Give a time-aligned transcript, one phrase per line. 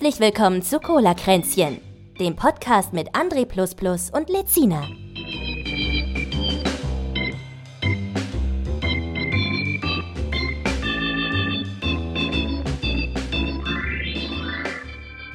[0.00, 1.80] Herzlich willkommen zu Cola Kränzchen,
[2.20, 3.44] dem Podcast mit André
[4.16, 4.88] und Lezina.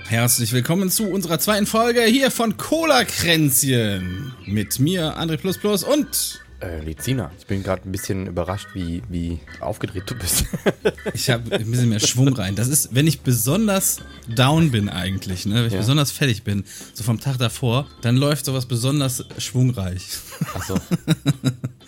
[0.08, 4.34] Herzlich willkommen zu unserer zweiten Folge hier von Cola Kränzchen.
[4.46, 10.04] Mit mir, André und äh, Lizina, ich bin gerade ein bisschen überrascht, wie, wie aufgedreht
[10.08, 10.46] du bist.
[11.14, 12.56] ich habe ein bisschen mehr Schwung rein.
[12.56, 14.00] Das ist, wenn ich besonders
[14.34, 15.56] down bin eigentlich, ne?
[15.56, 15.80] wenn ich ja.
[15.80, 16.64] besonders fertig bin,
[16.94, 20.08] so vom Tag davor, dann läuft sowas besonders schwungreich.
[20.54, 20.78] Achso.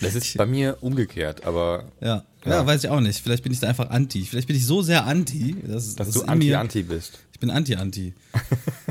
[0.02, 1.86] Das ist bei mir umgekehrt, aber.
[2.02, 2.26] Ja.
[2.44, 2.52] ja.
[2.52, 3.22] ja, weiß ich auch nicht.
[3.22, 4.26] Vielleicht bin ich da einfach anti.
[4.26, 7.20] Vielleicht bin ich so sehr anti, dass, dass, dass du anti-anti bist.
[7.32, 8.14] Ich bin anti-anti.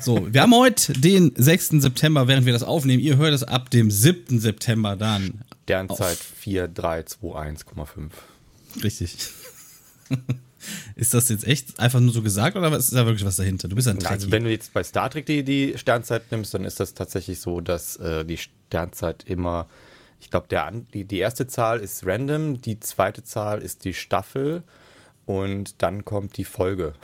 [0.01, 1.81] So, wir haben heute den 6.
[1.81, 3.03] September, während wir das aufnehmen.
[3.03, 4.41] Ihr hört es ab dem 7.
[4.41, 5.41] September dann.
[5.65, 8.11] Sternzeit 4321,5.
[8.83, 9.17] Richtig.
[10.97, 13.69] Ist das jetzt echt einfach nur so gesagt oder ist da wirklich was dahinter?
[13.69, 14.15] Du bist ein Trekkie.
[14.15, 17.41] Also wenn du jetzt bei Star Trek die, die Sternzeit nimmst, dann ist das tatsächlich
[17.41, 19.69] so, dass äh, die Sternzeit immer,
[20.21, 20.47] ich glaube,
[20.95, 24.63] die, die erste Zahl ist random, die zweite Zahl ist die Staffel
[25.27, 26.95] und dann kommt die Folge.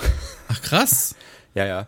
[0.48, 1.14] Ach krass.
[1.54, 1.86] ja, ja.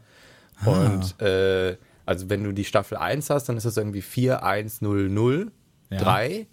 [0.57, 0.71] Ah.
[0.71, 5.51] Und äh, also wenn du die Staffel 1 hast, dann ist das irgendwie 4100
[5.91, 5.99] ja.
[5.99, 6.47] 3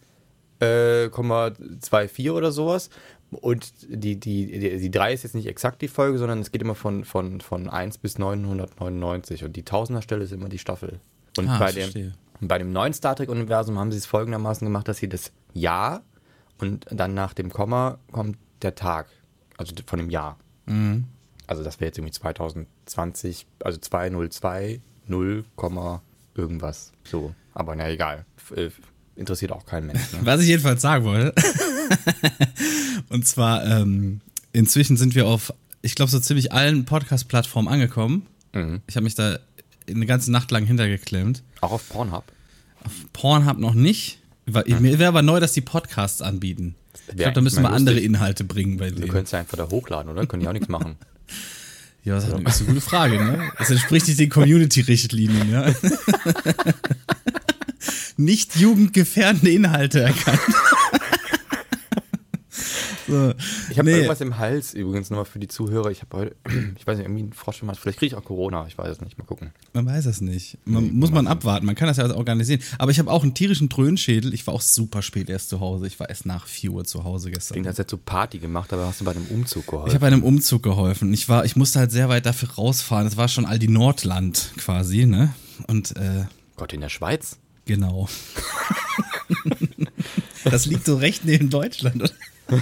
[0.59, 2.89] äh, 24 oder sowas.
[3.31, 6.61] Und die, die, die, die 3 ist jetzt nicht exakt die Folge, sondern es geht
[6.61, 9.43] immer von, von, von 1 bis 999.
[9.43, 10.99] Und die Tausenderstelle ist immer die Staffel.
[11.37, 14.97] Und ah, bei, dem, bei dem neuen Star Trek-Universum haben sie es folgendermaßen gemacht, dass
[14.97, 16.01] sie das Jahr
[16.59, 19.07] und dann nach dem Komma kommt der Tag.
[19.57, 20.37] Also von dem Jahr.
[20.65, 21.05] Mhm.
[21.47, 25.45] Also das wäre jetzt irgendwie 2020, also 202, 0,
[26.35, 26.91] irgendwas.
[27.03, 27.33] So.
[27.53, 28.25] Aber na egal.
[29.19, 30.19] Interessiert auch keinen Menschen.
[30.19, 30.19] Ne?
[30.25, 31.33] Was ich jedenfalls sagen wollte.
[33.09, 34.21] und zwar, ähm,
[34.53, 38.25] inzwischen sind wir auf, ich glaube, so ziemlich allen Podcast-Plattformen angekommen.
[38.53, 38.81] Mhm.
[38.87, 39.37] Ich habe mich da
[39.89, 41.43] eine ganze Nacht lang hintergeklemmt.
[41.59, 42.23] Auch auf Pornhub?
[42.85, 44.19] Auf Pornhub noch nicht.
[44.45, 44.81] Mhm.
[44.81, 46.75] Mir wäre aber neu, dass die Podcasts anbieten.
[47.09, 49.01] Ich glaube, da müssen wir andere Inhalte bringen bei denen.
[49.01, 50.25] Du könntest ja einfach da hochladen, oder?
[50.27, 50.95] Können die auch nichts machen.
[52.05, 53.51] Ja, das ist eine gute Frage, ne?
[53.59, 55.65] Das entspricht nicht den Community-Richtlinien, ja.
[58.17, 60.39] Nicht jugendgefährdende Inhalte erkannt.
[63.07, 63.33] so.
[63.69, 63.95] Ich habe nee.
[63.95, 65.89] irgendwas im Hals übrigens nochmal für die Zuhörer.
[65.91, 66.35] Ich habe heute,
[66.77, 67.79] ich weiß nicht, irgendwie einen Frosch gemacht.
[67.81, 68.65] Vielleicht kriege ich auch Corona.
[68.67, 69.17] Ich weiß es nicht.
[69.17, 69.51] Mal gucken.
[69.73, 70.57] Man weiß es nicht.
[70.65, 71.65] Man nee, muss man abwarten.
[71.65, 72.61] Man kann das ja also organisieren.
[72.77, 74.33] Aber ich habe auch einen tierischen Dröhnschädel.
[74.33, 75.87] Ich war auch super spät erst zu Hause.
[75.87, 77.55] Ich war erst nach 4 Uhr zu Hause gestern.
[77.55, 79.87] Klingt, als hättest du Party gemacht, aber hast du bei einem Umzug geholfen.
[79.87, 81.13] Ich habe bei einem Umzug geholfen.
[81.13, 83.07] Ich war, ich musste halt sehr weit dafür rausfahren.
[83.07, 85.33] Es war schon all die Nordland quasi, ne?
[85.67, 86.25] Und äh,
[86.55, 87.37] Gott, in der Schweiz?
[87.69, 88.09] Genau.
[90.43, 92.01] das liegt so recht neben Deutschland.
[92.01, 92.11] Oder?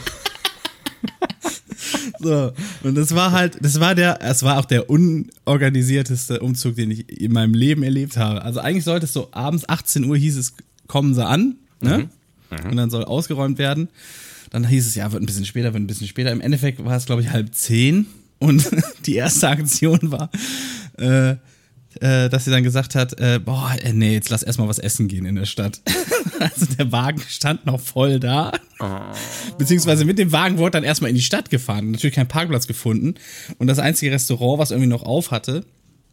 [2.19, 2.51] So,
[2.83, 7.07] und das war halt, das war der, es war auch der unorganisierteste Umzug, den ich
[7.21, 8.41] in meinem Leben erlebt habe.
[8.41, 10.55] Also eigentlich sollte es so abends 18 Uhr hieß es,
[10.87, 12.09] kommen sie an, ne?
[12.49, 12.57] Mhm.
[12.57, 12.71] Mhm.
[12.71, 13.87] Und dann soll ausgeräumt werden.
[14.49, 16.31] Dann hieß es, ja, wird ein bisschen später, wird ein bisschen später.
[16.31, 18.07] Im Endeffekt war es, glaube ich, halb zehn.
[18.39, 18.69] Und
[19.05, 20.31] die erste Aktion war,
[20.97, 21.37] äh,
[22.01, 25.07] äh, dass sie dann gesagt hat, äh, boah, äh, nee, jetzt lass erstmal was essen
[25.07, 25.81] gehen in der Stadt.
[26.39, 28.51] also der Wagen stand noch voll da.
[28.79, 28.85] Oh.
[29.57, 31.91] Beziehungsweise mit dem Wagen wurde dann erstmal in die Stadt gefahren.
[31.91, 33.15] Natürlich keinen Parkplatz gefunden.
[33.57, 35.63] Und das einzige Restaurant, was irgendwie noch auf hatte,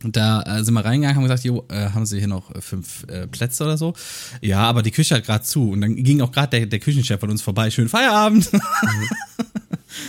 [0.04, 2.60] und da äh, sind wir reingegangen, haben gesagt, jo, äh, haben Sie hier noch äh,
[2.60, 3.94] fünf äh, Plätze oder so?
[4.42, 5.70] Ja, aber die Küche hat gerade zu.
[5.70, 7.70] Und dann ging auch gerade der, der Küchenchef von uns vorbei.
[7.70, 8.52] Schönen Feierabend.
[8.52, 8.60] Mhm.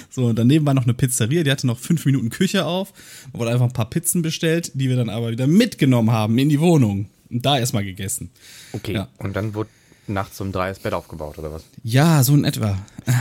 [0.09, 2.93] So, und daneben war noch eine Pizzeria, die hatte noch fünf Minuten Küche auf.
[3.31, 6.49] Da wurde einfach ein paar Pizzen bestellt, die wir dann aber wieder mitgenommen haben in
[6.49, 7.09] die Wohnung.
[7.29, 8.29] Und da erstmal gegessen.
[8.73, 8.93] Okay.
[8.93, 9.07] Ja.
[9.17, 9.69] Und dann wurde
[10.07, 11.63] nachts um drei das Bett aufgebaut, oder was?
[11.83, 12.77] Ja, so in etwa.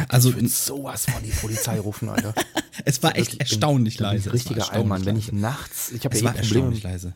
[0.08, 2.34] Also ich sowas von die Polizei rufen, Alter.
[2.84, 4.32] es war echt erstaunlich bin, leise.
[4.32, 6.76] Richtiger Allmann, wenn ich nachts, ich habe ja eh Probleme.
[6.82, 7.14] leise.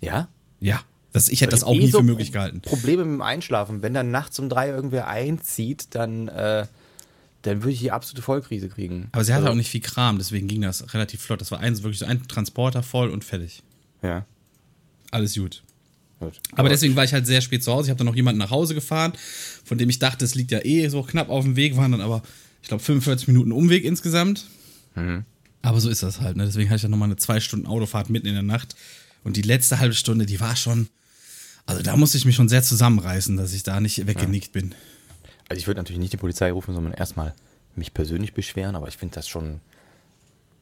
[0.00, 0.28] Ja?
[0.60, 0.80] Ja.
[1.12, 2.60] Das, ich hätte das auch eh nie so für möglich gehalten.
[2.60, 3.82] Probleme mit dem Einschlafen.
[3.82, 6.66] Wenn dann nachts um drei irgendwer einzieht, dann äh,
[7.42, 9.08] dann würde ich die absolute Vollkrise kriegen.
[9.12, 11.40] Aber sie hatte also, auch nicht viel Kram, deswegen ging das relativ flott.
[11.40, 13.62] Das war eins, wirklich so ein Transporter voll und fertig.
[14.02, 14.26] Ja.
[15.10, 15.62] Alles gut.
[16.18, 16.38] gut.
[16.52, 17.86] Aber deswegen war ich halt sehr spät zu Hause.
[17.86, 19.12] Ich habe dann noch jemanden nach Hause gefahren,
[19.64, 22.00] von dem ich dachte, es liegt ja eh so knapp auf dem Weg, waren dann
[22.00, 22.22] aber,
[22.62, 24.46] ich glaube, 45 Minuten Umweg insgesamt.
[24.94, 25.24] Mhm.
[25.62, 26.36] Aber so ist das halt.
[26.36, 26.44] Ne?
[26.44, 28.76] Deswegen hatte ich dann nochmal eine zwei Stunden Autofahrt mitten in der Nacht.
[29.24, 30.88] Und die letzte halbe Stunde, die war schon.
[31.66, 34.60] Also da musste ich mich schon sehr zusammenreißen, dass ich da nicht weggenickt ja.
[34.60, 34.74] bin.
[35.50, 37.34] Also ich würde natürlich nicht die Polizei rufen, sondern erstmal
[37.74, 39.60] mich persönlich beschweren, aber ich finde das schon,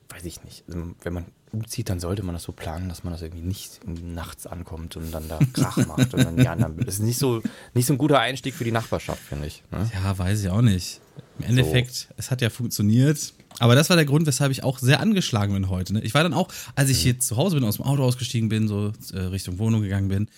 [0.08, 0.64] weiß ich nicht.
[0.66, 3.80] Also wenn man umzieht, dann sollte man das so planen, dass man das irgendwie nicht
[3.86, 6.78] nachts ankommt und dann da Krach macht und dann die anderen.
[6.78, 7.42] Das ist nicht so,
[7.74, 9.62] nicht so ein guter Einstieg für die Nachbarschaft, finde ich.
[9.70, 9.90] Ne?
[9.92, 11.02] Ja, weiß ich auch nicht.
[11.38, 13.34] Im Endeffekt, es hat ja funktioniert.
[13.58, 15.92] Aber das war der Grund, weshalb ich auch sehr angeschlagen bin heute.
[15.92, 16.00] Ne?
[16.00, 18.68] Ich war dann auch, als ich jetzt zu Hause bin, aus dem Auto ausgestiegen bin,
[18.68, 20.28] so äh, Richtung Wohnung gegangen bin,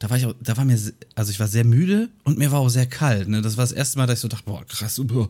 [0.00, 0.78] da war ich auch, da war mir,
[1.14, 3.28] also ich war sehr müde und mir war auch sehr kalt.
[3.28, 3.40] Ne?
[3.42, 5.28] Das war das erste Mal, dass ich so dachte, boah, krass, oh,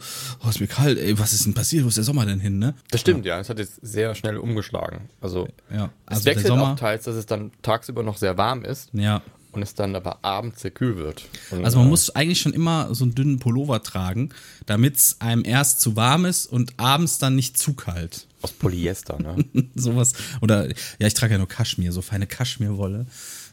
[0.49, 1.84] ist mir kalt, ey, was ist denn passiert?
[1.84, 2.75] Wo ist der Sommer denn hin, ne?
[2.90, 3.38] Das stimmt, ja.
[3.38, 5.11] Es hat jetzt sehr schnell umgeschlagen.
[5.20, 8.37] Also, Ja, es also der wechselt Sommer- auch teils, dass es dann tagsüber noch sehr
[8.38, 9.22] warm ist Ja.
[9.52, 11.25] und es dann aber abends sehr kühl wird.
[11.50, 14.31] Und, Also man äh, muss eigentlich schon immer so einen dünnen Pullover tragen,
[14.67, 18.26] damit es einem erst zu warm ist und abends dann nicht zu kalt.
[18.43, 19.44] Aus Polyester, ne?
[19.75, 20.14] Sowas.
[20.40, 20.69] Oder
[20.99, 23.06] ja, ich trage ja nur Kaschmir, so feine Kaschmirwolle.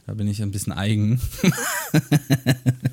[0.07, 1.13] Da bin ich ein bisschen eigen.
[1.93, 2.01] ist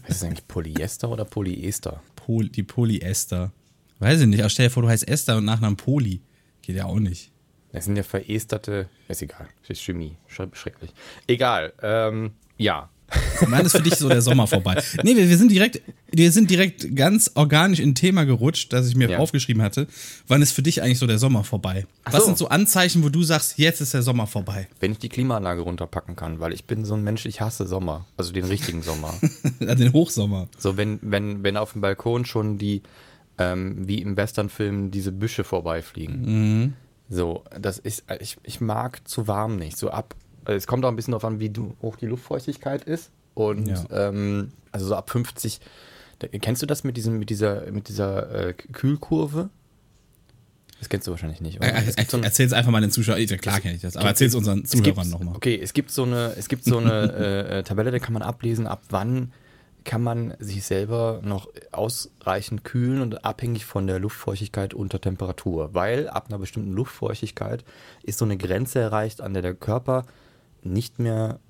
[0.08, 2.02] es eigentlich Polyester oder Polyester?
[2.16, 3.52] Pol die Polyester.
[3.98, 6.20] Weiß ich nicht, aber stell dir vor, du heißt Esther und Nachnamen Poli.
[6.62, 7.32] Geht ja auch nicht.
[7.72, 8.88] Das sind ja veresterte.
[9.08, 9.48] Ist egal.
[9.62, 10.16] Das ist Chemie.
[10.30, 10.92] Schre- Schrecklich.
[11.26, 11.72] Egal.
[11.82, 12.88] Ähm, ja.
[13.40, 14.82] Wann ist für dich so der Sommer vorbei?
[15.02, 15.80] Nee, wir, wir sind direkt,
[16.12, 19.18] wir sind direkt ganz organisch in ein Thema gerutscht, das ich mir Ja.
[19.18, 19.86] aufgeschrieben hatte.
[20.26, 21.86] Wann ist für dich eigentlich so der Sommer vorbei?
[22.04, 22.26] Ach Was so.
[22.26, 24.68] sind so Anzeichen, wo du sagst, jetzt ist der Sommer vorbei?
[24.80, 28.04] Wenn ich die Klimaanlage runterpacken kann, weil ich bin so ein Mensch, ich hasse Sommer.
[28.16, 29.14] Also den richtigen Sommer.
[29.60, 30.48] Den Hochsommer.
[30.58, 32.82] So, wenn, wenn, wenn auf dem Balkon schon die,
[33.38, 36.74] ähm, wie im Westernfilm, diese Büsche vorbeifliegen.
[37.08, 39.78] So, das ist, ich, ich mag zu warm nicht.
[39.78, 40.14] So ab,
[40.54, 41.52] es kommt auch ein bisschen darauf an, wie
[41.82, 43.10] hoch die Luftfeuchtigkeit ist.
[43.34, 43.84] Und Ja.
[44.08, 45.60] ähm, also so ab 50,
[46.18, 49.50] da, kennst du das mit diesem, mit dieser, mit dieser äh, Kühlkurve?
[50.78, 51.58] Das kennst du wahrscheinlich nicht.
[51.58, 51.72] Oder?
[51.72, 53.20] Gibt so Erzähl es einfach mal den Zuschauern.
[53.20, 55.34] Ja, klar kenne ich das, aber erzähl es unseren Zuhörern nochmal.
[55.34, 57.12] Okay, es gibt so eine, es gibt so eine
[57.50, 59.32] äh, äh, Tabelle, da kann man ablesen, ab wann
[59.84, 65.70] kann man sich selber noch ausreichend kühlen und abhängig von der Luftfeuchtigkeit unter Temperatur.
[65.72, 67.64] Weil ab einer bestimmten Luftfeuchtigkeit
[68.02, 70.04] ist so eine Grenze erreicht, an der der Körper
[70.62, 71.40] nicht mehr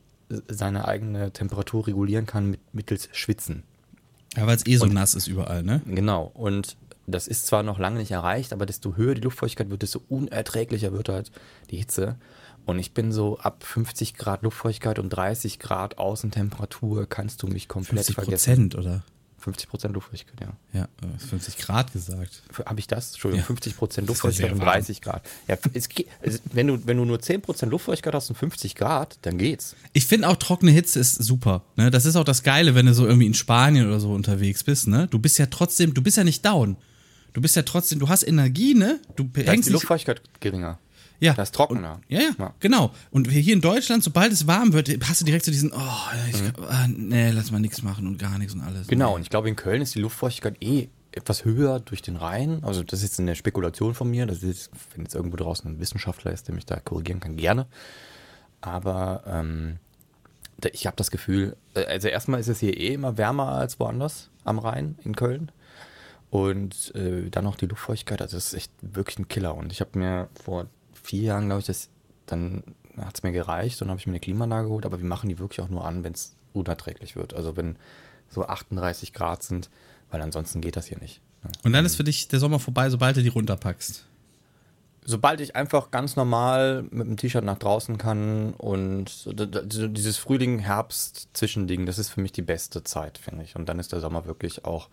[0.49, 3.63] seine eigene Temperatur regulieren kann mit, mittels Schwitzen.
[4.37, 5.81] Ja, weil es eh so nass ist überall, ne?
[5.87, 6.31] Genau.
[6.35, 6.77] Und
[7.07, 10.93] das ist zwar noch lange nicht erreicht, aber desto höher die Luftfeuchtigkeit wird, desto unerträglicher
[10.93, 11.33] wird halt
[11.71, 12.17] die Hitze.
[12.67, 17.67] Und ich bin so ab 50 Grad Luftfeuchtigkeit und 30 Grad Außentemperatur kannst du mich
[17.67, 18.69] komplett 50 vergessen.
[18.69, 19.05] Prozent, oder?
[19.39, 20.81] 50 Prozent Luftfeuchtigkeit, ja.
[20.81, 22.43] Ja, äh, 50 Grad gesagt.
[22.67, 23.13] Habe ich das?
[23.13, 23.47] Entschuldigung, Ja.
[23.47, 24.77] 50 Prozent Das ist ja Luftfeuchtigkeit und sehr warm.
[24.79, 25.23] 30 Grad.
[25.47, 28.75] Ja, es geht, also wenn, du, wenn du nur 10 Prozent Luftfeuchtigkeit hast und 50
[28.75, 29.77] Grad, dann geht's.
[29.93, 31.63] Ich finde auch trockene Hitze ist super.
[31.77, 31.91] Ne?
[31.91, 34.89] Das ist auch das Geile, wenn du so irgendwie in Spanien oder so unterwegs bist.
[34.89, 35.07] Ne?
[35.09, 36.77] Du bist ja trotzdem, du bist ja nicht down.
[37.33, 38.99] Du bist ja trotzdem, du hast Energie, ne?
[39.15, 40.79] Du Da ist hängst die nicht, Luftfeuchtigkeit geringer.
[41.21, 41.35] Ja.
[41.35, 42.01] Das ist trockener.
[42.09, 42.93] Ja, ja, genau.
[43.11, 46.37] Und hier in Deutschland, sobald es warm wird, hast du direkt so diesen, oh, ich,
[46.69, 48.87] ah, nee, lass mal nichts machen und gar nichts und alles.
[48.87, 48.91] Mhm.
[48.91, 52.63] Genau, und ich glaube, in Köln ist die Luftfeuchtigkeit eh etwas höher durch den Rhein.
[52.63, 54.27] Also das ist jetzt eine Spekulation von mir.
[54.27, 57.67] Das ist, wenn jetzt irgendwo draußen ein Wissenschaftler ist, der mich da korrigieren kann, gerne.
[58.61, 59.79] Aber ähm,
[60.73, 64.31] ich habe das Gefühl, äh, also erstmal ist es hier eh immer wärmer als woanders
[64.45, 65.51] am Rhein in Köln.
[66.31, 69.55] Und äh, dann noch die Luftfeuchtigkeit, also das ist echt wirklich ein Killer.
[69.55, 70.67] Und ich habe mir vor
[71.09, 71.89] vier Jahren, glaube ich, das,
[72.27, 72.63] dann
[72.99, 75.39] hat es mir gereicht und habe ich mir eine Klimaanlage geholt, aber wir machen die
[75.39, 77.35] wirklich auch nur an, wenn es unerträglich wird.
[77.35, 77.77] Also wenn
[78.29, 79.71] so 38 Grad sind,
[80.11, 81.21] weil ansonsten geht das hier nicht.
[81.45, 81.51] ne?
[81.65, 84.05] Und dann ist für dich der Sommer vorbei, sobald du die runterpackst.
[85.05, 90.19] Sobald ich einfach ganz normal mit dem T-Shirt nach draußen kann und d- d- dieses
[90.19, 93.57] Frühling-Herbst-Zwischending, das ist für mich die beste Zeit, finde ich.
[93.57, 94.89] Und dann ist der Sommer wirklich auch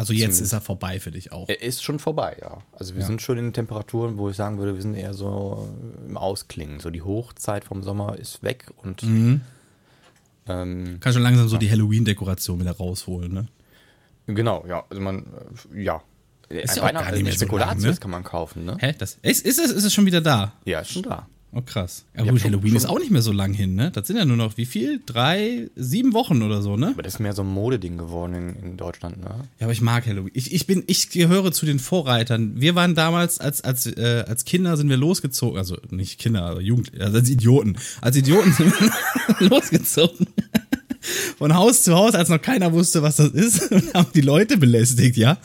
[0.00, 0.40] Also jetzt Zumindest.
[0.42, 1.46] ist er vorbei für dich auch.
[1.46, 2.62] Er ist schon vorbei, ja.
[2.72, 3.06] Also wir Ja.
[3.06, 5.68] sind schon in Temperaturen, wo ich sagen würde, wir sind eher so
[6.06, 6.80] im Ausklingen.
[6.80, 9.42] So die Hochzeit vom Sommer ist weg und Mhm.
[10.48, 13.48] ähm, Kannst schon langsam so die Halloween-Dekoration wieder rausholen, ne?
[14.26, 14.84] genau, ja.
[14.88, 15.26] Also man,
[15.74, 16.02] äh, ja.
[16.48, 17.94] Ist ja auch gar nicht mehr so lang, ne?
[18.00, 18.76] kann man kaufen, ne?
[18.80, 18.94] Hä?
[18.96, 20.54] Das, ist, ist, es, ist es schon wieder da?
[20.64, 21.28] Ja, ist schon da.
[21.52, 22.04] Oh, krass.
[22.14, 23.90] Ja, hab gut, Halloween schon- ist auch nicht mehr so lang hin, ne?
[23.90, 25.00] Das sind ja nur noch wie viel?
[25.04, 26.88] Drei, sieben Wochen oder so, ne?
[26.88, 29.30] Aber das ist mehr so ein Modeding geworden in, in Deutschland, ne?
[29.58, 30.30] Ja, aber ich mag Halloween.
[30.34, 32.52] Ich, ich bin, ich gehöre zu den Vorreitern.
[32.60, 36.60] Wir waren damals, als, als, äh, als Kinder sind wir losgezogen, also nicht Kinder, aber
[36.60, 37.76] Jugend, also als Idioten.
[38.00, 40.28] Als Idioten sind wir losgezogen.
[41.38, 44.56] Von Haus zu Haus, als noch keiner wusste, was das ist, und haben die Leute
[44.56, 45.38] belästigt, ja.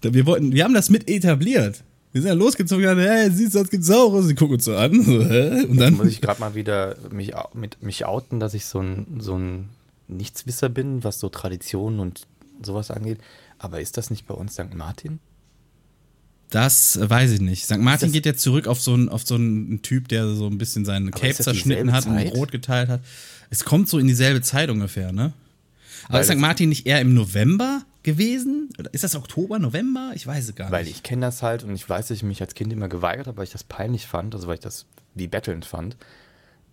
[0.00, 1.84] Wir wollten, wir haben das mit etabliert.
[2.12, 4.12] Wir sind ja losgezogen, und, hey, siehst du, das gibt's auch.
[4.12, 5.02] Und sie gucken uns so an.
[5.02, 5.64] So, hä?
[5.64, 9.06] Und dann, Muss ich gerade mal wieder mich, mit, mich outen, dass ich so ein,
[9.18, 9.70] so ein
[10.08, 12.26] Nichtswisser bin, was so Traditionen und
[12.62, 13.18] sowas angeht.
[13.58, 14.74] Aber ist das nicht bei uns St.
[14.74, 15.20] Martin?
[16.50, 17.64] Das weiß ich nicht.
[17.64, 17.78] St.
[17.78, 20.84] Martin geht jetzt zurück auf so einen, auf so einen Typ, der so ein bisschen
[20.84, 22.34] seinen Cape zerschnitten hat und Zeit?
[22.34, 23.00] rot geteilt hat.
[23.48, 25.32] Es kommt so in dieselbe Zeit ungefähr, ne?
[26.04, 26.36] Aber Weil ist St.
[26.36, 28.68] Martin nicht eher im November gewesen?
[28.78, 30.12] Oder ist das Oktober, November?
[30.14, 30.96] Ich weiß es gar Weil nicht.
[30.96, 33.38] ich kenne das halt und ich weiß, dass ich mich als Kind immer geweigert habe,
[33.38, 35.96] weil ich das peinlich fand, also weil ich das wie bettelnd fand,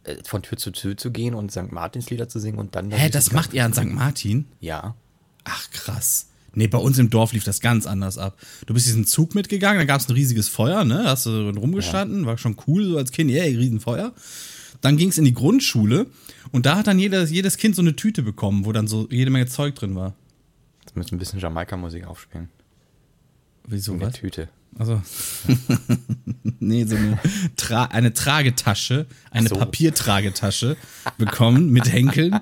[0.03, 1.71] äh, von Tür zu Tür zu gehen und St.
[1.71, 2.91] Martins Lieder zu singen und dann.
[2.91, 3.86] Hä, das macht ihr an St.
[3.86, 4.45] Martin?
[4.59, 4.95] Ja.
[5.43, 6.27] Ach, krass.
[6.53, 8.38] Nee, bei uns im Dorf lief das ganz anders ab.
[8.65, 11.03] Du bist diesen Zug mitgegangen, da gab es ein riesiges Feuer, ne?
[11.05, 14.13] Hast du rumgestanden, war schon cool so als Kind, yeah, Riesenfeuer.
[14.81, 16.07] Dann ging es in die Grundschule
[16.51, 19.29] und da hat dann jedes, jedes Kind so eine Tüte bekommen, wo dann so jede
[19.29, 20.15] Menge Zeug drin war.
[20.89, 22.50] Jetzt müssen wir ein bisschen Jamaika-Musik aufspielen.
[23.67, 24.15] Wieso In der was?
[24.15, 24.50] Tüte.
[24.75, 25.00] Also
[26.60, 27.19] nee, so eine,
[27.55, 29.55] Tra eine Tragetasche, eine so.
[29.55, 30.77] Papiertragetasche
[31.19, 32.39] bekommen mit Henkeln.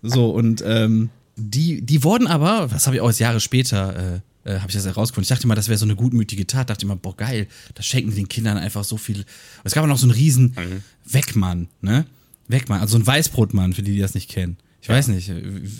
[0.00, 4.50] So und ähm, die, die wurden aber, was habe ich auch jetzt Jahre später, äh,
[4.50, 5.24] äh, habe ich das herausgefunden.
[5.24, 6.70] Ich dachte mal, das wäre so eine gutmütige Tat.
[6.70, 9.26] Dachte immer, boah geil, das schenken die den Kindern einfach so viel.
[9.62, 10.56] Es gab auch noch so einen riesen
[11.04, 12.06] Wegmann, ne?
[12.48, 14.56] Wegmann, also ein Weißbrotmann, für die, die das nicht kennen.
[14.84, 15.32] Ich weiß nicht,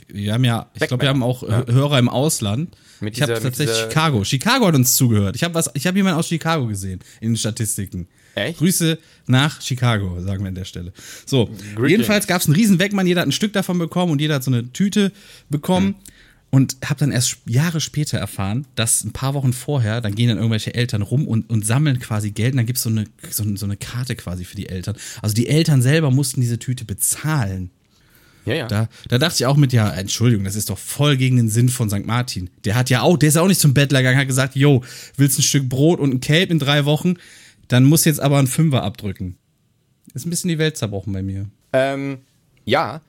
[0.09, 1.67] wir haben ja, ich glaube, wir haben auch Ja.
[1.67, 2.75] Hörer im Ausland.
[3.01, 4.25] Mit ich habe tatsächlich dieser- Chicago.
[4.25, 5.37] Chicago hat uns zugehört.
[5.37, 8.09] Ich habe was, ich habe jemanden aus Chicago gesehen in den Statistiken.
[8.35, 8.59] Echt?
[8.59, 10.93] Grüße nach Chicago, sagen wir an der Stelle.
[11.27, 11.91] So, Greetings.
[11.91, 14.43] jedenfalls gab es einen riesen Wegmann, jeder hat ein Stück davon bekommen und jeder hat
[14.45, 15.13] so eine Tüte
[15.51, 15.89] bekommen.
[15.89, 15.95] Hm.
[16.51, 20.37] Und habe dann erst Jahre später erfahren, dass ein paar Wochen vorher, dann gehen dann
[20.37, 23.67] irgendwelche Eltern rum und, und sammeln quasi Geld und dann gibt so eine, so, so
[23.67, 24.95] eine Karte quasi für die Eltern.
[25.21, 27.71] Also die Eltern selber mussten diese Tüte bezahlen.
[28.45, 28.67] Ja, ja.
[28.69, 31.69] Da, da dachte ich auch mit, ja, Entschuldigung, das ist doch voll gegen den Sinn
[31.69, 32.05] von St.
[32.07, 32.51] Martin.
[32.65, 34.83] Der hat ja auch, der ist auch nicht zum Bettler gegangen, hat gesagt, yo,
[35.17, 37.15] willst ein Stück Brot und ein Cape in drei Wochen?
[37.69, 39.37] Dann muss jetzt aber ein Fünfer abdrücken.
[40.13, 41.47] Ist ein bisschen die Welt zerbrochen bei mir.
[41.73, 42.19] Ähm,
[42.65, 43.01] ja,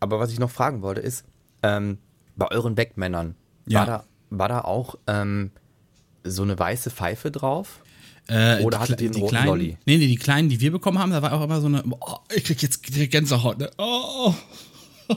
[0.00, 1.24] aber was ich noch fragen wollte ist,
[1.62, 1.98] ähm,
[2.36, 3.34] bei euren Wegmännern,
[3.66, 3.80] Ja.
[3.80, 5.50] war, da, war da auch ähm,
[6.24, 7.80] so eine weiße Pfeife drauf?
[8.26, 9.76] Äh, Oder die hattet ihr einen die roten kleinen, Lolli?
[9.86, 12.16] Nee, nee, die kleinen, die wir bekommen haben, da war auch immer so eine, oh,
[12.34, 13.70] ich krieg jetzt Gänsehaut, ne?
[13.78, 14.34] Oh.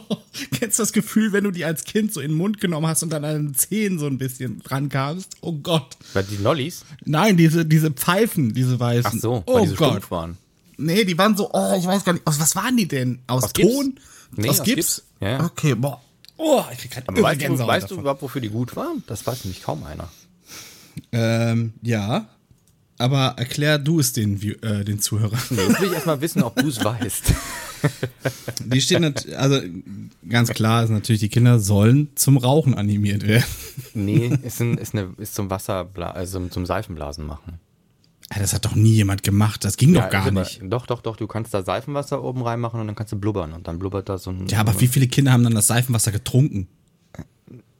[0.59, 3.03] Kennst du das Gefühl, wenn du die als Kind so in den Mund genommen hast
[3.03, 5.35] und dann an den Zehen so ein bisschen dran kamst?
[5.41, 5.97] Oh Gott.
[6.13, 6.85] Weil die Lollis?
[7.05, 9.11] Nein, diese, diese Pfeifen, diese weißen.
[9.15, 9.89] Ach so, oh weil die so Gott.
[9.89, 10.37] stumpf waren.
[10.77, 13.19] Nee, die waren so, oh, ich weiß gar nicht, aus was waren die denn?
[13.27, 13.73] Aus, Aus Gips?
[13.73, 13.99] Ton?
[14.35, 14.75] Nee, aus aus Gips?
[14.75, 15.03] Gips.
[15.21, 15.45] Ja.
[15.45, 16.01] Okay, boah.
[16.37, 19.03] Oh, ich krieg grad Aber weißt, du, weißt du überhaupt, wofür die gut waren?
[19.07, 20.09] Das weiß nämlich kaum einer.
[21.11, 22.27] Ähm, ja.
[22.97, 25.39] Aber erklär du es den, äh, den Zuhörern.
[25.49, 27.33] Jetzt will ich erstmal wissen, ob du es weißt.
[28.65, 29.59] Die stehen, nat- also
[30.29, 33.45] ganz klar ist natürlich, die Kinder sollen zum Rauchen animiert werden.
[33.93, 37.59] Nee, ist, ein, ist, eine, ist zum Wasserbla also zum Seifenblasen machen.
[38.39, 39.63] Das hat doch nie jemand gemacht.
[39.63, 40.61] Das ging doch Ja, gar ist aber- nicht.
[40.63, 41.17] Doch, doch, doch.
[41.17, 44.17] Du kannst da Seifenwasser oben reinmachen und dann kannst du blubbern und dann blubbert da
[44.17, 44.47] so ein.
[44.47, 46.67] Ja, aber wie viele Kinder haben dann das Seifenwasser getrunken?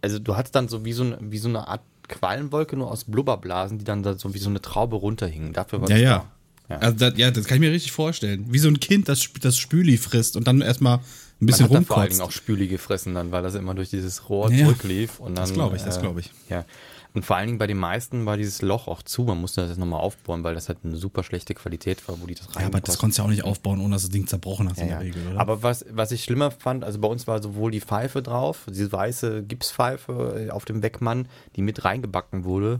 [0.01, 3.05] Also du hast dann so wie so, eine, wie so eine Art Quallenwolke nur aus
[3.05, 5.53] Blubberblasen, die dann da so wie so eine Traube runterhingen.
[5.53, 6.17] Dafür war Ja, das ja.
[6.19, 6.31] da.
[6.74, 6.80] Ja.
[6.80, 8.46] Also das, ja, das kann ich mir richtig vorstellen.
[8.50, 11.00] Wie so ein Kind, das, das Spüli frisst und dann erstmal
[11.42, 12.22] ein bisschen da vor allen Dingen rumkotzt.
[12.22, 15.20] auch Spüli gefressen dann, weil das immer durch dieses Rohr Ja, zurücklief.
[15.20, 16.32] Und dann, das glaub ich, das äh, glaub ich.
[16.50, 16.65] Ja.
[17.15, 19.24] Und vor allen Dingen bei den meisten war dieses Loch auch zu.
[19.24, 22.25] Man musste das jetzt nochmal aufbohren, weil das halt eine super schlechte Qualität war, wo
[22.25, 24.10] die das rein Ja, aber das konntest du ja auch nicht aufbauen, ohne dass das
[24.10, 25.13] Ding zerbrochen hast in Ja, der ja.
[25.13, 25.39] Regel, oder?
[25.39, 28.92] Aber was, was ich schlimmer fand, also bei uns war sowohl die Pfeife drauf, diese
[28.92, 32.80] weiße Gipspfeife äh, auf dem Wegmann, die mit reingebacken wurde,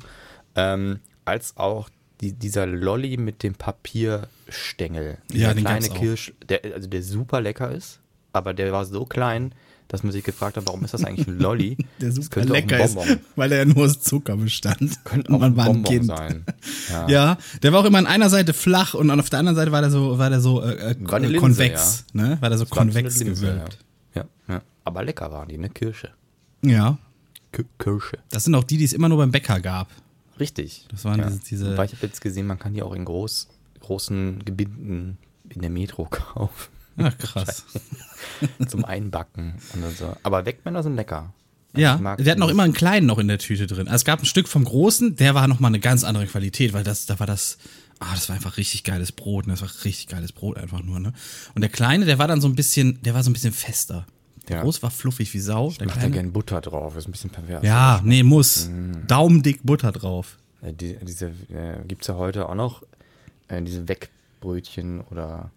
[0.56, 1.90] ähm, als auch
[2.24, 5.18] die, dieser Lolli mit dem Papierstängel.
[5.32, 5.90] Ja, den kleine.
[5.90, 8.00] Kirsch, der, also der super lecker ist,
[8.32, 9.54] aber der war so klein,
[9.90, 11.78] dass man sich gefragt hat, warum ist das eigentlich ein Lolli?
[12.02, 12.98] der Das super lecker ist,
[13.36, 15.04] weil er ja nur aus Zucker bestand.
[15.04, 16.06] Könnte auch man ein Bonbon Kind.
[16.06, 16.46] sein.
[16.90, 17.08] Ja.
[17.10, 19.82] Ja, der war auch immer an einer Seite flach und auf der anderen Seite war
[19.82, 22.38] der so, war der so äh, äh, War Linse, konvex, ne?
[22.40, 23.78] War der so Das konvex Linse, gewölbt.
[24.16, 24.24] Ja.
[24.48, 24.62] Ja, ja.
[24.86, 25.70] Aber lecker waren die, ne?
[25.70, 26.12] Kirsche.
[26.64, 26.98] Ja.
[27.52, 28.18] K Kirsche.
[28.30, 29.90] Das sind auch die, die es immer nur beim Bäcker gab.
[30.40, 30.86] Richtig.
[30.90, 33.48] Das waren diese- diese- Wobei ich habe jetzt gesehen, man kann die auch in groß,
[33.82, 35.18] großen Gebinden
[35.50, 36.70] in der Metro kaufen.
[36.98, 37.66] Ach, krass.
[38.68, 40.16] zum Einbacken und so.
[40.24, 41.34] Aber Wegmänner sind lecker.
[41.76, 43.88] Ja, Ich mag wir hatten auch immer einen kleinen noch in der Tüte drin.
[43.88, 46.84] Also es gab ein Stück vom großen, der war nochmal eine ganz andere Qualität, weil
[46.84, 47.58] das, da war das,
[48.00, 49.54] ah, das war einfach richtig geiles Brot, ne?
[49.54, 51.14] Das war richtig geiles Brot einfach nur, ne?
[51.56, 54.06] Und der kleine, der war dann so ein bisschen, der war so ein bisschen fester.
[54.50, 54.64] Der Ja.
[54.64, 55.72] groß war fluffig wie Sau.
[55.80, 57.64] Der Macht da gerne Butter drauf, ist ein bisschen pervers.
[57.64, 58.68] ja, nee, muss.
[58.68, 59.08] Mm.
[59.08, 60.38] Daumendick Butter drauf.
[60.62, 62.84] Äh, Die, diese äh, gibt es ja heute auch noch,
[63.48, 65.50] äh, diese Wegbrötchen oder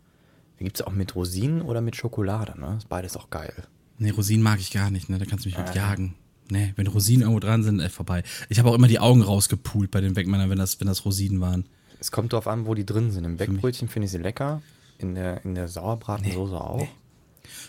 [0.59, 2.76] gibt es auch mit Rosinen oder mit Schokolade, ne?
[2.78, 3.52] Ist beides auch geil.
[3.99, 5.19] Nee, Rosinen mag ich gar nicht, ne?
[5.19, 5.75] Da kannst du mich mit Ah.
[5.75, 6.14] jagen.
[6.49, 8.23] Nee, wenn Rosinen irgendwo dran sind, äh, vorbei.
[8.49, 11.40] Ich habe auch immer die Augen rausgepult bei den Wegmännern, wenn das, wenn das Rosinen
[11.40, 11.64] waren.
[11.99, 13.25] Es kommt darauf an, wo die drin sind.
[13.25, 14.62] Im Wegbrötchen finde ich sie lecker,
[14.99, 16.87] in der, in der Sauerbratensoße auch.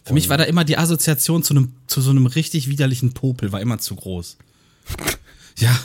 [0.07, 3.51] Für mich war da immer die Assoziation zu einem, zu so einem richtig widerlichen Popel,
[3.51, 4.37] war immer zu groß.
[5.59, 5.75] Ja.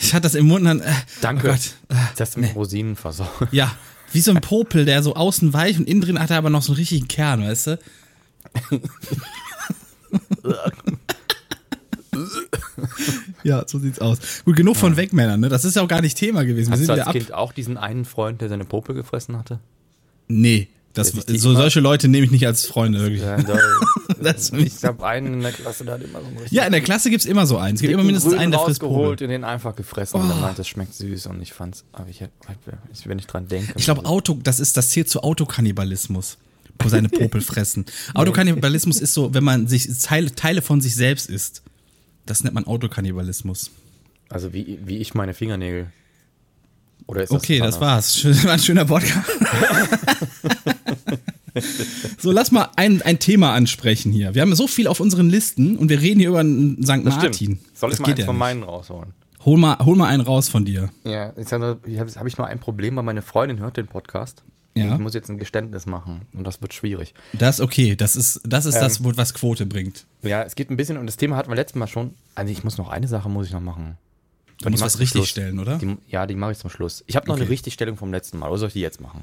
[0.00, 0.80] Ich hatte das im Mund dann.
[0.80, 1.60] Äh, Danke, Oh Gott.
[1.90, 3.52] Äh, dass du mit Rosinen versorgt.
[3.52, 3.72] ja.
[4.12, 6.62] Wie so ein Popel, der so außen weich und innen drin hat er aber noch
[6.62, 7.78] so einen richtigen Kern, weißt du?
[13.44, 14.18] ja, so sieht's aus.
[14.44, 15.48] Gut, genug von Wegmännern, ne?
[15.48, 16.72] Das ist ja auch gar nicht Thema gewesen.
[16.72, 17.12] Wir Hast du als.
[17.12, 19.60] Kind auch diesen einen Freund, der seine Popel gefressen hatte?
[20.26, 20.68] Nee.
[20.94, 23.20] Das, so, solche Leute nehme ich nicht als Freunde, wirklich.
[23.22, 23.58] Ja, da,
[24.22, 26.80] Das- ich habe einen in der Klasse, der hat immer so einen Ja, in der
[26.80, 27.76] Klasse gibt's immer so einen.
[27.76, 29.10] Es gibt immer mindestens einen, der frisst Popel.
[29.10, 32.22] und den einfach gefressen und der meint, das schmeckt süß und ich fand's, aber ich,
[32.22, 33.74] ich wenn ich dran denke.
[33.76, 36.38] Ich glaube, Auto, das ist, das zählt zu Autokannibalismus.
[36.80, 37.86] Wo seine Popel fressen.
[38.14, 41.62] Autokannibalismus ist so, wenn man sich Teile, Teile von sich selbst isst.
[42.24, 43.70] Das nennt man Autokannibalismus.
[44.28, 45.90] Also wie, wie ich meine Fingernägel.
[47.08, 48.16] Oder ist das Okay, das war's.
[48.18, 49.26] Schön- War ein schöner Podcast.
[52.18, 54.34] so, lass mal ein, ein Thema ansprechen hier.
[54.34, 56.90] Wir haben so viel auf unseren Listen und wir reden hier über einen St.
[56.90, 57.32] Das Martin.
[57.32, 57.60] stimmt.
[57.74, 58.40] Soll ich das mal geht eins ja von nicht.
[58.40, 59.12] meinen rausholen?
[59.44, 60.90] Hol mal, hol mal einen raus von dir.
[61.04, 64.42] Ja, jetzt habe hab ich nur ein Problem, weil meine Freundin hört den Podcast.
[64.76, 64.94] Ja.
[64.94, 67.14] Ich muss jetzt ein Geständnis machen und das wird schwierig.
[67.32, 67.96] Das ist okay.
[67.96, 68.82] Das ist, das, ist Ähm.
[68.82, 70.04] das, was Quote bringt.
[70.22, 72.14] Ja, es geht ein bisschen und das Thema hatten wir letztes Mal schon.
[72.34, 73.96] Also ich muss noch eine Sache muss ich noch machen.
[74.60, 75.78] Du Und musst was richtig stellen, oder?
[75.78, 77.04] Die, ja, die mache ich zum Schluss.
[77.06, 77.42] Ich habe noch Okay.
[77.42, 78.48] eine Richtigstellung vom letzten Mal.
[78.48, 79.22] Oder soll ich die jetzt machen?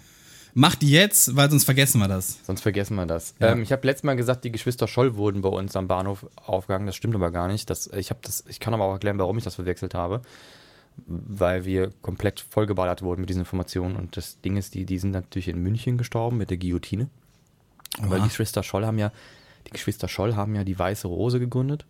[0.53, 2.39] Mach die jetzt, weil sonst vergessen wir das.
[2.45, 3.35] Sonst vergessen wir das.
[3.39, 3.51] Ja.
[3.51, 6.85] Ähm, ich habe letztes Mal gesagt, die Geschwister Scholl wurden bei uns am Bahnhof aufgegangen.
[6.87, 7.69] Das stimmt aber gar nicht.
[7.69, 10.21] Das, ich, das, ich kann aber auch erklären, warum ich das verwechselt habe.
[11.07, 13.97] Weil wir komplett vollgeballert wurden mit diesen Informationen.
[13.97, 17.09] Und das Ding ist, die, die sind natürlich in München gestorben mit der Guillotine.
[17.99, 19.11] Weil die Geschwister Scholl haben ja,
[19.67, 21.85] die Geschwister Scholl haben ja die Weiße Rose gegründet.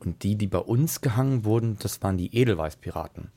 [0.00, 3.30] Und die, die bei uns gehangen wurden, das waren die Edelweißpiraten.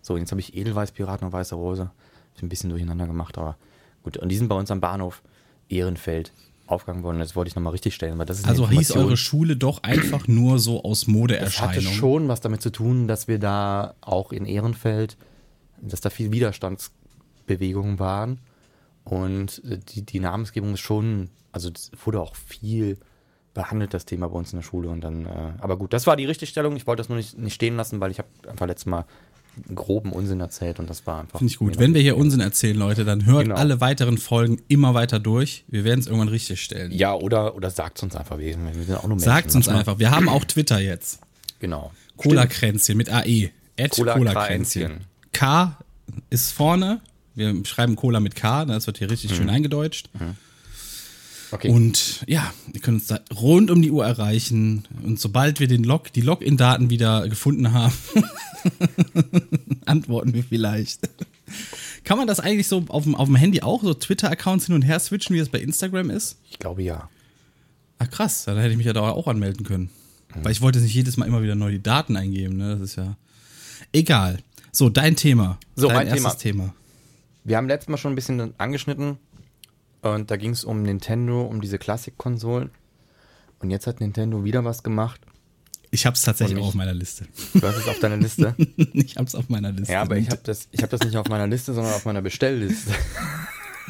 [0.00, 1.90] So, jetzt habe ich Edelweißpiraten und Weiße Rose.
[2.34, 3.56] Ist ein bisschen durcheinander gemacht, aber
[4.02, 4.16] gut.
[4.16, 5.22] Und die sind bei uns am Bahnhof
[5.68, 6.32] Ehrenfeld
[6.66, 7.18] aufgegangen worden.
[7.18, 10.26] Das wollte ich nochmal richtig stellen, weil das ist Also hieß eure Schule doch einfach
[10.26, 11.06] nur so aus
[11.40, 15.16] Das hatte schon was damit zu tun, dass wir da auch in Ehrenfeld,
[15.82, 18.38] dass da viel Widerstandsbewegungen waren.
[19.04, 22.98] Und die, die Namensgebung ist schon, also es wurde auch viel
[23.54, 24.88] behandelt, das Thema bei uns in der Schule.
[24.88, 25.28] Und dann, äh,
[25.58, 26.76] aber gut, das war die Richtigstellung.
[26.76, 29.04] Ich wollte das nur nicht, nicht stehen lassen, weil ich habe einfach letztes Mal
[29.74, 31.38] groben Unsinn erzählt und das war einfach.
[31.40, 31.78] Finde ich gut.
[31.78, 33.56] Wenn wir hier Unsinn erzählen, Leute, dann hört Genau.
[33.56, 35.64] alle weiteren Folgen immer weiter durch.
[35.66, 36.92] Wir werden es irgendwann richtig stellen.
[36.92, 39.24] Ja, oder, oder sagt uns einfach, wir sind auch nur Menschen.
[39.24, 39.98] Sagt uns einfach.
[39.98, 41.20] Wir haben auch Twitter jetzt.
[41.58, 41.90] Genau.
[42.16, 43.50] Cola-Kränzchen mit AE.
[43.78, 44.82] At Cola-Kränzchen.
[44.82, 45.00] Kränzchen.
[45.32, 45.76] K
[46.30, 47.00] ist vorne.
[47.34, 48.64] Wir schreiben Cola mit K.
[48.66, 49.34] Das wird hier richtig Mhm.
[49.34, 50.10] schön eingedeutscht.
[51.52, 51.68] Okay.
[51.68, 54.84] Und ja, wir können uns da rund um die Uhr erreichen.
[55.02, 57.94] Und sobald wir den Log, die Login-Daten wieder gefunden haben,
[59.84, 61.08] antworten wir vielleicht.
[62.04, 64.82] Kann man das eigentlich so auf dem, auf dem Handy auch, so Twitter-Accounts hin und
[64.82, 66.38] her switchen, wie es bei Instagram ist?
[66.48, 67.08] ich glaube ja.
[67.98, 69.90] Ach krass, dann hätte ich mich ja da auch anmelden können.
[70.34, 70.44] Mhm.
[70.44, 72.76] Weil ich wollte nicht jedes Mal immer wieder neu die Daten eingeben, ne?
[72.76, 73.16] Das ist ja.
[73.92, 74.38] Egal.
[74.72, 75.58] So, dein Thema.
[75.74, 76.74] So, dein mein erstes Thema.
[77.44, 79.18] Wir haben letztes Mal schon ein bisschen angeschnitten
[80.02, 82.70] und da ging es um Nintendo, um diese Klassikkonsolen.
[83.60, 85.20] Und jetzt hat Nintendo wieder was gemacht.
[85.90, 87.26] Ich hab's tatsächlich Und auch ich- auf meiner Liste.
[87.52, 88.54] Du hast es auf deiner Liste.
[88.92, 89.92] ich hab's auf meiner Liste.
[89.92, 92.22] ja, aber ich habe das, ich hab das nicht auf meiner Liste, sondern auf meiner
[92.22, 92.92] Bestellliste.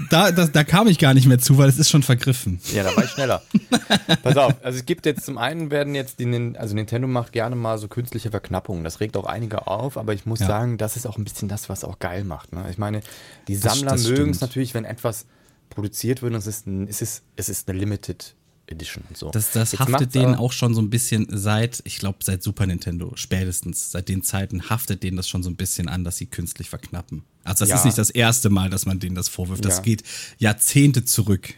[0.09, 2.59] da, das, da kam ich gar nicht mehr zu, weil es ist schon vergriffen.
[2.73, 3.43] Ja, da war ich schneller.
[4.23, 7.55] Pass auf, also es gibt jetzt zum einen werden jetzt die, also Nintendo macht gerne
[7.55, 8.83] mal so künstliche Verknappungen.
[8.83, 10.47] Das regt auch einige auf, aber ich muss Ja.
[10.47, 12.53] sagen, das ist auch ein bisschen das, was auch geil macht.
[12.55, 12.65] Ne?
[12.71, 13.03] Ich meine,
[13.47, 15.27] die Sammler mögen es natürlich, wenn etwas
[15.71, 18.35] produziert wird und es ist, ein, es ist, es ist eine Limited
[18.67, 19.31] Edition und so.
[19.31, 23.13] Das, das haftet denen auch schon so ein bisschen seit, ich glaube, seit Super Nintendo,
[23.17, 26.71] spätestens, seit den Zeiten haftet denen das schon so ein bisschen an, dass sie künstlich
[26.71, 27.25] verknappen.
[27.43, 27.77] Also das Ja.
[27.77, 29.65] ist nicht das erste Mal, dass man denen das vorwirft.
[29.65, 29.83] Das Ja.
[29.83, 30.05] geht
[30.39, 31.55] Jahrzehnte zurück.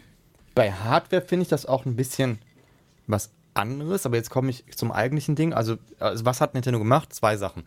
[0.55, 2.39] Bei Hardware finde ich das auch ein bisschen
[3.07, 5.53] was anderes, aber jetzt komme ich zum eigentlichen Ding.
[5.53, 7.13] Also, also, was hat Nintendo gemacht?
[7.13, 7.65] Zwei Sachen.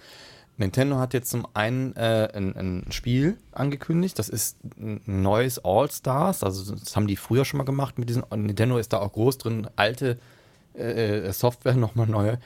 [0.57, 6.43] Nintendo hat jetzt zum einen äh, ein, ein Spiel angekündigt, das ist ein neues All-Stars,
[6.43, 9.37] also das haben die früher schon mal gemacht mit diesen, Nintendo ist da auch groß
[9.37, 10.17] drin, alte
[10.73, 12.37] äh, Software nochmal neu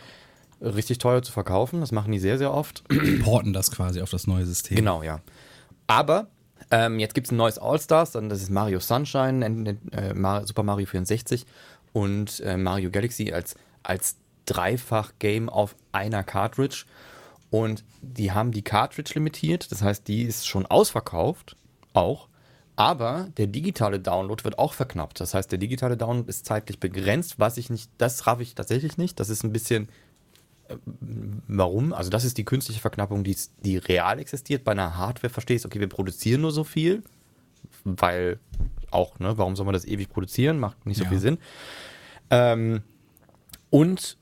[0.62, 2.84] richtig teuer zu verkaufen, das machen die sehr, sehr oft.
[3.24, 4.76] Porten das quasi auf das neue System.
[4.76, 5.22] Genau, ja.
[5.88, 6.28] Aber
[6.72, 10.64] ähm, jetzt gibt es ein neues All-Stars, dann das ist Mario Sunshine, äh, äh, Super
[10.64, 11.46] Mario 64
[11.94, 16.86] und äh, Mario Galaxy als, als Dreifach-Game auf einer Cartridge.
[17.52, 21.56] Und die haben die Cartridge limitiert, das heißt, die ist schon ausverkauft,
[21.94, 22.28] auch.
[22.76, 25.20] Aber der digitale Download wird auch verknappt.
[25.20, 28.98] Das heißt, der digitale Download ist zeitlich begrenzt, was ich nicht, das raff ich tatsächlich
[28.98, 29.20] nicht.
[29.20, 29.90] Das ist ein bisschen,
[31.48, 31.94] Warum?
[31.94, 34.64] Also das ist die künstliche Verknappung, die, die real existiert.
[34.64, 37.04] Bei einer Hardware verstehst okay, wir produzieren nur so viel,
[37.84, 38.40] weil
[38.92, 40.60] auch, ne, warum soll man das ewig produzieren?
[40.60, 41.10] Macht nicht so Ja.
[41.10, 41.38] viel Sinn.
[42.30, 42.84] Ähm,
[43.72, 44.18] und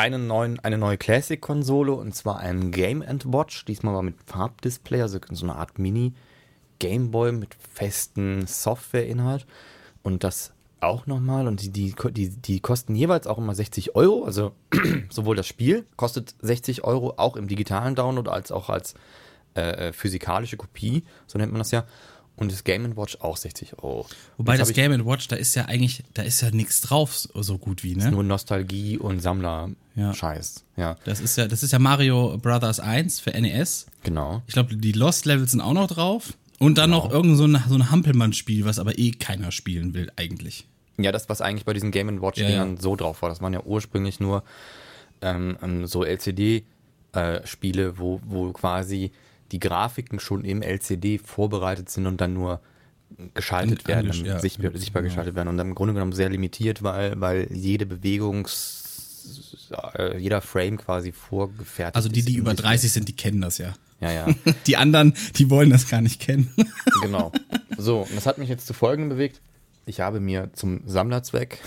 [0.00, 5.18] einen neuen, eine neue Classic-Konsole und zwar einen Game Watch, diesmal mal mit Farbdisplay, also
[5.30, 9.46] so eine Art Mini-Gameboy mit festen Softwareinhalt.
[10.02, 11.46] Und das auch nochmal.
[11.46, 14.24] Und die, die, die, die kosten jeweils auch immer 60 Euro.
[14.24, 14.52] Also
[15.10, 18.94] sowohl das Spiel kostet 60 Euro, auch im digitalen Download, als auch als
[19.52, 21.84] äh, physikalische Kopie, so nennt man das ja.
[22.40, 24.06] Und das Game Watch auch 60 Euro.
[24.38, 27.84] Wobei das Game Watch, da ist ja eigentlich, da ist ja nichts drauf, so gut
[27.84, 28.10] wie, ne?
[28.10, 30.64] Nur Nostalgie und Sammler-Scheiß.
[30.76, 30.96] Ja.
[31.04, 33.86] Das ist ja, das ist ja Mario Brothers 1 für NES.
[34.02, 34.42] genau.
[34.46, 36.32] Ich glaube, die Lost Levels sind auch noch drauf.
[36.58, 40.10] Und dann noch irgend so ein, so ein Hampelmann-Spiel, was aber eh keiner spielen will,
[40.16, 40.66] eigentlich.
[40.98, 44.18] Ja, das, was eigentlich bei diesen Game Watch-Dingern so drauf war, das waren ja ursprünglich
[44.18, 44.44] nur
[45.20, 49.12] ähm, ähm, so LCD-Spiele, wo, wo quasi
[49.52, 52.60] die Grafiken schon im LCD vorbereitet sind und dann nur
[53.34, 55.10] geschaltet werden, angesch- ja, sichtbar, sichtbar genau.
[55.12, 59.66] geschaltet werden und dann im Grunde genommen sehr limitiert, weil, weil jede Bewegungs,
[59.98, 62.70] äh, jeder Frame quasi vorgefertigt Also die, die über Display.
[62.70, 63.74] 30 sind, die kennen das ja.
[64.00, 64.26] Ja, ja.
[64.66, 66.48] Die anderen, die wollen das gar nicht kennen.
[67.02, 67.32] Genau.
[67.76, 69.40] So, und das hat mich jetzt zu Folgendem bewegt.
[69.86, 71.58] Ich habe mir zum Sammlerzweck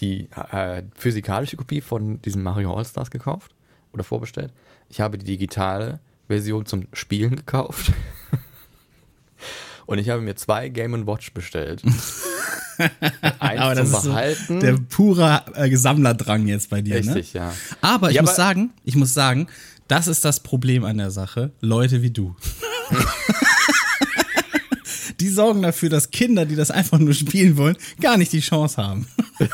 [0.00, 3.54] die äh, physikalische Kopie von diesem Mario All-Stars gekauft
[3.92, 4.52] oder vorbestellt.
[4.88, 7.92] Ich habe die digitale Version zum Spielen gekauft.
[9.86, 11.82] Und ich habe mir zwei Game Watch bestellt.
[13.38, 14.60] Eins Aber das zum ist so Behalten.
[14.60, 17.40] der pure äh, Sammlerdrang jetzt bei dir, Richtig, ne?
[17.40, 17.54] ja.
[17.80, 19.48] Aber ich Ja, muss aber- sagen, ich muss sagen,
[19.88, 21.52] das ist das Problem an der Sache.
[21.60, 22.36] Leute wie du.
[25.20, 28.76] die sorgen dafür, dass Kinder, die das einfach nur spielen wollen, gar nicht die Chance
[28.82, 29.06] haben.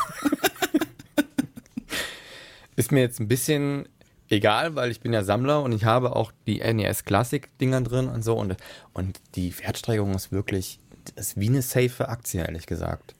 [2.75, 3.87] Ist mir jetzt ein bisschen
[4.29, 8.07] egal, weil ich bin ja Sammler und ich habe auch die NES Classic Dinger drin
[8.07, 8.55] und so und,
[8.93, 10.79] und die Wertsteigerung ist wirklich,
[11.15, 13.13] das ist wie eine safe Aktie, ehrlich gesagt.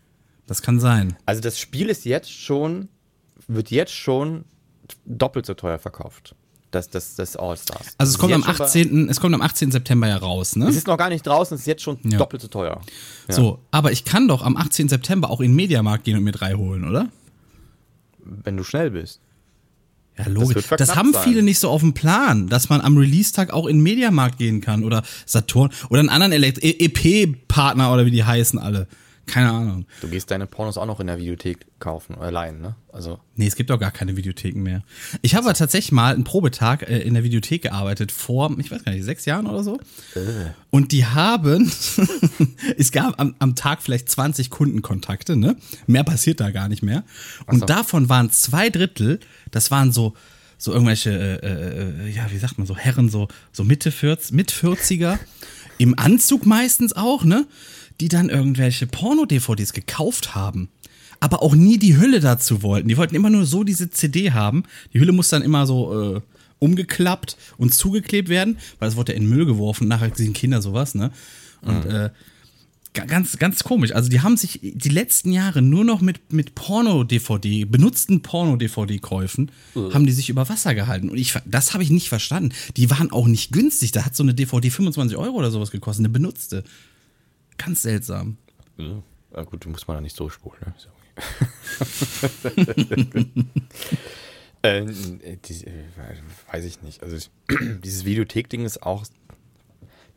[0.48, 1.16] Das kann sein.
[1.26, 2.90] Also das Spiel ist jetzt schon,
[3.48, 4.46] wird jetzt schon
[5.06, 6.36] doppelt so teuer verkauft.
[6.72, 7.96] Das, das, das All-Stars.
[7.98, 9.10] Also es kommt am jetzt schon bei- 18.
[9.10, 9.72] Es kommt am 18.
[9.72, 10.68] September ja raus, ne?
[10.68, 12.18] Es ist noch gar nicht draußen, es ist jetzt schon Ja.
[12.18, 12.82] doppelt so teuer.
[13.30, 13.34] Ja.
[13.34, 14.90] So, aber ich kann doch am 18.
[14.90, 17.08] September auch in den Mediamarkt gehen und mir drei holen, oder?
[18.20, 19.22] Wenn du schnell bist.
[20.18, 20.54] Ja, logisch.
[20.54, 21.24] Das, verknappt haben sein.
[21.24, 24.62] viele nicht so auf dem Plan, dass man am Release-Tag auch in den Mediamarkt gehen
[24.62, 28.88] kann oder Saturn oder einen anderen EP-Partner oder wie die heißen alle.
[29.26, 29.86] Keine Ahnung.
[30.02, 32.76] Du gehst deine Pornos auch noch in der Videothek kaufen, oder leihen, ne?
[32.92, 34.84] Also, Nee, es gibt doch gar keine Videotheken mehr.
[35.22, 38.84] Ich habe aber tatsächlich mal einen Probetag äh, in der Videothek gearbeitet vor, ich weiß
[38.84, 39.80] gar nicht, sechs Jahren oder so.
[40.70, 41.72] Und die haben,
[42.78, 45.58] es gab am, am Tag vielleicht 20 Kundenkontakte, ne?
[45.88, 47.04] Mehr passiert da gar nicht mehr.
[47.48, 47.66] Und so.
[47.66, 49.20] davon waren zwei Drittel,
[49.52, 50.14] das waren so,
[50.58, 51.12] so irgendwelche,
[51.44, 55.18] äh, äh, ja, wie sagt man, so Herren, so, so Mitte 40, mit 40er,
[55.78, 57.46] im Anzug meistens auch, ne?
[58.02, 60.70] Die dann irgendwelche Porno-DVDs gekauft haben
[61.22, 62.90] aber auch nie die Hülle dazu wollten.
[62.90, 64.64] Die wollten immer nur so diese CD haben.
[64.94, 66.22] Die Hülle muss dann immer so äh,
[66.60, 69.88] umgeklappt und zugeklebt werden, weil es wurde ja in den Müll geworfen.
[69.88, 71.12] Nachher sehen Kinder sowas, ne?
[71.62, 72.12] Und äh, ga-
[72.96, 73.92] ganz, ganz komisch.
[73.94, 80.06] Also die haben sich die letzten Jahre nur noch mit, mit Porno-DVD, benutzten Porno-DVD-Käufen, haben
[80.06, 81.10] die sich über Wasser gehalten.
[81.10, 82.54] Und ich, das habe ich nicht verstanden.
[82.78, 83.92] Die waren auch nicht günstig.
[83.92, 86.64] Da hat so eine DVD 25 Euro oder sowas gekostet, eine benutzte.
[87.58, 88.38] Ganz seltsam.
[88.78, 90.74] ja, gut, du musst mal da nicht so spulen, ne?
[92.44, 93.26] Okay.
[94.62, 94.86] äh,
[95.46, 95.84] die, äh,
[96.52, 97.04] weiß ich nicht.
[97.04, 97.18] Also,
[97.84, 99.06] dieses Videothek-Ding ist auch.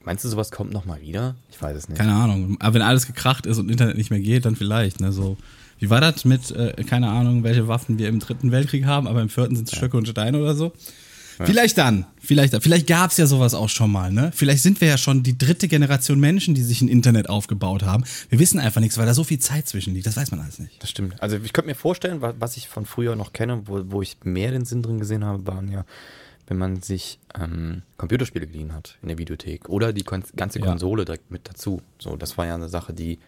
[0.05, 1.35] Meinst du, sowas kommt nochmal wieder?
[1.51, 1.99] Ich weiß es nicht.
[1.99, 2.57] Keine Ahnung.
[2.61, 5.01] Aber wenn alles gekracht ist und Internet nicht mehr geht, dann vielleicht.
[5.01, 5.13] Ne?
[5.13, 5.37] So,
[5.79, 9.21] wie war das mit, äh, keine Ahnung, welche Waffen wir im dritten Weltkrieg haben, aber
[9.23, 10.73] im vierten sind es Stöcke und Steine oder so?
[11.45, 12.05] Vielleicht dann.
[12.21, 12.61] Vielleicht, dann.
[12.63, 14.11] vielleicht gab es ja sowas auch schon mal.
[14.11, 14.33] Ne?
[14.35, 18.03] Vielleicht sind wir ja schon die dritte Generation Menschen, die sich ein Internet aufgebaut haben.
[18.29, 20.07] Wir wissen einfach nichts, weil da so viel Zeit zwischen liegt.
[20.09, 20.83] Das weiß man alles nicht.
[20.83, 21.23] Das stimmt.
[21.23, 24.17] Also ich könnte mir vorstellen, wa- was ich von früher noch kenne, wo, wo ich
[24.25, 25.85] mehr den Sinn drin gesehen habe, waren ja,
[26.49, 30.67] wenn man sich ähm, Computerspiele geliehen hat in der Videothek oder die kon ganze Ja.
[30.67, 31.81] Konsole direkt mit dazu.
[31.99, 33.19] So, das war ja eine Sache, die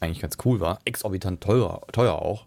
[0.00, 0.78] eigentlich ganz cool war.
[0.84, 2.46] Exorbitant teuer, teuer auch.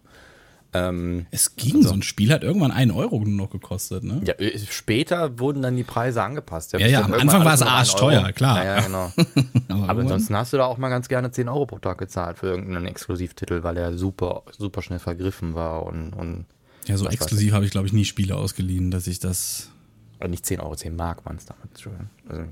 [0.74, 4.04] Ähm, Es ging, so ein Spiel hat irgendwann einen Euro nur noch gekostet.
[4.04, 4.20] Ne?
[4.26, 6.74] ja, äh, später wurden dann die Preise angepasst.
[6.74, 8.62] Ja, ja, am Anfang war es arschteuer, klar.
[8.62, 9.04] Ja, ja, genau.
[9.16, 9.32] Aber
[9.78, 12.48] irgendwann- ansonsten hast du da auch mal ganz gerne 10 Euro pro Tag gezahlt für
[12.48, 16.44] irgendeinen Exklusivtitel, weil er super, super schnell vergriffen war und, und
[16.86, 19.70] Ja, so exklusiv habe ich, glaube ich, nie Spiele ausgeliehen, dass ich das.
[20.18, 21.82] Oder nicht 10 Euro, 10 Mark waren es damals.
[22.28, 22.42] Also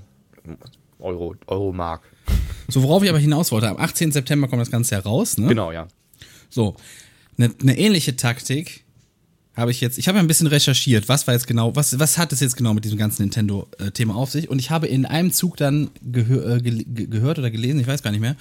[0.98, 2.02] Euro, Euro Mark.
[2.68, 4.12] So, worauf ich aber hinaus wollte, am 18.
[4.12, 5.48] September kommt das Ganze ja raus, ne?
[5.48, 5.88] Genau, ja.
[6.48, 6.76] So,
[7.38, 8.84] eine ne ähnliche Taktik
[9.56, 12.18] habe ich jetzt, ich habe ja ein bisschen recherchiert, was war jetzt genau, was, was
[12.18, 14.50] hat es jetzt genau mit diesem ganzen Nintendo-Thema auf sich?
[14.50, 17.86] Und ich habe in einem Zug dann gehör, äh, gel- ge gehört oder gelesen, ich
[17.86, 18.36] weiß gar nicht mehr,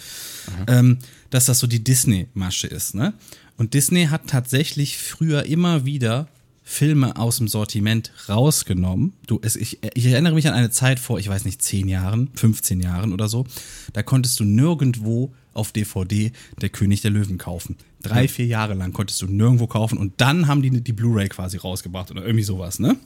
[0.68, 3.14] ähm, dass das so die Disney-Masche ist, ne?
[3.58, 6.28] Und Disney hat tatsächlich früher immer wieder
[6.68, 9.14] Filme aus dem Sortiment rausgenommen.
[9.28, 12.30] Du, es, ich, ich erinnere mich an eine Zeit vor, ich weiß nicht, 10 Jahren,
[12.34, 13.46] 15 Jahren oder so.
[13.94, 17.78] Da konntest du nirgendwo auf DVD der König der Löwen kaufen.
[18.02, 21.58] Drei, vier Jahre lang konntest du nirgendwo kaufen und dann haben die die Blu-ray quasi
[21.58, 22.98] rausgebracht oder irgendwie sowas, ne?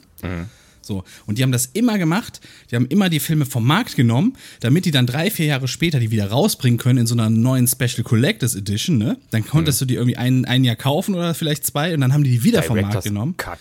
[0.82, 1.04] So.
[1.26, 2.40] Und die haben das immer gemacht.
[2.70, 6.00] Die haben immer die Filme vom Markt genommen, damit die dann drei, vier Jahre später
[6.00, 9.18] die wieder rausbringen können in so einer neuen Special Collectors Edition, ne?
[9.30, 9.84] Dann konntest mhm.
[9.84, 12.44] du die irgendwie ein, ein Jahr kaufen oder vielleicht zwei und dann haben die die
[12.44, 13.34] wieder Directors vom Markt genommen.
[13.36, 13.58] Cut.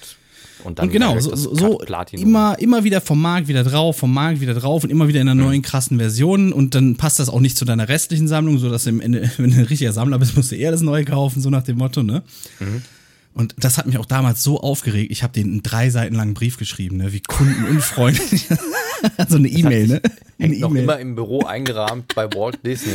[0.63, 4.41] Und, dann und genau, so, so immer, immer wieder vom Markt wieder drauf, vom Markt
[4.41, 5.47] wieder drauf und immer wieder in einer mhm.
[5.47, 8.83] neuen krassen Version und dann passt das auch nicht zu deiner restlichen Sammlung, so dass
[8.83, 11.41] du im Ende, wenn du ein richtiger Sammler bist, musst du eher das Neue kaufen,
[11.41, 12.23] so nach dem Motto, ne?
[12.59, 12.81] Mhm.
[13.33, 15.11] Und das hat mich auch damals so aufgeregt.
[15.11, 17.13] Ich habe den einen drei Seiten langen Brief geschrieben, ne?
[17.13, 18.47] wie kundenunfreundlich.
[19.29, 20.01] so eine E-Mail, ne?
[20.37, 22.91] Hängt e noch immer im Büro eingerahmt bei Walt Disney.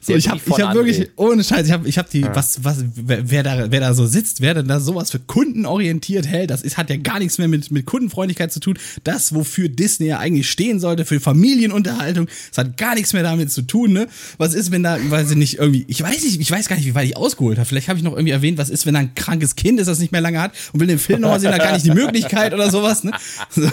[0.00, 2.34] So, ich habe hab wirklich, ohne Scheiß, ich habe ich hab die, ja.
[2.34, 6.50] was, was, wer da, wer da so sitzt, wer denn da sowas für kundenorientiert hält,
[6.50, 8.78] das ist, hat ja gar nichts mehr mit, mit Kundenfreundlichkeit zu tun.
[9.04, 13.50] Das, wofür Disney ja eigentlich stehen sollte, für Familienunterhaltung, das hat gar nichts mehr damit
[13.50, 14.08] zu tun, ne?
[14.36, 16.86] Was ist, wenn da, weiß ich nicht, irgendwie, ich weiß nicht, ich weiß gar nicht,
[16.86, 17.66] wie weit ich ausgeholt habe.
[17.66, 19.98] Vielleicht habe ich noch irgendwie erwähnt, was ist, wenn da ein krankes Kind ist, das
[19.98, 22.54] nicht mehr lange hat und will den Film nochmal sehen, da gar nicht die Möglichkeit
[22.54, 23.12] oder sowas, ne?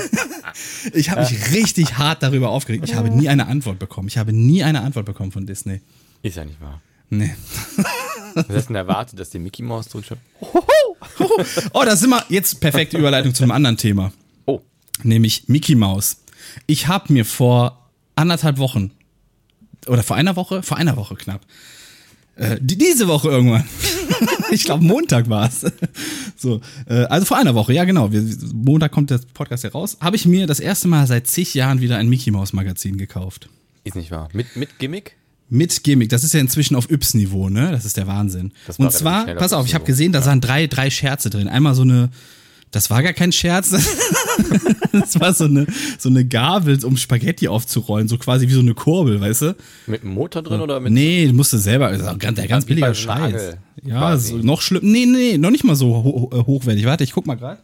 [0.93, 2.85] Ich habe mich richtig hart darüber aufgeregt.
[2.87, 4.07] Ich habe nie eine Antwort bekommen.
[4.07, 5.81] Ich habe nie eine Antwort bekommen von Disney.
[6.21, 6.81] Ist ja nicht wahr.
[7.09, 7.35] Nee.
[8.33, 10.17] Was hast du denn erwartet, dass die Mickey Mouse zurückschaut?
[11.73, 14.11] Oh, da sind wir jetzt perfekte Überleitung zu einem anderen Thema.
[14.45, 14.61] Oh.
[15.03, 16.17] Nämlich Mickey Mouse.
[16.67, 18.91] Ich habe mir vor anderthalb Wochen
[19.87, 21.41] oder vor einer Woche, vor einer Woche knapp,
[22.35, 23.67] äh, diese Woche irgendwann.
[24.55, 25.65] ich glaube, Montag war es.
[26.35, 28.11] so, äh, also vor einer Woche, ja genau.
[28.11, 29.97] Wir, Montag kommt der Podcast ja raus.
[30.01, 33.49] Habe ich mir das erste Mal seit zig Jahren wieder ein Mickey Mouse Magazin gekauft.
[33.83, 34.29] Ist nicht wahr.
[34.33, 35.15] Mit, mit Gimmick?
[35.49, 36.09] Mit Gimmick.
[36.09, 37.71] Das ist ja inzwischen auf Yps-Niveau, ne?
[37.71, 38.51] Das ist der Wahnsinn.
[38.77, 41.47] Und zwar, pass auf, ich habe gesehen, da waren drei, drei Scherze drin.
[41.47, 42.09] Einmal so eine
[42.75, 43.69] das war gar kein Scherz.
[44.91, 45.65] das war so eine,
[45.97, 49.55] so eine Gabel, um Spaghetti aufzurollen, so quasi wie so eine Kurbel, weißt du?
[49.87, 50.91] Mit einem Motor drin oder mit?
[50.91, 53.57] Nee, du musst selber, das ist ganz, der ganz billiger Scheiß.
[53.83, 54.81] Ja, so, noch schlimm.
[54.83, 56.85] Nee, nee, noch nicht mal so ho äh, hochwertig.
[56.85, 57.59] Warte, ich guck mal gerade.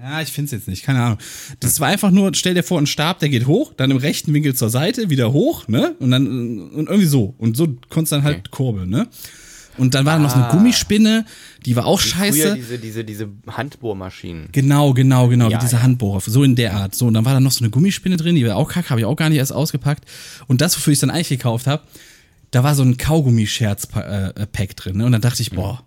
[0.00, 1.18] Ja, ich finde es jetzt nicht, keine Ahnung.
[1.58, 4.32] Das war einfach nur, stell dir vor, ein Stab, der geht hoch, dann im rechten
[4.34, 5.96] Winkel zur Seite, wieder hoch, ne?
[5.98, 6.26] Und dann
[6.70, 7.34] und irgendwie so.
[7.38, 8.48] Und so konntest du dann halt okay.
[8.50, 9.08] kurbeln, ne?
[9.78, 10.16] Und dann war ah.
[10.16, 10.52] da noch so eine ah.
[10.52, 11.24] Gummispinne,
[11.64, 12.54] die war auch wie scheiße.
[12.54, 14.48] diese, diese, diese Handbohrmaschinen.
[14.52, 15.82] Genau, genau, genau, ja, wie diese ja.
[15.82, 16.94] Handbohrer, so in der Art.
[16.94, 19.00] So, und dann war da noch so eine Gummispinne drin, die war auch kacke, habe
[19.00, 20.04] ich auch gar nicht erst ausgepackt.
[20.46, 21.82] Und das, wofür ich dann eigentlich gekauft habe,
[22.50, 24.98] da war so ein Kaugummi-Scherz-Pack äh, drin.
[24.98, 25.06] Ne?
[25.06, 25.82] Und dann dachte ich, boah,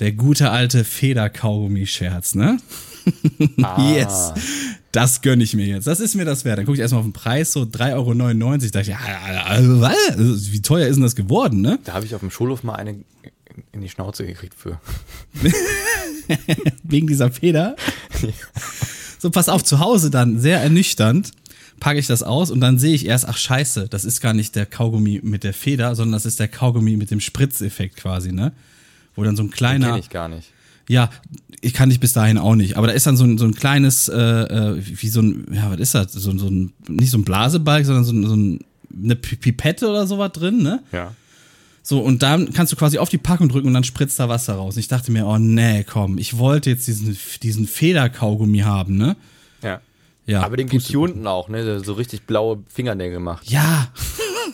[0.00, 2.58] der gute alte Feder-Kaugummi-Scherz, ne?
[3.62, 3.92] Ah.
[3.94, 4.32] yes.
[4.92, 5.86] Das gönne ich mir jetzt.
[5.86, 6.58] Das ist mir das wert.
[6.58, 8.58] Dann gucke ich erstmal auf den Preis, so 3,99 Euro.
[8.58, 8.98] Dachte ich, ja,
[9.46, 9.80] also,
[10.52, 11.78] wie teuer ist denn das geworden, ne?
[11.84, 12.96] Da habe ich auf dem Schulhof mal eine
[13.72, 14.80] in die Schnauze gekriegt für.
[16.82, 17.76] Wegen dieser Feder?
[19.18, 21.32] So, pass auf, zu Hause dann, sehr ernüchternd,
[21.78, 24.54] packe ich das aus und dann sehe ich erst, ach scheiße, das ist gar nicht
[24.54, 28.52] der Kaugummi mit der Feder, sondern das ist der Kaugummi mit dem Spritzeffekt quasi, ne?
[29.16, 29.86] Wo dann so ein kleiner.
[29.86, 30.52] Den kenn ich gar nicht.
[30.88, 31.10] Ja,
[31.60, 32.76] ich kann dich bis dahin auch nicht.
[32.76, 35.70] Aber da ist dann so ein, so ein kleines, äh, äh wie so ein, ja,
[35.70, 36.12] was ist das?
[36.12, 38.60] So, so ein, nicht so ein Blasebalg, sondern so, ein, so ein,
[39.04, 40.82] eine Pipette oder sowas drin, ne?
[40.92, 41.14] Ja.
[41.82, 44.54] So, und dann kannst du quasi auf die Packung drücken und dann spritzt da Wasser
[44.54, 44.74] raus.
[44.76, 49.16] Und ich dachte mir, oh nee, komm, ich wollte jetzt diesen, diesen Federkaugummi haben, ne?
[49.62, 49.80] Ja.
[50.26, 50.42] Ja.
[50.42, 51.80] Aber den gibt's hier unten auch, ne?
[51.80, 53.50] So richtig blaue Fingernägel gemacht.
[53.50, 53.88] Ja.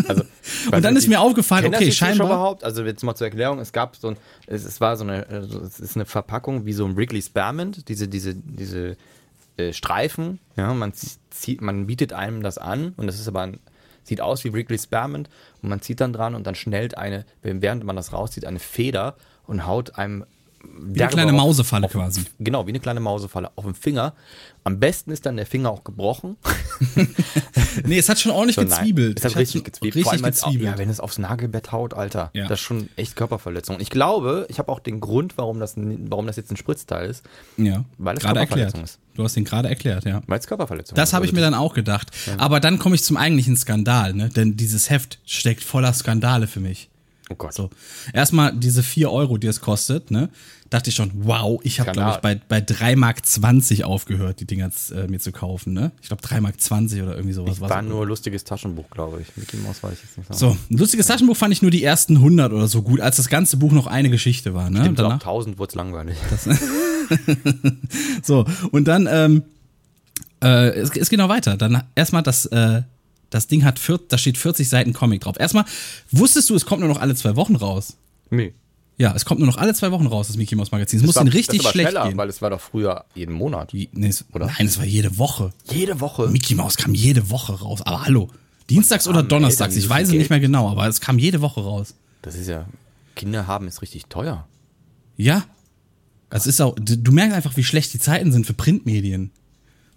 [0.09, 0.25] Also,
[0.73, 2.27] und dann ist mir aufgefallen, okay, scheinbar.
[2.27, 5.27] überhaupt, also jetzt mal zur Erklärung, es gab so ein, es, es war so eine,
[5.27, 8.97] also es ist eine Verpackung wie so ein Wrigley Spearmint, diese, diese, diese
[9.57, 10.93] äh, Streifen, ja, man
[11.31, 13.59] zieht, man bietet einem das an und das ist aber ein,
[14.07, 15.29] sieht aus wie Wrigley Spearmint.
[15.63, 19.17] Und man zieht dann dran und dann schnellt eine, während man das rauszieht, eine Feder
[19.47, 20.25] und haut einem
[20.79, 22.23] wie eine kleine Mausefalle quasi.
[22.39, 24.15] Genau, wie eine kleine Mausefalle auf dem Finger.
[24.65, 26.37] Am besten ist dann der Finger auch gebrochen.
[27.85, 29.19] nee, es hat schon ordentlich so, gezwiebelt.
[29.19, 29.95] Es hat richtig gezwiebelt.
[29.95, 30.69] Richtig gezwiebelt.
[30.69, 32.31] Auch, ja, wenn es aufs Nagelbett haut, Alter.
[32.33, 32.49] Ja.
[32.49, 33.79] Das ist schon echt Körperverletzung.
[33.81, 37.25] Ich glaube, ich habe auch den Grund, warum das, warum das jetzt ein Spritzteil ist.
[37.57, 37.85] Ja.
[37.99, 38.77] Weil es gerade erklärt.
[38.79, 38.99] ist.
[39.15, 40.21] Du hast den gerade erklärt, ja.
[40.27, 42.11] Weil es Körperverletzung Das habe ich mir dann auch gedacht.
[42.27, 42.39] Ja.
[42.39, 44.29] Aber dann komme ich zum eigentlichen Skandal, ne?
[44.29, 46.91] Denn dieses Heft steckt voller Skandale für mich.
[47.29, 47.55] Oh Gott.
[47.55, 47.71] So.
[48.13, 50.29] Erstmal diese 4 Euro, die es kostet, ne?
[50.71, 54.71] Dachte ich schon, wow, ich habe, glaube ich, bei, bei 3,20 Mark aufgehört, die Dinger
[54.93, 55.93] äh, mir zu kaufen, ne?
[56.03, 56.55] Ich glaube 3,20 Mark
[57.03, 57.55] oder irgendwie sowas.
[57.55, 59.37] Ich war nur ein lustiges Taschenbuch, glaube ich.
[59.37, 60.35] Mickey Mouse weiß ich jetzt nicht.
[60.35, 63.29] So, ein lustiges Taschenbuch fand ich nur die ersten 100 oder so gut, als das
[63.29, 64.81] ganze Buch noch eine Geschichte war, ne?
[64.81, 66.17] Stimmt, danach, 1000 wurde es langweilig.
[68.23, 69.43] so, und dann, ähm,
[70.43, 71.57] äh, es, es geht noch weiter.
[71.57, 72.83] Dann erstmal das, äh,
[73.31, 75.39] das Ding hat, vier, da steht 40 Seiten Comic drauf.
[75.39, 75.65] Erstmal,
[76.11, 77.97] wusstest du, es kommt nur noch alle zwei Wochen raus?
[78.31, 78.55] Nee.
[78.99, 81.01] Ja, es kommt nur noch alle zwei Wochen raus, das Mickey Mouse Magazin.
[81.01, 82.17] Es muss ihnen richtig das schlecht schneller, gehen.
[82.17, 83.73] Weil es war doch früher jeden Monat.
[83.75, 84.47] nee, es, oder?
[84.47, 85.53] Nein, es war jede Woche.
[85.71, 86.29] Jede Woche?
[86.29, 87.83] Mickey Mouse kam jede Woche raus.
[87.83, 88.31] Aber hallo.
[88.71, 91.95] Dienstags oder Donnerstags, ich weiß es nicht mehr genau, aber es kam jede Woche raus.
[92.23, 92.67] Das ist ja,
[93.15, 94.47] Kinder haben ist richtig teuer.
[95.17, 95.45] Ja.
[96.31, 99.31] Es ist auch, du merkst einfach, wie schlecht die Zeiten sind für Printmedien.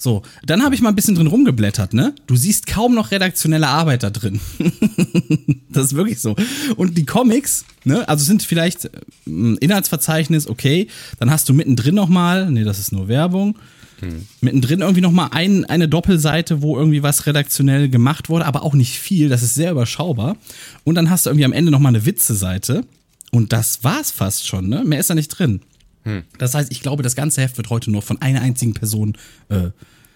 [0.02, 2.16] So, dann habe ich mal ein bisschen drin rumgeblättert, ne?
[2.26, 4.40] Du siehst kaum noch redaktionelle Arbeit da drin.
[5.70, 6.38] das ist wirklich so.
[6.78, 8.90] Und die Comics, ne, also sind vielleicht
[9.28, 10.88] ein äh, Inhaltsverzeichnis, okay,
[11.20, 13.60] dann hast du mittendrin nochmal, nee, das ist nur Werbung.
[14.00, 14.26] Hm.
[14.40, 18.98] Mittendrin irgendwie nochmal ein, eine Doppelseite, wo irgendwie was redaktionell gemacht wurde, aber auch nicht
[18.98, 20.38] viel, das ist sehr überschaubar.
[20.86, 22.86] Und dann hast du irgendwie am Ende nochmal eine Witze-Seite.
[23.32, 24.84] Und das war's fast schon, ne?
[24.86, 25.60] Mehr ist da nicht drin.
[26.04, 26.24] Hm.
[26.38, 29.18] Das heißt, ich glaube, das ganze Heft wird heute nur von einer einzigen Person
[29.50, 29.70] äh,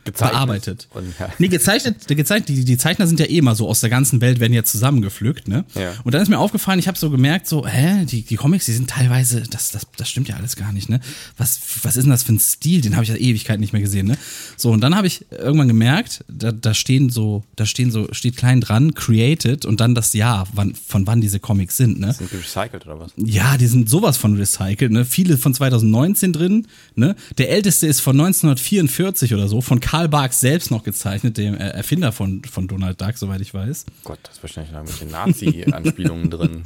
[0.03, 0.33] gezeichnet.
[0.33, 0.87] bearbeitet.
[0.93, 1.29] Und, ja.
[1.39, 4.39] Nee, gezeichnet, gezeichnet die, die Zeichner sind ja eh immer so aus der ganzen Welt,
[4.39, 5.65] werden ja zusammengepflückt, ne?
[5.75, 5.93] Ja.
[6.03, 8.73] Und dann ist mir aufgefallen, ich habe so gemerkt, so, hä, die, die Comics, die
[8.73, 10.99] sind teilweise, das, das, das stimmt ja alles gar nicht, ne?
[11.37, 12.81] Was, was ist denn das für ein Stil?
[12.81, 14.17] Den habe ich ja Ewigkeit nicht mehr gesehen, ne?
[14.57, 18.37] So, und dann habe ich irgendwann gemerkt, da, da stehen so, da stehen so, steht
[18.37, 22.13] klein dran, created und dann das Jahr, wann, von wann diese Comics sind, ne?
[22.13, 23.11] Sind die recycelt oder was?
[23.17, 25.05] Ja, die sind sowas von recycelt, ne?
[25.05, 27.15] Viele von 2019 drin, ne?
[27.37, 32.11] Der älteste ist von 1944 oder so, von Karl Barks selbst noch gezeichnet, dem Erfinder
[32.11, 33.85] von, von Donald Duck, soweit ich weiß.
[34.03, 36.63] Gott, das ist wahrscheinlich noch ein bisschen Nazi-Anspielungen drin.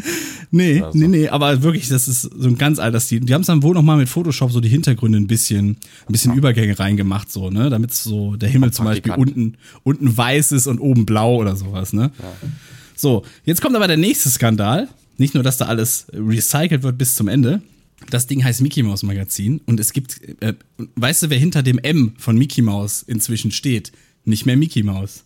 [0.52, 0.92] Nee, so.
[0.94, 3.20] nee, nee, aber wirklich, das ist so ein ganz alter Stil.
[3.20, 6.12] Die haben es dann wohl noch mal mit Photoshop so die Hintergründe ein bisschen, ein
[6.12, 6.38] bisschen ja.
[6.38, 10.80] Übergänge reingemacht, so, ne, damit so der Himmel zum Beispiel unten, unten weiß ist und
[10.80, 12.12] oben blau oder sowas, ne.
[12.20, 12.50] Ja.
[12.96, 14.88] So, jetzt kommt aber der nächste Skandal.
[15.18, 17.62] Nicht nur, dass da alles recycelt wird bis zum Ende,
[18.10, 20.54] das Ding heißt Mickey Mouse Magazin und es gibt, äh,
[20.96, 23.92] weißt du, wer hinter dem M von Mickey Mouse inzwischen steht?
[24.26, 25.24] Nicht mehr Mickey Mouse.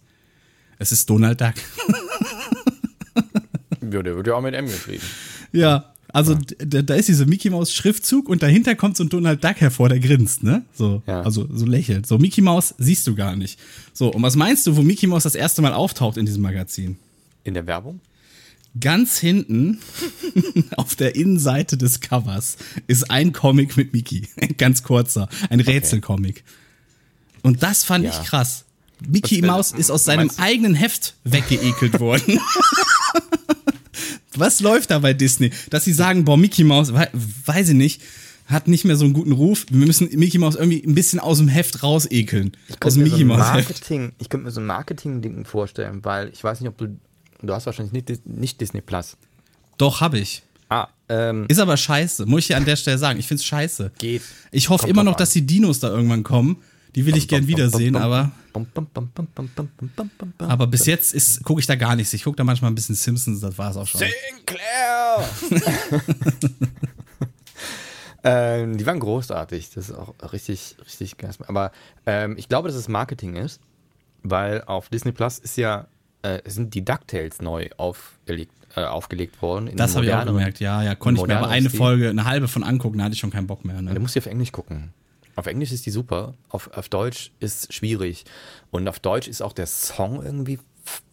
[0.79, 1.53] Es ist Donald Duck.
[3.81, 5.03] ja, der wird ja auch mit M geschrieben.
[5.51, 6.81] Ja, also ja.
[6.81, 9.99] da ist dieser Mickey Mouse Schriftzug und dahinter kommt so ein Donald Duck hervor, der
[9.99, 10.65] grinst, ne?
[10.73, 11.21] So, ja.
[11.21, 12.05] also so lächelt.
[12.05, 13.59] So Mickey Mouse siehst du gar nicht.
[13.93, 16.97] So, und was meinst du, wo Mickey Mouse das erste Mal auftaucht in diesem Magazin?
[17.43, 17.99] In der Werbung?
[18.79, 19.79] Ganz hinten
[20.77, 22.57] auf der Innenseite des Covers
[22.87, 24.29] ist ein Comic mit Mickey.
[24.39, 26.43] Ein ganz kurzer, ein Rätselcomic.
[27.41, 28.11] Und das fand ja.
[28.11, 28.65] ich krass.
[29.05, 32.39] Mickey Mouse ist aus seinem eigenen Heft weggeekelt worden.
[34.35, 35.51] Was läuft da bei Disney?
[35.69, 38.01] Dass sie sagen, boah, Mickey Mouse, weiß ich nicht,
[38.45, 39.65] hat nicht mehr so einen guten Ruf.
[39.69, 42.55] Wir müssen Mickey Mouse irgendwie ein bisschen aus dem Heft rausekeln.
[42.79, 43.65] aus dem Mickey so Mouse
[44.19, 46.97] Ich könnte mir so ein Marketing-Ding vorstellen, weil ich weiß nicht, ob du
[47.41, 49.17] Du hast wahrscheinlich nicht, nicht Disney Plus.
[49.77, 50.43] Doch, habe ich.
[50.69, 53.19] Ah, ähm, Ist aber scheiße, muss ich hier an der Stelle sagen.
[53.19, 53.91] Ich finde es scheiße.
[53.97, 54.21] Geht.
[54.51, 56.61] Ich hoffe immer noch, dass die Dinos da irgendwann kommen.
[56.95, 58.31] Die will ich gern wiedersehen, aber.
[60.37, 62.13] Aber bis jetzt gucke ich da gar nichts.
[62.13, 64.01] Ich gucke da manchmal ein bisschen Simpsons, das war es auch schon.
[64.01, 65.29] Sinclair!
[68.23, 69.71] ähm, die waren großartig.
[69.73, 71.31] Das ist auch richtig, richtig geil.
[71.47, 71.71] Aber
[72.05, 73.61] ähm, ich glaube, dass es Marketing ist,
[74.23, 75.87] weil auf Disney Plus ist ja
[76.23, 79.71] äh, sind die DuckTales neu aufgelegt, äh, aufgelegt worden.
[79.75, 81.79] das habe ich auch gemerkt, ja, ja, konnte ich mir aber eine Stil.
[81.79, 83.81] Folge, eine halbe von angucken, da hatte ich schon keinen Bock mehr.
[83.81, 83.93] Ne?
[83.93, 84.93] Du musst die auf Englisch gucken.
[85.35, 88.25] Auf Englisch ist die super, auf, auf Deutsch ist schwierig.
[88.69, 90.59] Und auf Deutsch ist auch der Song irgendwie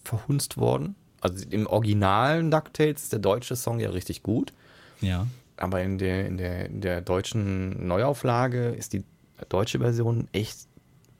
[0.04, 0.96] verhunzt worden.
[1.20, 4.52] Also im originalen DuckTales ist der deutsche Song ja richtig gut.
[5.00, 5.26] Ja.
[5.56, 9.04] Aber in der, in der, in der deutschen Neuauflage ist die
[9.48, 10.68] deutsche Version echt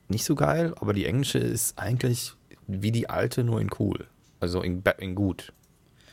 [0.08, 2.34] nicht so geil, aber die englische ist eigentlich
[2.68, 4.06] wie die alte, nur in cool.
[4.40, 5.52] Also in, in gut.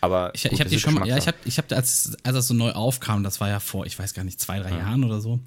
[0.01, 2.47] Aber ich, ich habe die schon mal, ja, ich habe, ich habe, als, als das
[2.47, 4.79] so neu aufkam, das war ja vor, ich weiß gar nicht, zwei, drei ja.
[4.79, 5.39] Jahren oder so.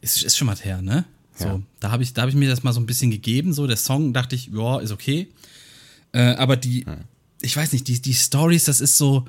[0.00, 1.04] Ist, ist schon mal her, ne?
[1.34, 1.62] So, ja.
[1.80, 3.52] da habe ich, da habe ich mir das mal so ein bisschen gegeben.
[3.52, 5.28] So, der Song dachte ich, ja, ist okay.
[6.12, 6.96] Äh, aber die, ja.
[7.40, 9.26] ich weiß nicht, die, die Stories, das ist so,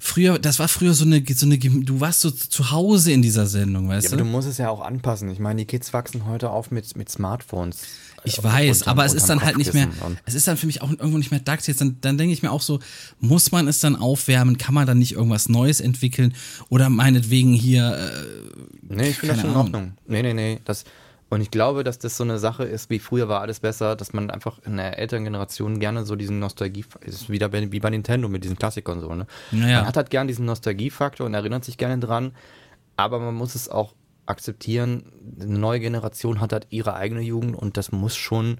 [0.00, 3.46] früher, das war früher so eine, so eine, du warst so zu Hause in dieser
[3.46, 4.16] Sendung, weißt ja, du?
[4.16, 5.30] Aber du musst es ja auch anpassen.
[5.30, 7.82] Ich meine, die Kids wachsen heute auf mit, mit Smartphones.
[8.24, 9.88] Ich weiß, aber es ist dann halt nicht mehr,
[10.26, 11.66] es ist dann für mich auch irgendwo nicht mehr DAX.
[11.66, 12.80] Jetzt dann, dann denke ich mir auch so,
[13.18, 14.58] muss man es dann aufwärmen?
[14.58, 16.34] Kann man dann nicht irgendwas Neues entwickeln?
[16.68, 18.12] Oder meinetwegen hier.
[18.12, 19.92] Äh, nee, ich finde das schon in Ordnung.
[20.06, 20.60] Nee, nee, nee.
[20.64, 20.84] Das,
[21.30, 24.12] und ich glaube, dass das so eine Sache ist, wie früher war alles besser, dass
[24.12, 28.28] man einfach in der älteren Generation gerne so diesen Nostalgie, ist wieder wie bei Nintendo
[28.28, 29.26] mit diesen Klassikern so, ne?
[29.52, 29.78] Naja.
[29.78, 32.32] Man hat halt gern diesen Nostalgiefaktor und erinnert sich gerne dran,
[32.96, 33.94] aber man muss es auch
[34.26, 35.04] akzeptieren,
[35.40, 38.58] eine neue Generation hat halt ihre eigene Jugend und das muss schon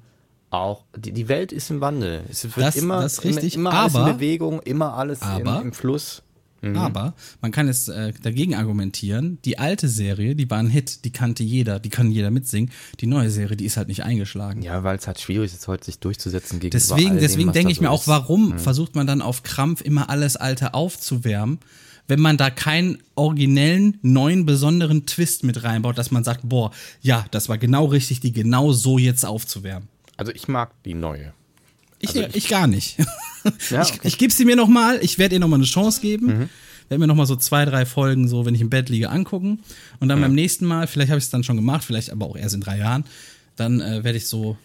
[0.50, 2.24] auch, die, die Welt ist im Wandel.
[2.28, 5.68] Es wird das, immer, das richtig, immer, alles aber, in Bewegung, immer alles aber, im,
[5.68, 6.22] im Fluss.
[6.60, 6.76] Mhm.
[6.76, 11.10] Aber man kann jetzt äh, dagegen argumentieren, die alte Serie, die war ein Hit, die
[11.10, 12.70] kannte jeder, die kann jeder mitsingen.
[13.00, 14.62] Die neue Serie, die ist halt nicht eingeschlagen.
[14.62, 17.84] Ja, weil es halt schwierig ist, heute sich durchzusetzen gegen Deswegen, deswegen denke ich so
[17.84, 18.58] mir auch, warum mhm.
[18.58, 21.58] versucht man dann auf Krampf immer alles Alte aufzuwärmen?
[22.10, 27.24] wenn man da keinen originellen, neuen, besonderen Twist mit reinbaut, dass man sagt, boah, ja,
[27.30, 29.88] das war genau richtig, die genau so jetzt aufzuwärmen.
[30.16, 31.32] Also ich mag die neue.
[32.00, 32.98] Ich, also ich, ich, gar nicht.
[32.98, 33.04] Ja,
[33.82, 33.98] okay.
[34.02, 36.26] Ich, ich gebe sie mir noch mal, ich werde ihr noch mal eine Chance geben.
[36.26, 36.48] Mhm.
[36.88, 39.60] Werde mir noch mal so zwei, drei Folgen, so wenn ich im Bett liege, angucken.
[40.00, 40.22] Und dann mhm.
[40.22, 42.60] beim nächsten Mal, vielleicht habe ich es dann schon gemacht, vielleicht aber auch erst in
[42.60, 43.04] drei Jahren,
[43.54, 44.56] dann äh, werde ich so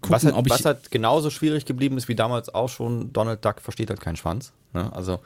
[0.00, 0.52] gucken, was, halt, ob ich.
[0.52, 4.16] was halt genauso schwierig geblieben ist wie damals auch schon, Donald Duck versteht halt keinen
[4.16, 4.52] Schwanz.
[4.72, 4.92] Ne?
[4.92, 5.20] Also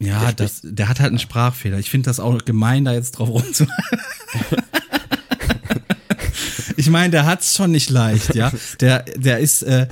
[0.00, 1.78] ja, der, das, der hat halt einen Sprachfehler.
[1.78, 3.66] Ich finde das auch gemein, da jetzt drauf rumzu.
[6.78, 8.50] ich meine, der hat's schon nicht leicht, ja.
[8.80, 9.86] Der, der ist äh,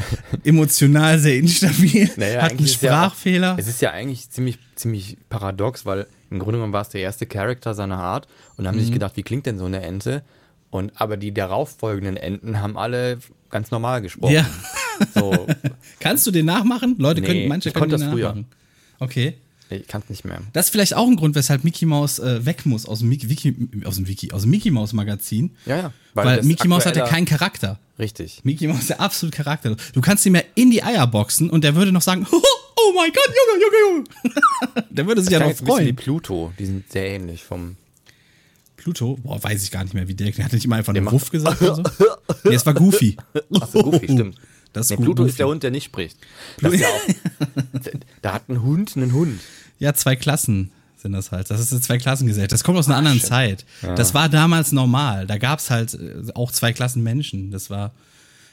[0.45, 3.57] emotional sehr instabil, Naja, hat einen ja auch- Sprachfehler.
[3.59, 7.27] es ist ja eigentlich ziemlich, ziemlich paradox, weil im Grunde genommen war es der erste
[7.27, 8.27] Charakter seiner Art
[8.57, 8.81] und haben Mhm.
[8.81, 10.23] sich gedacht, wie klingt denn so eine Ente?
[10.71, 13.19] Und aber die darauffolgenden Enten haben alle
[13.51, 14.33] ganz normal gesprochen.
[14.35, 14.47] ja.
[15.15, 15.47] So,
[16.01, 16.97] Kannst du den nachmachen?
[16.99, 18.29] Leute Nee, können, manche ich können konnte das früher.
[18.29, 18.47] nachmachen.
[18.99, 19.35] Okay.
[19.71, 20.41] Ich kann es nicht mehr.
[20.53, 23.29] Das ist vielleicht auch ein Grund, weshalb Mickey Mouse äh, weg muss aus dem Mickey,
[23.29, 23.55] Wiki,
[23.85, 25.57] aus dem Wiki, aus dem Mickey Mouse Magazin.
[25.67, 25.93] Ja, ja.
[26.15, 27.79] Weil, das Mickey Mouse hat ja keinen Charakter.
[27.99, 28.41] Richtig.
[28.45, 29.79] Mickey Mouse ist ja absolut charakterlos.
[29.93, 33.11] Du kannst ihn ja in die Eier boxen und der würde noch sagen, oh mein
[33.13, 34.87] Gott, Junge, Junge, Junge.
[34.91, 35.97] der würde sich ja Klang noch jetzt ein wie freuen.
[35.97, 37.77] Pluto, die sind sehr ähnlich vom.
[38.77, 41.13] Pluto, boah, weiß ich gar nicht mehr, wie der, der hat nicht immer einfach macht-
[41.13, 41.83] Wuff gesagt oder so.
[42.45, 43.17] Nee, es war Goofy.
[43.61, 44.37] Achso, Goofy, stimmt.
[44.73, 45.31] Das ist nee, Pluto Goofy.
[45.31, 46.17] ist der Hund, der nicht spricht.
[46.61, 47.01] Das ja auch,
[48.23, 49.41] da hat ein Hund einen Hund.
[49.79, 51.51] Ja, zwei Klassen sind das halt.
[51.51, 52.53] Das ist eine Zwei-Klassen-Gesellschaft.
[52.53, 53.29] Das kommt aus einer anderen shit.
[53.29, 53.65] Zeit.
[53.83, 55.27] Das war damals normal.
[55.27, 57.51] Da gab's halt äh, auch zwei Klassen Menschen.
[57.51, 57.93] Das war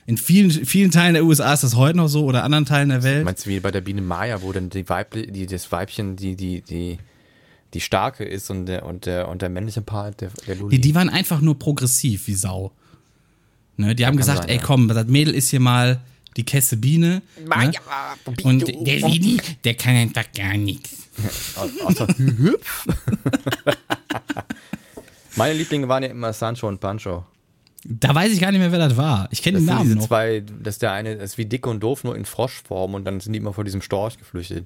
[0.05, 3.03] in vielen, vielen Teilen der USA ist das heute noch so oder anderen Teilen der
[3.03, 3.23] Welt.
[3.23, 6.35] Meinst du wie bei der Biene Maya, wo dann die Weibli die, das Weibchen, die,
[6.35, 6.97] die, die,
[7.73, 10.75] die starke ist und der, und der, und der männliche Part, der, der Luli.
[10.75, 12.71] Die, die waren einfach nur progressiv wie Sau.
[13.77, 14.61] Ne, die haben gesagt, sein, ey ja.
[14.61, 16.01] komm, das Mädel ist hier mal
[16.37, 17.21] die Kesse Biene.
[17.39, 17.71] Ne?
[18.43, 21.07] Und der Willi, der kann einfach gar nichts.
[21.85, 22.87] Außer Hüpf.
[25.35, 27.25] Meine Lieblinge waren ja immer Sancho und Pancho.
[27.85, 29.27] Da weiß ich gar nicht mehr, wer das war.
[29.31, 30.07] Ich kenne den Namen diese noch.
[30.07, 33.03] zwei, das ist der eine, das ist wie dick und doof, nur in Froschform und
[33.03, 34.65] dann sind die immer vor diesem Storch geflüchtet.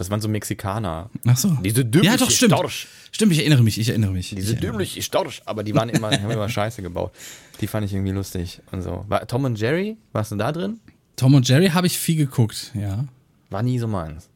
[0.00, 1.10] Das waren so Mexikaner.
[1.26, 1.50] Ach so.
[1.62, 2.54] Diese dümmliche Ja, doch, stimmt.
[2.54, 2.86] Storch.
[3.12, 4.30] Stimmt, ich erinnere mich, ich erinnere mich.
[4.30, 4.92] Diese erinnere mich.
[4.94, 5.42] dümmliche Storch.
[5.44, 7.12] Aber die waren immer, haben immer Scheiße gebaut.
[7.60, 9.04] Die fand ich irgendwie lustig und so.
[9.08, 10.80] War Tom und Jerry, warst du da drin?
[11.16, 13.04] Tom und Jerry habe ich viel geguckt, ja.
[13.50, 14.29] War nie so meins.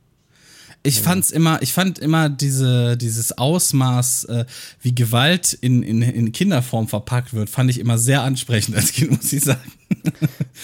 [0.86, 4.44] Ich fand's immer, ich fand immer diese, dieses Ausmaß, äh,
[4.82, 9.10] wie Gewalt in, in, in Kinderform verpackt wird, fand ich immer sehr ansprechend als Kind,
[9.22, 9.72] muss ich sagen.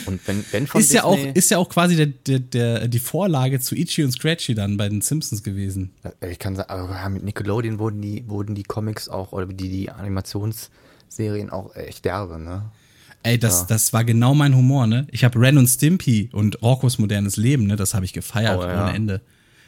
[0.05, 2.89] Und wenn, wenn von Ist ja, auch, Disney- ist ja auch quasi der, der, der,
[2.89, 5.91] die Vorlage zu Itchy und Scratchy dann bei den Simpsons gewesen.
[6.31, 9.91] Ich kann sagen, aber mit Nickelodeon wurden die, wurden die Comics auch, oder die, die
[9.91, 12.71] Animationsserien auch echt derbe, ne?
[13.23, 13.67] Ey, das, Ja.
[13.69, 15.07] das war genau mein Humor, ne?
[15.11, 17.77] Ich habe Ren und Stimpy und Roccos modernes Leben, ne?
[17.77, 18.85] Das habe ich gefeiert Oh, ja.
[18.87, 19.21] ohne Ende.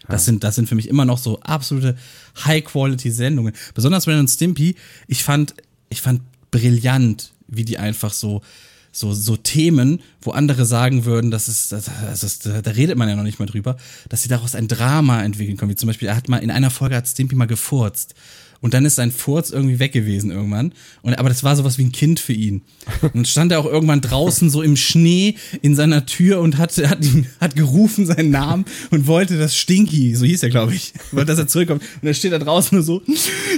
[0.09, 1.96] Das sind, das sind für mich immer noch so absolute
[2.44, 3.53] High-Quality-Sendungen.
[3.74, 4.74] Besonders Ren und Stimpy,
[5.07, 5.55] ich fand,
[5.90, 8.42] ich fand brillant, wie die einfach so,
[8.90, 13.09] so, so Themen, wo andere sagen würden, das ist, das, das ist, da redet man
[13.09, 13.76] ja noch nicht mal drüber,
[14.09, 15.70] dass sie daraus ein Drama entwickeln können.
[15.70, 18.14] Wie zum Beispiel, er hat mal, in einer Folge hat Stimpy mal gefurzt.
[18.62, 20.72] Und dann ist sein Furz irgendwie weg gewesen irgendwann.
[21.02, 22.62] Und, aber das war sowas wie ein Kind für ihn.
[23.02, 26.76] Und dann stand er auch irgendwann draußen so im Schnee in seiner Tür und hat,
[26.78, 26.98] hat,
[27.40, 31.38] hat gerufen seinen Namen und wollte das Stinky, so hieß er, glaube ich, wollte, dass
[31.38, 31.82] er zurückkommt.
[32.00, 33.02] Und er steht da draußen nur so,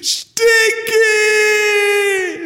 [0.03, 1.04] Stinky!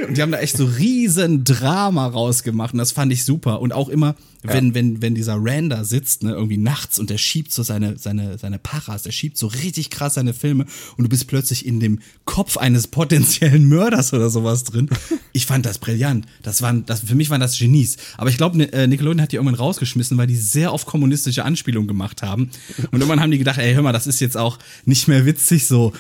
[0.07, 3.61] Und die haben da echt so riesen Drama rausgemacht und das fand ich super.
[3.61, 7.53] Und auch immer, wenn, wenn, wenn dieser Randa sitzt, ne, irgendwie nachts und der schiebt
[7.53, 11.27] so seine, seine, seine Paras, der schiebt so richtig krass seine Filme und du bist
[11.27, 14.89] plötzlich in dem Kopf eines potenziellen Mörders oder sowas drin.
[15.33, 16.27] Ich fand das brillant.
[16.43, 17.97] Das waren, das, für mich waren das Genies.
[18.17, 22.23] Aber ich glaube, Nickelodeon hat die irgendwann rausgeschmissen, weil die sehr auf kommunistische Anspielungen gemacht
[22.23, 22.51] haben.
[22.91, 25.67] Und irgendwann haben die gedacht, ey, hör mal, das ist jetzt auch nicht mehr witzig
[25.67, 25.93] so.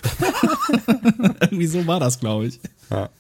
[1.41, 2.61] Irgendwie so war das, glaube ich.
[2.91, 3.11] Ja.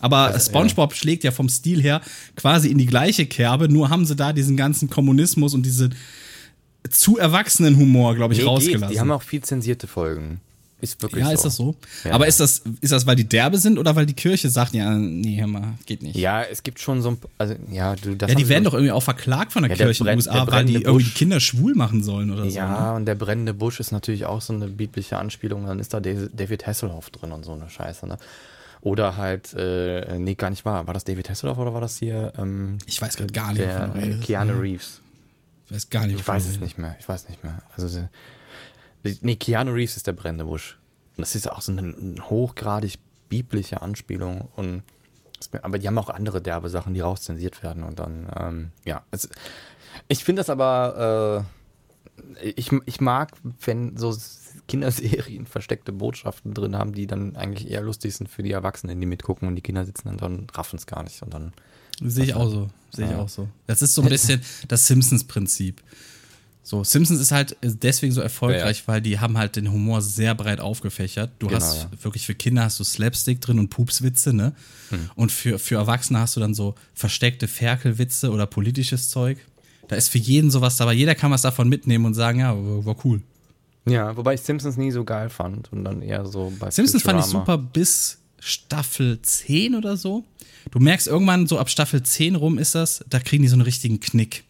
[0.00, 2.00] Aber SpongeBob schlägt ja vom Stil her
[2.36, 5.90] quasi in die gleiche Kerbe, nur haben sie da diesen ganzen Kommunismus und diese
[6.88, 8.50] zu erwachsenen Humor, glaube ich, Nee, geht.
[8.52, 8.92] rausgelassen.
[8.94, 10.40] Die haben auch viel zensierte Folgen.
[10.82, 11.34] Ist wirklich ja, so.
[11.34, 11.74] ist das so?
[12.04, 12.12] Ja.
[12.12, 14.94] Aber ist das, ist das, weil die derbe sind oder weil die Kirche sagt, ja,
[14.94, 16.16] nee, hör mal, geht nicht?
[16.16, 18.92] Ja, es gibt schon so ein, also ja, du, das Ja, die werden doch irgendwie
[18.92, 21.04] auch verklagt von der Ja, der Kirche in den USA, der weil die brennende irgendwie
[21.04, 21.18] die Busch.
[21.18, 22.56] Kinder schwul machen sollen oder so.
[22.56, 22.96] Ja, Ne?
[22.96, 25.66] und der brennende Busch ist natürlich auch so eine biblische Anspielung.
[25.66, 28.16] Dann ist da David David Hasselhoff drin und so eine Scheiße, ne?
[28.82, 30.86] Oder halt, äh, nee, gar nicht wahr.
[30.86, 33.94] War das David Hasselhoff oder war das hier ähm, Ich weiß gerade gar nicht, der
[33.94, 34.18] äh.
[34.20, 34.58] Keanu.
[34.58, 35.02] Reeves?
[35.66, 36.96] Ich weiß gar nicht, Ich weiß es nicht mehr.
[36.98, 37.62] Ich weiß nicht mehr.
[37.76, 37.98] Also,
[39.04, 40.78] äh, nee, Keanu Reeves ist der brennende Busch.
[41.16, 41.94] Und das ist auch so eine,
[42.30, 44.48] hochgradig biblische Anspielung.
[44.56, 44.82] Und
[45.62, 47.82] aber die haben auch andere derbe Sachen, die rauszensiert werden.
[47.82, 49.02] Und dann, ähm, ja.
[49.10, 49.28] Es,
[50.08, 51.59] ich finde das aber, äh,
[52.42, 53.32] ich, ich mag,
[53.64, 54.16] wenn so
[54.68, 59.06] Kinderserien versteckte Botschaften drin haben, die dann eigentlich eher lustig sind für die Erwachsenen, die
[59.06, 61.22] mitgucken und die Kinder sitzen und dann raffen es gar nicht.
[61.22, 61.52] Und dann
[62.02, 62.70] Sehe ich auch so.
[62.92, 63.18] Sehe ich Ja.
[63.18, 63.48] auch so.
[63.66, 65.82] Das ist so ein bisschen das Simpsons-Prinzip.
[66.62, 68.86] So, Simpsons ist halt deswegen so erfolgreich, ja.
[68.86, 71.30] weil die haben halt den Humor sehr breit aufgefächert.
[71.38, 71.90] Du Genau, hast ja.
[72.04, 74.54] wirklich für Kinder hast du Slapstick drin und Pupswitze, ne?
[74.90, 75.10] Hm.
[75.16, 79.38] Und für, für Erwachsene hast du dann so versteckte Ferkelwitze oder politisches Zeug.
[79.90, 80.92] Da ist für jeden sowas dabei.
[80.92, 83.20] Jeder kann was davon mitnehmen und sagen, ja, war, cool.
[83.86, 87.18] Ja, wobei ich Simpsons nie so geil fand und dann eher so bei Simpsons fand
[87.18, 87.44] ich Futurama.
[87.46, 90.22] super bis Staffel 10 oder so.
[90.70, 93.62] Du merkst irgendwann, so ab Staffel 10 rum ist das, da kriegen die so einen
[93.62, 94.44] richtigen Knick.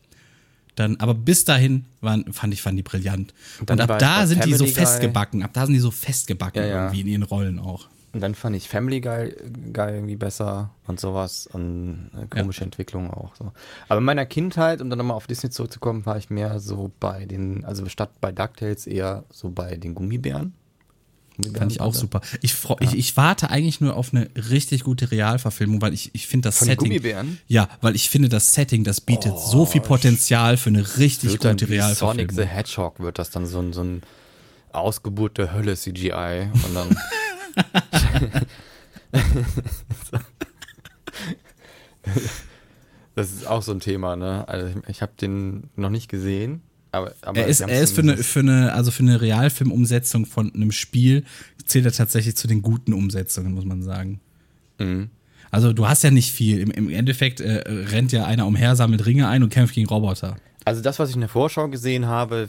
[0.74, 3.32] Dann, aber bis dahin waren, fand ich, fanden die brillant.
[3.60, 5.42] Und, dann ab da sind die so Family Guy- festgebacken.
[5.42, 6.82] Ab da sind die so festgebacken Ja, ja.
[6.84, 7.88] irgendwie in ihren Rollen auch.
[8.12, 9.34] Und dann fand ich Family Guy,
[9.72, 13.52] Guy irgendwie besser und sowas und komische Entwicklung auch so.
[13.88, 17.24] Aber in meiner Kindheit, um dann nochmal auf Disney zurückzukommen, war ich mehr so bei
[17.24, 20.54] den, also statt bei DuckTales eher so bei den Gummibären.
[21.56, 22.20] Fand ich auch super.
[22.42, 26.26] Ich, freu, ich, ich warte eigentlich nur auf eine richtig gute Realverfilmung, weil ich, ich
[26.26, 26.88] finde das Von Setting.
[26.88, 27.38] Gummibären?
[27.46, 31.44] Ja, weil ich finde, das Setting, das bietet so viel Potenzial für eine richtig Wird
[31.44, 32.36] dann gute wie Sonic Realverfilmung.
[32.36, 34.02] the Hedgehog wird das dann so ein, so ein
[34.72, 36.88] Ausgeburt der Hölle CGI und dann
[43.16, 44.48] Das ist auch so ein Thema, ne?
[44.48, 48.02] Also ich, ich habe den noch nicht gesehen, aber, aber Er ist, er ist für
[48.02, 51.24] eine, für eine, also für eine Realfilmumsetzung von einem Spiel
[51.64, 54.20] zählt er tatsächlich zu den guten Umsetzungen, muss man sagen.
[54.78, 55.10] Mhm.
[55.50, 56.60] Also du hast ja nicht viel.
[56.60, 60.36] Im, im Endeffekt äh, rennt ja einer umher, sammelt Ringe ein und kämpft gegen Roboter.
[60.64, 62.48] Also das, was ich in der Vorschau gesehen habe,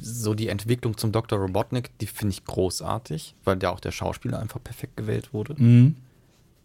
[0.00, 1.38] so die Entwicklung zum Dr.
[1.38, 5.54] Robotnik, die finde ich großartig, weil der auch der Schauspieler einfach perfekt gewählt wurde.
[5.56, 5.96] Mhm.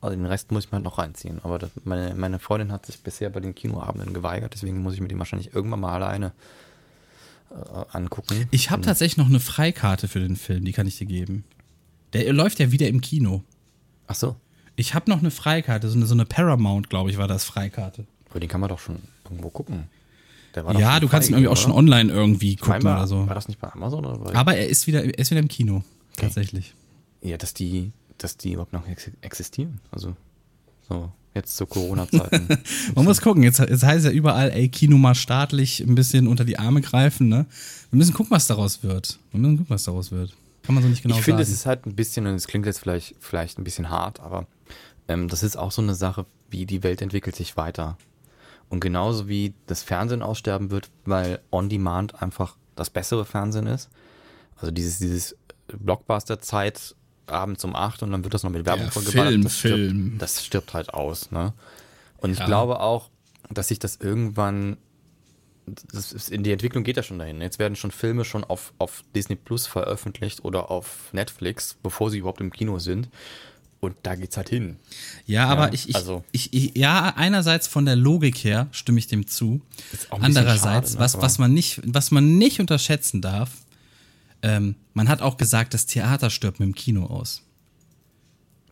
[0.01, 1.39] Also den Rest muss ich mir halt noch reinziehen.
[1.43, 5.01] Aber das, meine, meine Freundin hat sich bisher bei den Kinoabenden geweigert, deswegen muss ich
[5.01, 6.32] mir den wahrscheinlich irgendwann mal alleine
[7.51, 8.47] äh, angucken.
[8.51, 11.43] Ich habe tatsächlich noch eine Freikarte für den Film, die kann ich dir geben.
[12.13, 13.43] Der läuft ja wieder im Kino.
[14.07, 14.36] Ach so.
[14.76, 18.05] Ich habe noch eine Freikarte, so eine, so eine Paramount, glaube ich, war das Freikarte.
[18.30, 19.86] Aber den kann man doch schon irgendwo gucken.
[20.78, 22.53] Ja, du kannst ihn irgendwie auch schon online irgendwie?
[22.53, 23.28] Ich gucken war, oder so.
[23.28, 25.47] War das nicht bei Amazon oder bei Aber er ist wieder, er ist wieder im
[25.47, 25.84] Kino.
[26.18, 26.74] Tatsächlich.
[27.22, 29.80] Ja, dass die, dass die überhaupt noch ex existieren.
[29.91, 30.16] Also
[30.88, 32.47] so jetzt zu Corona-Zeiten.
[32.95, 36.45] Man muss gucken, jetzt, jetzt heißt ja überall, ey, Kino mal staatlich ein bisschen unter
[36.45, 37.45] die Arme greifen, ne?
[37.91, 39.20] Wir müssen gucken, was daraus wird.
[39.32, 40.34] Wir müssen gucken, was daraus wird.
[40.64, 41.51] Kann man so nicht genau ich finde, sagen.
[41.51, 44.47] es ist halt ein bisschen, und es klingt jetzt vielleicht, vielleicht ein bisschen hart, aber
[45.08, 47.97] ähm, das ist auch so eine Sache, wie die Welt entwickelt sich weiter.
[48.70, 53.89] Und genauso wie das Fernsehen aussterben wird, weil On-Demand einfach das bessere Fernsehen ist.
[54.57, 55.36] Also dieses, dieses
[55.68, 56.95] Blockbuster-Zeit
[57.28, 59.32] abends um 8 und dann wird das noch mit Werbung Der vollgeballert.
[59.32, 60.16] Film, das, stirbt, Film.
[60.20, 61.32] das stirbt halt aus.
[61.32, 61.53] Ne?
[62.18, 62.45] Und ich Ja.
[62.45, 63.09] glaube auch,
[63.49, 64.78] dass sich das irgendwann
[65.91, 67.41] das ist, in die Entwicklung geht ja schon dahin.
[67.41, 72.20] Jetzt werden schon Filme schon auf, auf Disney Plus veröffentlicht oder auf Netflix, bevor sie
[72.20, 73.09] überhaupt im Kino sind.
[73.82, 74.78] Und da geht's halt hin.
[75.28, 79.08] Ja, aber ich, ich, also- ich, ich, ja, einerseits von der Logik her stimme ich
[79.08, 79.62] dem zu.
[80.10, 83.52] Andererseits, schade, ne, was, was, man nicht, was man nicht unterschätzen darf,
[84.42, 87.42] ähm, man hat auch gesagt, das Theater stirbt mit dem Kino aus.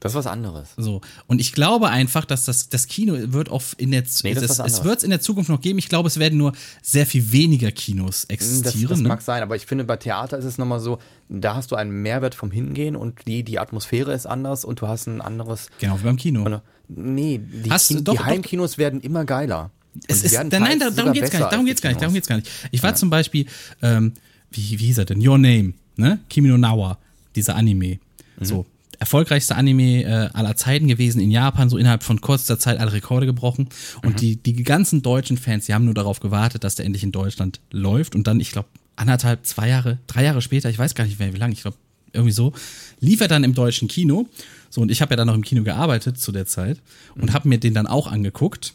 [0.04, 0.68] Das ist was anderes.
[0.76, 0.99] So.
[1.28, 4.84] Und ich glaube einfach, dass das, das Kino wird auch in der, Nee, das es,
[4.84, 5.80] wird es in der Zukunft noch geben.
[5.80, 6.51] Ich glaube, es werden nur
[6.82, 8.89] sehr viel weniger Kinos Das, existieren.
[8.89, 9.08] das ne?
[9.08, 10.99] mag sein, aber ich finde, bei Theater ist es nochmal so,
[11.41, 14.88] da hast du einen Mehrwert vom Hingehen und die, die Atmosphäre ist anders und du
[14.88, 15.67] hast ein anderes.
[15.79, 16.43] Genau wie beim Kino.
[16.43, 18.25] Oder, nee, die, Hast Kin- doch, die doch.
[18.25, 19.71] Heimkinos werden immer geiler.
[20.07, 22.49] Es ist, nein, darum geht's gar nicht, darum geht's gar nicht, darum geht's gar nicht.
[22.71, 23.45] Ich war zum Beispiel,
[23.81, 24.13] ähm,
[24.51, 25.25] wie, wie hieß er denn?
[25.27, 26.19] Your Name, ne?
[26.29, 26.97] Kimi no Nawa,
[27.36, 27.99] dieser Anime.
[28.39, 28.45] Mhm.
[28.45, 28.65] So,
[29.04, 33.26] erfolgreichste Anime äh, aller Zeiten gewesen in Japan, so innerhalb von kurzer Zeit alle Rekorde
[33.26, 33.68] gebrochen.
[34.01, 34.18] Und Mhm.
[34.18, 37.60] die, die ganzen deutschen Fans, die haben nur darauf gewartet, dass der endlich in Deutschland
[37.72, 38.16] läuft.
[38.16, 41.34] Und dann, ich glaube, anderthalb, zwei Jahre, drei Jahre später, ich weiß gar nicht mehr,
[41.34, 41.78] wie lange, ich glaube,
[42.14, 42.54] irgendwie so,
[43.01, 44.28] lief er dann im deutschen Kino.
[44.70, 46.78] So, und ich habe ja dann noch im Kino gearbeitet zu der Zeit
[47.16, 47.34] und Mhm.
[47.34, 48.74] habe mir den dann auch angeguckt.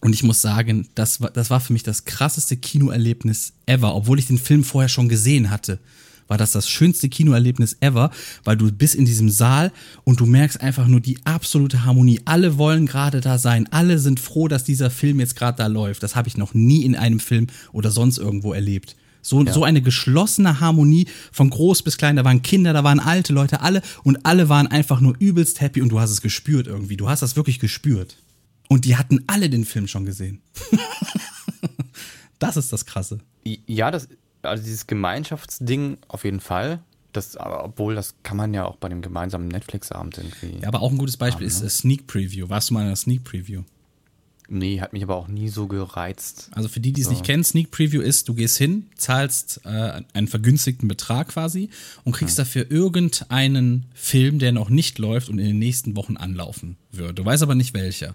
[0.00, 3.94] Und ich muss sagen, das war, das war für mich das krasseste Kinoerlebnis ever.
[3.94, 5.78] Obwohl ich den Film vorher schon gesehen hatte,
[6.28, 8.10] war das das schönste Kinoerlebnis ever,
[8.44, 9.72] weil du bist in diesem Saal
[10.04, 12.20] und du merkst einfach nur die absolute Harmonie.
[12.24, 13.68] Alle wollen gerade da sein.
[13.70, 16.02] Alle sind froh, dass dieser Film jetzt gerade da läuft.
[16.02, 18.96] Das habe ich noch nie in einem Film oder sonst irgendwo erlebt.
[19.22, 22.14] So, so eine geschlossene Harmonie von groß bis klein.
[22.14, 25.82] Da waren Kinder, da waren alte Leute, alle und alle waren einfach nur übelst happy
[25.82, 26.96] und du hast es gespürt irgendwie.
[26.96, 28.16] Du hast das wirklich gespürt.
[28.68, 30.42] Und die hatten alle den Film schon gesehen.
[32.38, 33.18] das ist das Krasse.
[33.44, 34.08] Ja, das,
[34.46, 36.80] also dieses Gemeinschaftsding auf jeden Fall.
[37.12, 40.60] Das, aber obwohl, das kann man ja auch bei dem gemeinsamen Netflix-Abend irgendwie.
[40.60, 42.48] Ja, aber auch ein gutes Beispiel ist äh, Sneak Preview.
[42.48, 43.62] Warst du mal in einer Sneak Preview?
[44.48, 46.50] Nee, hat mich aber auch nie so gereizt.
[46.52, 50.02] Also für die, die es nicht kennen, Sneak Preview ist, du gehst hin, zahlst äh,
[50.12, 51.70] einen vergünstigten Betrag quasi
[52.04, 56.76] und kriegst dafür irgendeinen Film, der noch nicht läuft und in den nächsten Wochen anlaufen
[56.98, 57.18] wird.
[57.18, 58.14] Du weißt aber nicht welcher.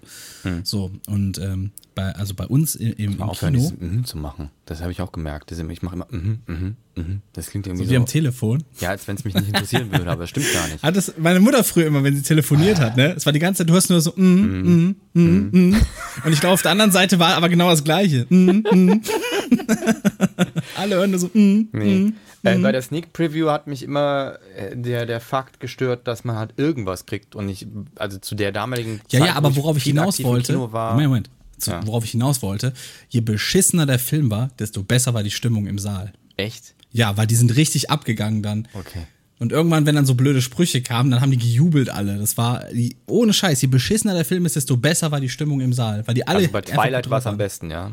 [0.64, 4.16] So, und ähm, bei, also bei uns im, im, im aufhören, Kino, dieses Mhm zu
[4.16, 4.48] machen.
[4.66, 5.52] Das habe ich auch gemerkt.
[5.52, 7.20] Ich mache immer Mhm, Mhm, Mhm.
[7.32, 7.92] Das klingt irgendwie so so.
[7.92, 8.64] wie am Telefon.
[8.80, 10.82] ja, als wenn es mich nicht interessieren würde, aber das stimmt gar nicht.
[10.82, 13.12] Hat das meine Mutter früher immer, wenn sie telefoniert hat, ne?
[13.16, 15.20] Es war die ganze Zeit, du hast nur so, mm, mm, mm,
[15.52, 15.76] mm.
[16.24, 18.26] Und ich glaube, auf der anderen Seite war aber genau das Gleiche.
[18.30, 19.00] Mm, mm.
[20.76, 21.98] Alle hören nur so, mm, Nee.
[21.98, 22.14] mm.
[22.44, 26.36] Äh, bei der Sneak Preview hat mich immer äh, der, der Fakt gestört, dass man
[26.36, 27.66] halt irgendwas kriegt und ich,
[27.96, 30.92] also zu der damaligen Ja, Zeit, ja, wo aber worauf ich viel hinaus wollte, war,
[30.94, 31.86] Moment, Moment, Zu, Ja.
[31.86, 32.72] worauf ich hinaus wollte,
[33.08, 36.12] je beschissener der Film war, desto besser war die Stimmung im Saal.
[36.36, 36.74] Echt?
[36.90, 38.66] Ja, weil die sind richtig abgegangen dann.
[38.74, 39.06] Okay.
[39.38, 42.16] Und irgendwann, wenn dann so blöde Sprüche kamen, dann haben die gejubelt alle.
[42.18, 45.60] Das war, die, ohne Scheiß, je beschissener der Film ist, desto besser war die Stimmung
[45.60, 46.06] im Saal.
[46.06, 47.90] Weil die alle Also bei Twilight war es am besten, ja.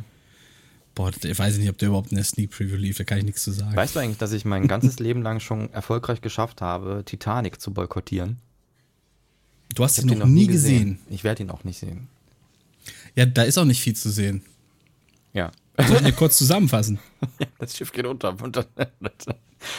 [1.00, 3.24] Boah, ich weiß nicht, ob der überhaupt in der Sneak Preview lief, da kann ich
[3.24, 3.74] nichts zu sagen.
[3.74, 7.72] Weißt du eigentlich, dass ich mein ganzes Leben lang schon erfolgreich geschafft habe, Titanic zu
[7.72, 8.36] boykottieren?
[9.74, 11.00] du hast ihn hab noch, nie gesehen.
[11.10, 12.10] Ich werde ihn auch nicht sehen.
[13.16, 14.42] Ja, da ist auch nicht viel zu sehen.
[15.32, 15.54] Ja.
[15.78, 17.00] Sollten wir kurz zusammenfassen.
[17.60, 18.36] Das Schiff geht unter.
[18.44, 18.66] Und dann,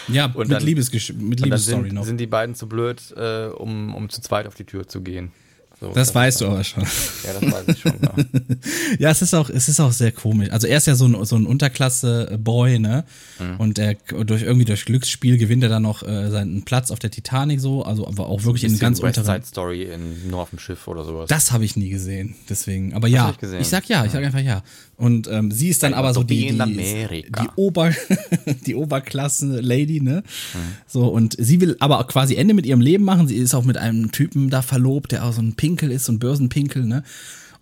[0.09, 2.05] Ja, Und mit, dann- Liebesgesch mit Liebesstory sind, noch.
[2.07, 5.33] sind die beiden zu blöd, äh, um, um zu zweit auf die Tür zu gehen.
[5.81, 6.83] So, das weißt du aber schon.
[7.25, 7.95] Ja, das weiß ich schon.
[8.03, 8.15] Ja.
[8.99, 10.51] Ja, es ist auch, es ist auch sehr komisch.
[10.51, 13.05] Also er ist ja so ein, so ein Unterklasse-Boy, ne?
[13.39, 13.57] Mhm.
[13.57, 17.11] Und er durch irgendwie durch Glücksspiel gewinnt er dann noch äh, seinen Platz auf der
[17.11, 19.25] Titanic so, also aber auch wirklich in ganz unteren.
[19.25, 21.29] Side Story in, nur auf dem Schiff oder sowas.
[21.29, 22.93] Das habe ich nie gesehen, deswegen.
[22.95, 24.63] Aber ja, ich ich sag ja, ich sag einfach ja.
[25.01, 27.91] Und ähm, sie ist dann Ein aber so die die, die Ober
[28.67, 30.23] die Oberklasse-Lady, ne?
[30.53, 30.59] Mhm.
[30.87, 33.27] So und sie will aber quasi Ende mit ihrem Leben machen.
[33.27, 36.13] Sie ist auch mit einem Typen da verlobt, der auch so ein Pinkel ist, so
[36.13, 37.03] ein Börsenpinkel, ne?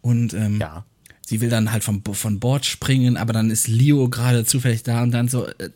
[0.01, 0.85] Und ähm, Ja.
[1.29, 5.03] Sie will dann halt vom, von Bord springen, aber dann ist Leo gerade zufällig da
[5.03, 5.69] und dann so, äh,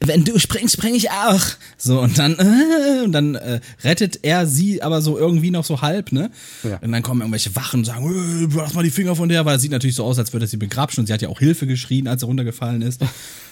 [0.00, 1.42] wenn du springst, spring ich auch.
[1.76, 5.82] So, und dann, äh, und dann äh, rettet er sie aber so irgendwie noch so
[5.82, 6.30] halb, ne?
[6.62, 6.78] Ja.
[6.78, 9.56] Und dann kommen irgendwelche Wachen und sagen, äh, lass mal die Finger von der, weil
[9.56, 11.66] es sieht natürlich so aus, als würde sie begrapschen und sie hat ja auch Hilfe
[11.66, 13.02] geschrien, als sie runtergefallen ist.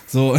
[0.08, 0.38] So,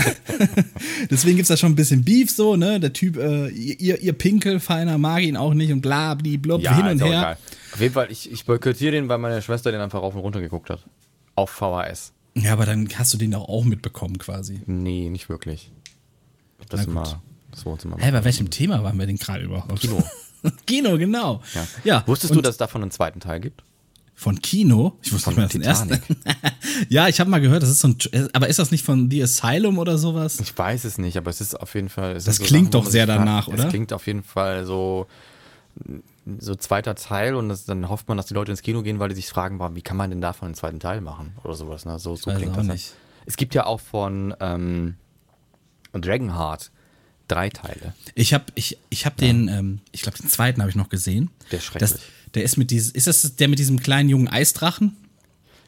[1.12, 2.80] deswegen gibt's da schon ein bisschen Beef so, ne?
[2.80, 6.62] Der Typ, äh, ihr, ihr Pinkel, feiner, mag ihn auch nicht und bla, bli, blub,
[6.62, 7.08] hin und her.
[7.08, 7.38] egal.
[7.74, 10.42] Auf jeden Fall, ich, ich boykottiere den, weil meine Schwester den einfach rauf und runter
[10.42, 10.84] geguckt hat.
[11.36, 12.14] Auf VHS.
[12.34, 14.62] Ja, aber dann hast du den doch auch mitbekommen quasi.
[14.66, 15.72] Nee, nicht wirklich.
[16.70, 17.98] Das immer das Wohnzimmer.
[18.00, 19.80] Hä, bei welchem Thema waren wir denn gerade überhaupt?
[19.80, 20.04] Kino.
[20.66, 21.42] Kino, genau.
[21.54, 21.68] Ja.
[21.84, 23.64] ja Wusstest und du, dass es davon einen zweiten Teil gibt?
[24.20, 24.98] Von Kino?
[25.02, 26.18] Ich wusste Von nicht mehr, dass den ersten.
[26.90, 27.98] ja, ich habe mal gehört, das ist so ein.
[28.34, 30.42] Aber ist das nicht von The Asylum oder sowas?
[30.42, 32.16] Ich weiß es nicht, aber es ist auf jeden Fall.
[32.16, 33.64] Das sind klingt Sachen, doch sehr danach, oder?
[33.64, 35.08] Es klingt auf jeden Fall so
[36.38, 39.08] so zweiter Teil und das, dann hofft man, dass die Leute ins Kino gehen, weil
[39.08, 41.86] die sich fragen, warum, wie kann man denn davon einen zweiten Teil machen oder sowas.
[41.86, 41.98] Ne?
[41.98, 42.68] So, so klingt das.
[42.68, 42.94] nicht.
[43.26, 44.96] Es gibt ja auch von ähm,
[45.94, 46.72] Dragonheart
[47.32, 47.94] drei Teile.
[48.16, 51.30] Ich habe ich, ich hab den, ähm, ich glaube, den zweiten habe ich noch gesehen.
[51.52, 51.92] Der schrecklich.
[51.92, 52.00] Das,
[52.34, 54.98] der ist mit diesem, ist das der mit diesem kleinen jungen Eisdrachen?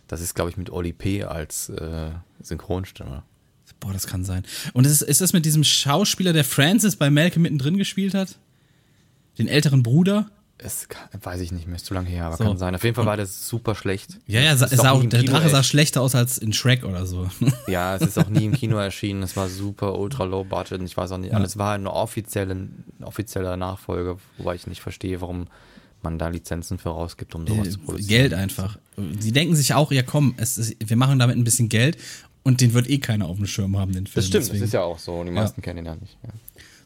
[0.07, 1.24] Das ist, glaube ich, mit Oli P.
[1.24, 3.24] als äh, Synchronstimme.
[3.80, 4.43] Boah, das kann sein.
[4.74, 8.38] Und ist, ist das mit diesem Schauspieler, der Francis bei Malcolm mittendrin gespielt hat?
[9.39, 10.30] Den älteren Bruder?
[10.64, 12.43] Es kann, weiß ich nicht mehr, ist zu lange her, aber So.
[12.43, 12.76] kann sein.
[12.76, 14.20] Auf jeden Fall war das super schlecht.
[14.28, 16.84] Ja, ja, Es nie auch, der Kino Drache sah echt- schlechter aus als in Shrek
[16.86, 17.28] oder so.
[17.68, 19.24] Ja, es ist auch nie im Kino erschienen.
[19.24, 20.80] Es war super ultra low budget.
[20.80, 21.34] Und ich weiß auch nicht.
[21.34, 25.47] Und es war eine offizielle, ein offizieller Nachfolger, wobei ich nicht verstehe, warum
[26.03, 28.07] man da Lizenzen für rausgibt, um sowas zu produzieren.
[28.09, 28.78] Geld einfach.
[29.20, 31.97] Sie denken sich auch, ja komm, es ist, wir machen damit ein bisschen Geld
[32.43, 34.16] und den wird eh keiner auf dem Schirm haben, den Film.
[34.16, 35.24] Das stimmt, Deswegen- das ist ja auch so.
[35.24, 36.18] Die meisten kennen ihn ja nicht.
[36.24, 36.30] Ja.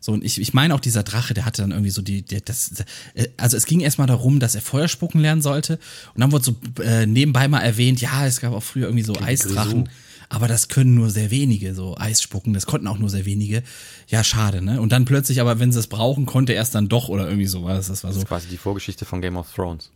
[0.05, 2.39] So, und ich, ich meine auch, dieser Drache, der hatte dann irgendwie so die, der,
[2.41, 2.85] das,
[3.15, 5.79] äh, also es ging erstmal darum, dass er Feuer spucken lernen sollte.
[6.13, 9.19] Und dann wurde so äh, nebenbei mal erwähnt, ja, es gab auch früher irgendwie so
[9.19, 9.89] Eisdrachen.
[10.29, 13.63] Aber das können nur sehr wenige, so Eis spucken, das konnten auch nur sehr wenige.
[14.07, 14.79] Ja, schade, ne?
[14.79, 17.47] Und dann plötzlich, aber wenn sie es brauchen, konnte er es dann doch oder irgendwie
[17.47, 17.87] sowas.
[17.87, 19.89] Das war Das so, ist quasi die Vorgeschichte von Game of Thrones.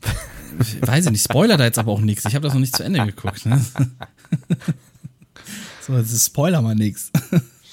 [0.80, 2.24] weiß ich nicht, Spoiler da jetzt aber auch nichts.
[2.24, 3.62] Ich habe das noch nicht zu Ende geguckt, ne?
[5.86, 7.10] So, jetzt ist Spoiler mal nix.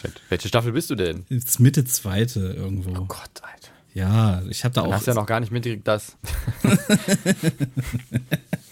[0.01, 0.13] Shit.
[0.29, 1.25] Welche Staffel bist du denn?
[1.29, 2.91] Jetzt Mitte zweite irgendwo.
[3.05, 3.69] Gott, Alter.
[3.93, 4.93] Ja, ich habe da Du auch.
[4.93, 6.17] hast ja noch gar nicht mitgekriegt, dass.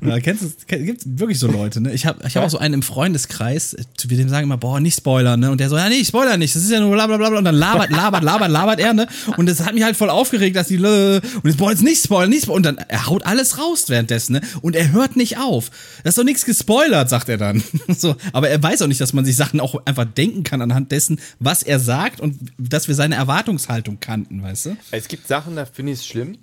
[0.00, 1.92] Ja, kennst du, gibt's wirklich so Leute, ne?
[1.92, 4.80] Ich habe ich hab auch so einen im Freundeskreis, äh, zu dem sagen immer, boah,
[4.80, 5.50] nicht spoilern, ne?
[5.50, 7.30] Und der so, ja, nee, ich spoiler nicht, das ist ja nur bla bla bla
[7.30, 7.38] bla.
[7.38, 9.06] Und dann labert, labert, labert, labert er, ne?
[9.36, 12.30] Und das hat mich halt voll aufgeregt, dass die, und jetzt, boah, jetzt nicht spoilern,
[12.30, 12.56] nicht spoilern.
[12.56, 14.40] Und dann, er haut alles raus währenddessen, ne?
[14.62, 15.70] Und er hört nicht auf.
[16.02, 17.62] Das ist doch nichts gespoilert, sagt er dann.
[17.96, 20.90] So, aber er weiß auch nicht, dass man sich Sachen auch einfach denken kann anhand
[20.90, 24.76] dessen, was er sagt und dass wir seine Erwartungshaltung kannten, weißt du?
[24.90, 26.38] Es gibt Sachen, da finde ich es schlimm.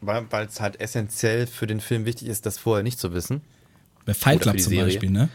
[0.00, 3.42] Weil es halt essentiell für den Film wichtig ist, das vorher nicht zu wissen.
[4.04, 4.84] Bei Fight Club zum Serie.
[4.86, 5.28] Beispiel, ne?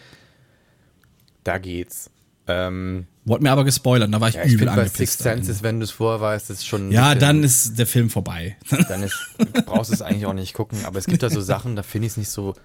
[1.43, 2.09] Da geht's.
[2.47, 4.97] Ähm, Wurde mir aber gespoilert, da war ich ja, ich übel bei angepisst.
[4.97, 5.45] Sixth Ende.
[5.45, 6.91] Senses, wenn du es vorher weißt, ist schon.
[6.91, 8.57] ja, bisschen- dann ist der Film vorbei.
[8.89, 9.17] dann ist,
[9.65, 10.83] brauchst du es eigentlich auch nicht gucken.
[10.85, 12.55] Aber es gibt da so Sachen, da finde ich es nicht so.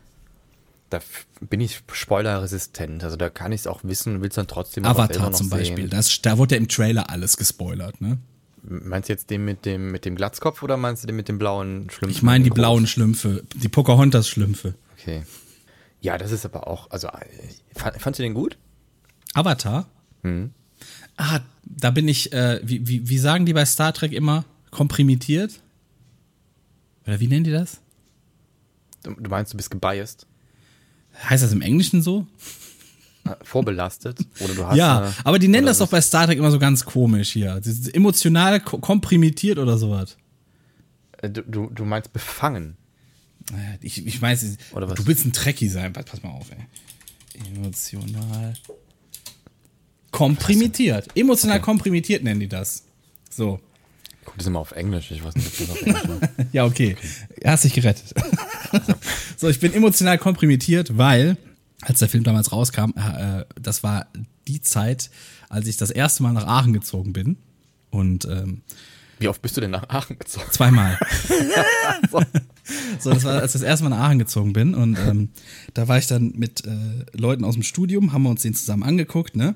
[0.91, 1.01] Da
[1.41, 3.05] bin ich spoilerresistent.
[3.05, 6.23] Also da kann ich es auch wissen, will es dann trotzdem Avatar zum Beispiel, das,
[6.23, 8.19] da wurde ja im Trailer alles gespoilert, ne?
[8.71, 11.39] Meinst du jetzt den mit dem, mit dem Glatzkopf oder meinst du den mit dem
[11.39, 12.11] blauen Schlümpfen?
[12.11, 12.59] Ich meine die Groß?
[12.59, 14.75] blauen Schlümpfe, die Pocahontas-Schlümpfe.
[14.99, 15.23] Okay.
[16.01, 16.91] Ja, das ist aber auch.
[16.91, 17.27] Also, äh,
[17.75, 18.59] fand, fandst du den gut?
[19.33, 19.89] Avatar?
[20.23, 20.51] Mhm.
[21.17, 24.45] Ah, da bin ich, äh, wie, wie, wie sagen die bei Star Trek immer?
[24.71, 25.61] Komprimiert?
[27.07, 27.81] Oder wie nennen die das?
[29.03, 30.27] Du, du meinst, du bist gebiased?
[31.29, 32.27] Heißt das im Englischen so?
[33.43, 34.19] Vorbelastet?
[34.41, 36.59] Oder du hast ja, eine- aber die nennen das doch bei Star Trek immer so
[36.59, 37.61] ganz komisch hier.
[37.93, 40.17] Emotional ko- komprimiert oder sowas.
[41.21, 42.77] Äh, Du, du, du meinst befangen.
[43.81, 44.97] Ich, ich weiß, Oder was?
[44.97, 45.93] du willst ein Trekkie sein.
[45.93, 47.47] Pass mal auf, ey.
[47.57, 48.53] Emotional.
[50.11, 51.07] Komprimiert.
[51.17, 52.85] Emotional komprimiert nennen die das.
[53.31, 53.61] So.
[54.25, 55.11] Guck das immer auf Englisch.
[55.11, 56.47] Ich weiß nicht, ob das auf Englisch war.
[56.53, 56.97] Ja, okay.
[57.45, 58.13] Hast dich gerettet.
[59.37, 61.37] so, ich bin emotional komprimiert, weil,
[61.83, 64.07] als der Film damals rauskam, äh, das war
[64.47, 65.11] die Zeit,
[65.49, 67.37] als ich das erste Mal nach Aachen gezogen bin.
[67.91, 68.63] Und ähm,
[69.19, 70.47] Wie oft bist du denn nach Aachen gezogen?
[70.51, 70.99] zweimal.
[73.01, 74.75] so, das war, als ich das erste Mal nach Aachen gezogen bin.
[74.75, 75.31] Und ähm,
[75.75, 76.71] da war ich dann mit äh,
[77.13, 79.55] Leuten aus dem Studium, haben wir uns den zusammen angeguckt, ne?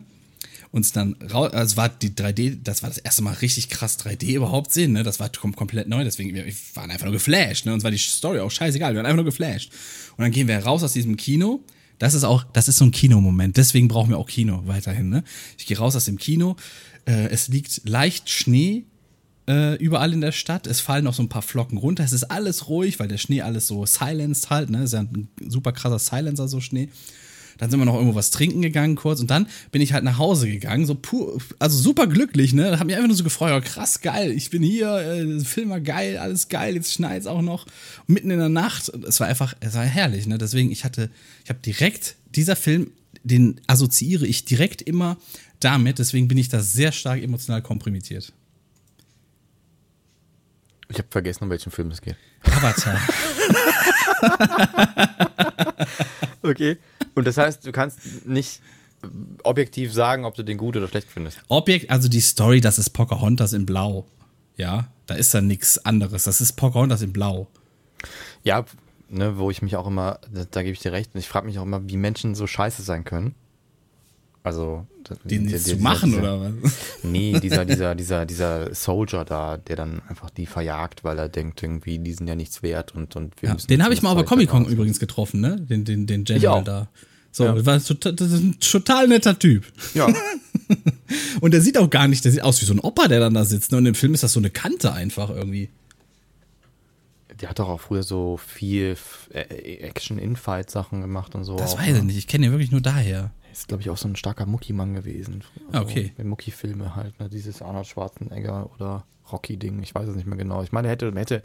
[0.70, 4.36] Uns dann raus, also war die 3D, das war das erste Mal richtig krass 3D
[4.36, 5.02] überhaupt sehen, ne?
[5.02, 7.74] Das war kom komplett neu, deswegen wir wir waren einfach nur geflasht, ne?
[7.74, 9.70] Uns war die Story auch scheißegal, wir waren einfach nur geflasht.
[10.16, 11.62] Und dann gehen wir raus aus diesem Kino.
[12.02, 13.56] Das ist auch, das ist so ein Kinomoment.
[13.56, 15.22] Deswegen brauchen wir auch Kino weiterhin, ne?
[15.56, 16.56] Ich gehe raus aus dem Kino.
[17.04, 18.86] Äh, es liegt leicht Schnee
[19.48, 20.66] äh, überall in der Stadt.
[20.66, 22.02] Es fallen noch so ein paar Flocken runter.
[22.02, 24.68] Es ist alles ruhig, weil der Schnee alles so silenced halt.
[24.68, 24.82] Ne?
[24.82, 26.88] Ist ja ein super krasser Silencer, so Schnee.
[27.62, 30.18] Dann sind wir noch irgendwo was trinken gegangen kurz und dann bin ich halt nach
[30.18, 32.76] Hause gegangen, so pur, also super glücklich, ne?
[32.76, 35.80] Hab mich einfach nur so gefreut, oh, krass geil, ich bin hier, äh, Film war
[35.80, 37.66] geil, alles geil, jetzt schneit's auch noch
[38.08, 38.88] mitten in der Nacht.
[38.88, 40.38] Und Es war einfach, es war herrlich, ne?
[40.38, 41.08] Deswegen, ich hatte,
[41.44, 42.90] ich habe direkt, dieser Film,
[43.22, 45.16] den assoziiere ich direkt immer
[45.60, 48.10] damit, deswegen bin ich da sehr stark emotional komprimiert.
[48.10, 48.32] Ich
[50.98, 52.16] habe vergessen, um welchen Film es geht.
[52.42, 53.00] Avatar.
[56.42, 56.76] Okay.
[57.14, 58.60] Und das heißt, du kannst nicht
[59.42, 61.38] objektiv sagen, ob du den gut oder schlecht findest.
[61.48, 64.06] Objekt, also die Story, das ist Pocahontas in Blau.
[64.56, 66.24] Ja, da ist da nichts anderes.
[66.24, 67.48] Das ist Pocahontas in Blau.
[68.44, 68.64] Ja,
[69.08, 71.46] ne, wo ich mich auch immer, da, da gebe ich dir recht, und ich frage
[71.46, 73.34] mich auch immer, wie Menschen so scheiße sein können.
[74.44, 74.86] Also,
[75.24, 76.72] Den der- zu machen, dieser, oder was?
[77.04, 81.62] Nee, dieser, dieser, dieser, dieser Soldier da, der dann einfach die verjagt, weil er denkt,
[81.62, 83.68] irgendwie, die sind ja nichts wert und, und wir Ja, müssen.
[83.68, 85.60] den habe ich mal auf Comic-Con übrigens getroffen, ne?
[85.60, 86.88] Den, den, den General da.
[87.30, 87.64] So, Ja.
[87.66, 89.64] war total, das ist ein total netter Typ.
[89.94, 90.08] Ja,
[91.40, 93.34] Und der sieht auch gar nicht, der sieht aus wie so ein Opa, der dann
[93.34, 93.70] da sitzt.
[93.72, 93.78] Ne?
[93.78, 95.68] Und im Film ist das so eine Kante einfach irgendwie.
[97.40, 98.96] der hat doch auch früher so viel
[99.32, 101.56] äh, Action-In-Fight-Sachen gemacht und so.
[101.56, 102.04] Das auch, weiß ich ne?
[102.04, 102.16] nicht.
[102.18, 103.30] Ich kenne ihn wirklich nur daher.
[103.52, 105.44] Ist, glaube ich, auch so ein starker Mucki-Mann gewesen.
[105.72, 106.12] Ah, okay.
[106.22, 107.28] Mucki-Filme halt, ne?
[107.28, 110.62] Dieses Arnold Schwarzenegger oder Rocky-Ding, ich weiß es nicht mehr genau.
[110.62, 111.42] Ich meine, er hätte, hätte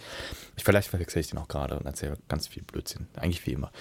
[0.56, 3.08] ich, vielleicht verwechsel ich den auch gerade und erzähle ganz viel Blödsinn.
[3.16, 3.72] Eigentlich wie immer.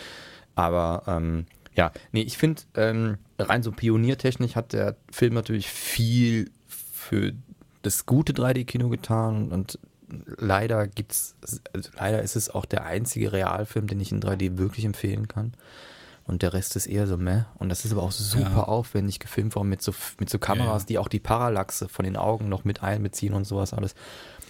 [0.54, 6.50] Aber, ähm, ja, nee, ich finde, ähm, rein so pioniertechnisch hat der Film natürlich viel
[6.68, 7.32] für
[7.82, 9.78] das gute 3D-Kino getan und
[10.38, 11.36] leider gibt's,
[11.72, 15.52] also leider ist es auch der einzige Realfilm, den ich in 3D wirklich empfehlen kann.
[16.26, 17.42] Und der Rest ist eher so meh.
[17.58, 18.62] Und das ist aber auch super Ja.
[18.64, 20.86] aufwendig gefilmt worden mit so, mit so Kameras, Ja.
[20.86, 23.94] die auch die Parallaxe von den Augen noch mit einbeziehen und sowas alles.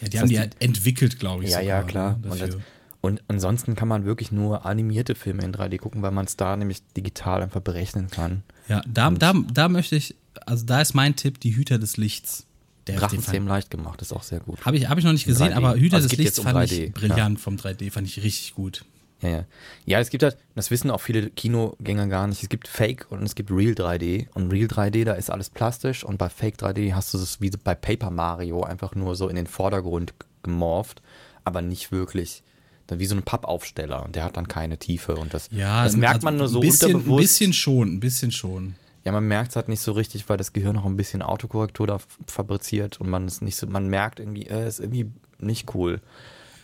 [0.00, 1.50] Ja, die Das haben die halt entwickelt, glaube ich.
[1.50, 2.18] ja, sogar, ja, klar.
[2.22, 2.56] Ne, Und, das,
[3.02, 6.56] und ansonsten kann man wirklich nur animierte Filme in 3D gucken, weil man es da
[6.56, 8.42] nämlich digital einfach berechnen kann.
[8.68, 10.14] ja, da, da, da möchte ich,
[10.46, 12.46] also da ist mein Tipp, die Hüter des Lichts.
[12.86, 14.64] Der Drachenzähmen leicht gemacht, ist auch sehr gut.
[14.64, 15.54] Habe ich, hab ich noch nicht gesehen, 3D.
[15.56, 18.22] aber Hüter Also es des Lichts um fand 3D, ich brillant vom 3D, fand ich
[18.22, 18.84] richtig gut.
[19.22, 19.44] Ja, ja.
[19.86, 23.22] Ja, es gibt halt, das wissen auch viele Kinogänger gar nicht, es gibt Fake und
[23.22, 24.28] es gibt Real 3D.
[24.34, 27.50] Und Real 3D, da ist alles plastisch und bei Fake 3D hast du es wie
[27.50, 31.02] bei Paper Mario einfach nur so in den Vordergrund gemorpht,
[31.44, 32.42] aber nicht wirklich.
[32.86, 35.96] Dann Wie so ein Pappaufsteller und der hat dann keine Tiefe und das, Ja, das
[35.96, 37.18] merkt also man nur so ein bisschen, unterbewusst.
[37.18, 38.76] Ein bisschen schon, ein bisschen schon.
[39.04, 41.86] Ja, man merkt es halt nicht so richtig, weil das Gehirn noch ein bisschen Autokorrektur
[41.86, 46.00] da fabriziert und man ist nicht so, man merkt irgendwie, äh, ist irgendwie nicht cool.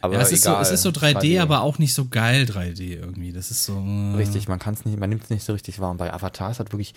[0.02, 1.40] Aber Ja, es ist, so, es ist so 3D, 3D.
[1.40, 3.32] aber auch nicht so geil 3D irgendwie.
[3.32, 3.72] Das ist so.
[3.74, 5.90] äh, Richtig, man kann es nicht, man nimmt es nicht so richtig wahr.
[5.90, 6.92] Und bei Avatar ist halt wirklich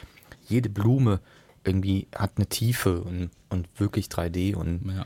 [0.48, 1.20] jede Blume
[1.64, 5.06] irgendwie hat eine Tiefe und, und wirklich 3D und Ja.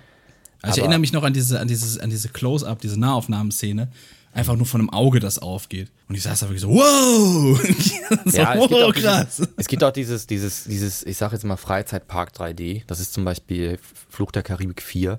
[0.61, 3.89] Also ich erinnere mich noch an diese, an dieses, an diese Close-Up, diese Nahaufnahmenszene.
[4.33, 5.89] Einfach nur von einem Auge, das aufgeht.
[6.07, 7.59] Und ich saß da wirklich so, wow!
[8.25, 9.37] so, Ja, es gibt, wow, auch krass.
[9.37, 12.83] Dieses, es gibt auch dieses, dieses, dieses, ich sag jetzt mal Freizeitpark 3D.
[12.87, 13.79] Das ist zum Beispiel
[14.09, 15.17] Fluch der Karibik 4,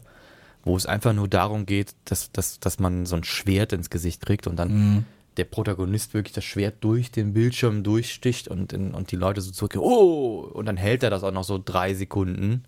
[0.65, 4.25] wo es einfach nur darum geht, dass, dass, dass man so ein Schwert ins Gesicht
[4.25, 5.05] kriegt und dann Mhm.
[5.37, 9.51] der Protagonist wirklich das Schwert durch den Bildschirm durchsticht und, in, und die Leute so
[9.53, 10.41] zurück, oh!
[10.53, 12.65] Und dann hält er das auch noch so drei Sekunden.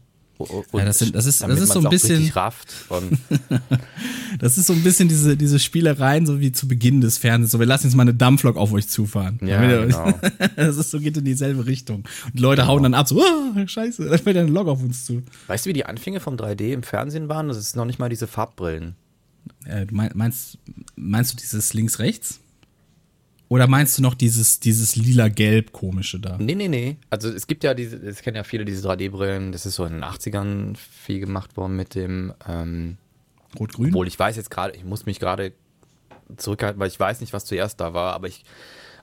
[0.81, 2.17] Ja, das sind- das ist- das ist so ein bisschen-
[4.39, 7.53] Das ist so ein bisschen diese, diese Spielereien, so wie zu Beginn des Fernsehens.
[7.53, 9.39] So, wir lassen jetzt mal eine Dampflok auf euch zufahren.
[9.43, 10.19] Ja, genau.
[10.57, 12.05] Das ist so, geht in dieselbe Richtung.
[12.25, 15.05] Und die Leute hauen dann ab, so, ah, scheiße, da fällt eine Lok auf uns
[15.05, 15.23] zu.
[15.47, 17.49] weißt du, wie die Anfänge vom 3D im Fernsehen waren?
[17.49, 18.95] Das ist noch nicht mal diese Farbbrillen.
[19.67, 20.59] Äh, meinst,
[20.97, 22.41] meinst du dieses links-rechts?
[23.53, 26.39] Oder meinst du noch dieses, dieses lila-gelb komische da?
[26.39, 26.97] Nee, nee, nee.
[27.11, 29.93] Also es gibt ja diese, es kennen ja viele diese 3D-Brillen, das ist so in
[29.93, 32.97] den 80ern viel gemacht worden mit dem, ähm,
[33.61, 33.89] Rot-grün?
[33.89, 35.53] obwohl ich weiß jetzt gerade, ich muss mich gerade
[36.35, 38.43] zurückhalten, weil ich weiß nicht, was zuerst da war, aber ich,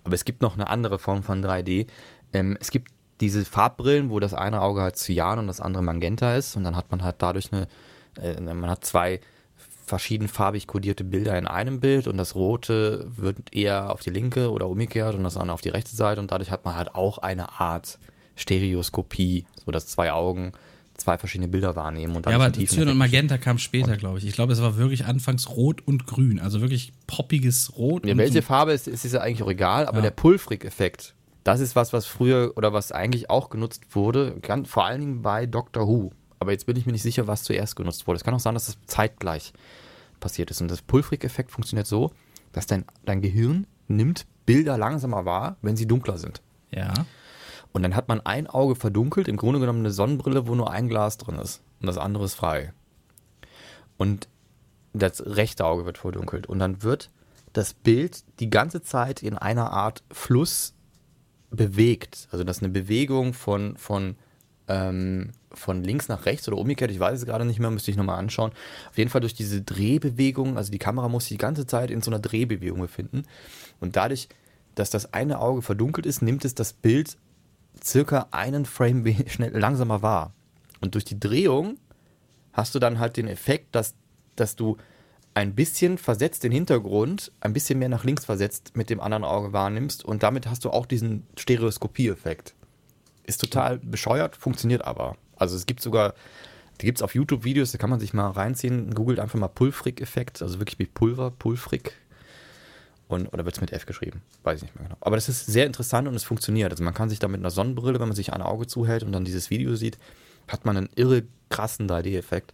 [0.04, 1.86] aber es gibt noch eine andere Form von 3D.
[2.34, 2.92] Ähm, es gibt
[3.22, 6.76] diese Farbbrillen, wo das eine Auge halt Cyan und das andere Magenta ist und dann
[6.76, 7.68] hat man halt dadurch eine,
[8.20, 9.20] äh, man hat zwei
[9.90, 14.68] verschiedenfarbig kodierte Bilder in einem Bild und das rote wird eher auf die linke oder
[14.70, 17.60] umgekehrt und das andere auf die rechte Seite und dadurch hat man halt auch eine
[17.60, 18.00] Art
[18.36, 20.54] Stereoskopie, so dass zwei Augen
[20.96, 24.26] zwei verschiedene Bilder wahrnehmen und Ja, dadurch aber Cyan und Magenta kam später, glaube ich.
[24.28, 26.40] Ich glaube, es war wirklich anfangs rot und grün.
[26.42, 28.06] Also wirklich poppiges Rot.
[28.06, 30.04] Ja, welche so- Farbe ist, ist, ist ja eigentlich auch egal, aber Ja.
[30.04, 31.16] der Pulfrig-Effekt,
[31.46, 34.36] das ist was, was früher oder was eigentlich auch genutzt wurde,
[34.66, 36.12] vor allen Dingen bei Doctor Who.
[36.40, 38.18] Aber jetzt bin ich mir nicht sicher, was zuerst genutzt wurde.
[38.18, 39.54] Es kann auch sein, dass das zeitgleich
[40.20, 40.62] passiert ist.
[40.62, 42.12] Und das Pulfrig-Effekt funktioniert so,
[42.52, 46.42] dass dein, dein Gehirn nimmt Bilder langsamer wahr, wenn sie dunkler sind.
[46.72, 46.94] Ja.
[47.72, 50.88] Und dann hat man ein Auge verdunkelt, im Grunde genommen eine Sonnenbrille, wo nur ein
[50.88, 52.74] Glas drin ist und das andere ist frei.
[53.98, 54.28] Und
[54.94, 57.12] das rechte Auge wird verdunkelt und dann wird
[57.54, 60.74] das Bild die ganze Zeit in einer Art Fluss
[61.52, 62.28] bewegt.
[62.32, 64.16] Also das ist eine Bewegung von, von,
[64.68, 67.98] ähm, von links nach rechts oder umgekehrt, ich weiß es gerade nicht mehr, müsste ich
[67.98, 68.52] nochmal anschauen.
[68.90, 72.02] Auf jeden Fall durch diese Drehbewegung, also die Kamera muss sich die ganze Zeit in
[72.02, 73.24] so einer Drehbewegung befinden.
[73.80, 74.30] Und dadurch,
[74.76, 77.18] dass das eine Auge verdunkelt ist, nimmt es das Bild
[77.84, 80.34] circa einen Frame schnell langsamer wahr.
[80.82, 81.78] Und durch die Drehung
[82.54, 83.96] hast du dann halt den Effekt, dass,
[84.36, 84.78] dass du
[85.34, 89.54] ein bisschen versetzt den Hintergrund, ein bisschen mehr nach links versetzt mit dem anderen Auge
[89.54, 92.56] wahrnimmst und damit hast du auch diesen Stereoskopie-Effekt.
[93.24, 95.16] Ist total bescheuert, funktioniert aber.
[95.40, 96.14] Also es gibt sogar,
[96.82, 100.42] die gibt es auf YouTube-Videos, da kann man sich mal reinziehen, googelt einfach mal Pulfrig-Effekt,
[100.42, 101.94] also wirklich wie Pulver, Pulfrig.
[103.08, 104.22] Und, oder wird es mit F geschrieben?
[104.44, 104.98] Weiß ich nicht mehr genau.
[105.02, 106.72] Aber das ist sehr interessant und es funktioniert.
[106.72, 109.12] Also man kann sich da mit einer Sonnenbrille, wenn man sich ein Auge zuhält und
[109.12, 109.98] dann dieses Video sieht,
[110.48, 112.54] hat man einen irre krassen 3D-Effekt.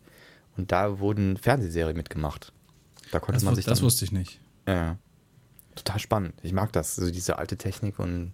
[0.55, 2.53] Und da wurden Fernsehserien mitgemacht.
[3.11, 4.39] Da konnte Das, man sich das dann, wusste ich nicht.
[4.65, 4.97] ja,
[5.75, 6.33] total spannend.
[6.41, 8.33] Ich mag das, also diese alte Technik und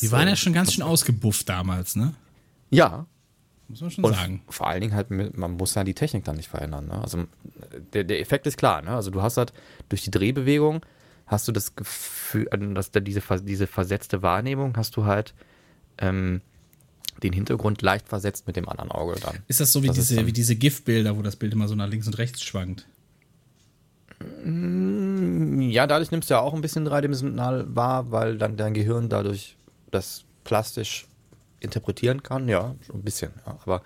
[0.00, 2.14] Die waren ja schon ganz schön ausgebufft damals, ne?
[2.70, 3.04] ja,
[3.70, 4.42] Muss man schon Und sagen.
[4.48, 6.88] vor allen Dingen halt, mit- man muss ja die Technik dann nicht verändern.
[6.88, 7.00] Ne?
[7.00, 7.24] Also
[7.94, 8.82] der, der Effekt ist klar.
[8.82, 8.90] Ne?
[8.90, 9.52] Also du hast halt
[9.88, 10.84] durch die Drehbewegung
[11.26, 15.32] hast du das Gefühl, äh, dass da diese, diese versetzte Wahrnehmung hast du halt
[15.98, 16.40] ähm,
[17.22, 19.36] den Hintergrund leicht versetzt mit dem anderen Auge dann.
[19.46, 21.86] Ist das so wie Das diese, wie diese GIF-Bilder, wo das Bild immer so nach
[21.88, 22.86] links und rechts schwankt?
[25.72, 29.56] Ja, dadurch nimmst du ja auch ein bisschen dreidimensional wahr, weil dann dein Gehirn dadurch
[29.90, 31.06] das plastisch
[31.60, 32.48] interpretieren kann.
[32.48, 33.30] Ja, ein bisschen.
[33.46, 33.58] Ja.
[33.62, 33.82] Aber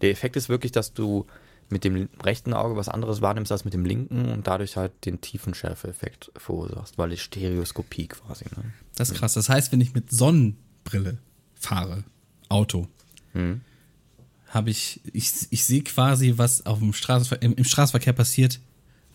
[0.00, 1.26] der Effekt ist wirklich, dass du
[1.70, 5.20] mit dem rechten Auge was anderes wahrnimmst als mit dem linken und dadurch halt den
[5.20, 8.46] Tiefenschärfe-Effekt verursachst, weil die Stereoskopie quasi.
[8.56, 8.72] Ne?
[8.96, 9.34] Das ist krass.
[9.34, 11.18] Das heißt, wenn ich mit Sonnenbrille
[11.54, 12.04] fahre,
[12.48, 12.88] Auto,
[13.34, 13.60] Hm.
[14.48, 18.60] habe ich, ich, ich sehe quasi, was auf dem Straßenver im, im Straßenverkehr passiert,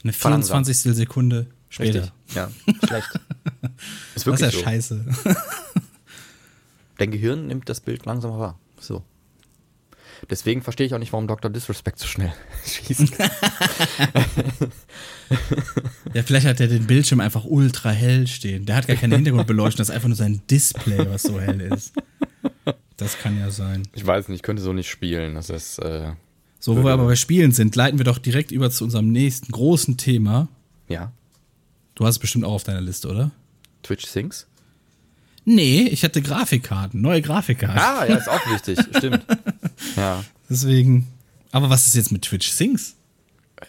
[0.04, 0.68] eine Verlangsamt.
[0.68, 0.96] 24.
[0.96, 2.02] Sekunde später.
[2.04, 2.36] Richtig.
[2.36, 2.52] Ja,
[2.86, 3.08] schlecht.
[3.14, 3.18] Ist
[3.64, 3.72] Das
[4.18, 4.60] ist wirklich ja so.
[4.64, 5.06] scheiße.
[6.98, 8.60] Dein Gehirn nimmt das Bild langsamer wahr.
[8.80, 9.04] So.
[10.30, 11.52] Deswegen verstehe ich auch nicht, warum Dr.
[11.52, 12.32] Disrespect so schnell
[12.66, 13.14] schießt.
[16.14, 18.66] Ja, vielleicht hat er den Bildschirm einfach ultra hell stehen.
[18.66, 21.94] Der hat gar keine Hintergrundbeleuchtung, das ist einfach nur sein Display, was so hell ist.
[22.98, 23.84] Das kann ja sein.
[23.94, 25.36] Ich weiß nicht, ich könnte so nicht spielen.
[25.36, 25.80] Das ist.
[25.80, 26.12] Äh,
[26.60, 29.52] So, wo wir aber bei Spielen sind, leiten wir doch direkt über zu unserem nächsten
[29.52, 30.48] großen Thema.
[30.88, 31.12] ja.
[31.96, 33.30] Du hast es bestimmt auch auf deiner Liste, oder?
[33.84, 34.48] Twitch Sings?
[35.46, 37.78] Nee, ich hatte Grafikkarten, neue Grafikkarten.
[37.80, 38.80] Ah, ja, ist auch wichtig.
[38.98, 39.26] Stimmt.
[39.96, 40.24] Ja.
[40.50, 41.08] Deswegen.
[41.52, 42.96] Aber was ist jetzt mit Twitch Sings?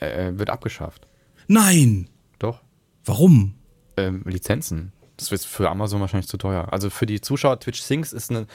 [0.00, 1.06] Äh, wird abgeschafft.
[1.48, 2.08] Nein!
[2.38, 2.60] Doch.
[3.04, 3.54] Warum?
[3.96, 4.92] Ähm, Lizenzen.
[5.16, 6.72] Das ist für Amazon wahrscheinlich zu teuer.
[6.72, 8.46] Also für die Zuschauer, Twitch Sings ist eine.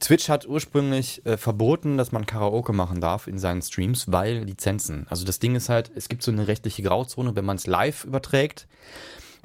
[0.00, 5.06] Twitch hat ursprünglich äh, verboten, dass man Karaoke machen darf in seinen Streams, weil Lizenzen.
[5.10, 8.04] Also das Ding ist halt, es gibt so eine rechtliche Grauzone, wenn man es live
[8.04, 8.68] überträgt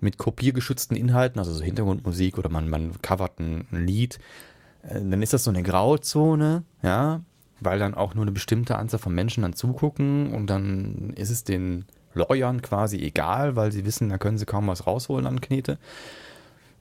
[0.03, 4.19] mit kopiergeschützten Inhalten, also so Hintergrundmusik oder man, man covert ein, ein Lied,
[4.83, 7.21] äh, dann ist das so eine Grauzone, ja,
[7.59, 11.43] weil dann auch nur eine bestimmte Anzahl von Menschen dann zugucken und dann ist es
[11.43, 15.77] den Lawyern quasi egal, weil sie wissen, da können sie kaum was rausholen an Knete.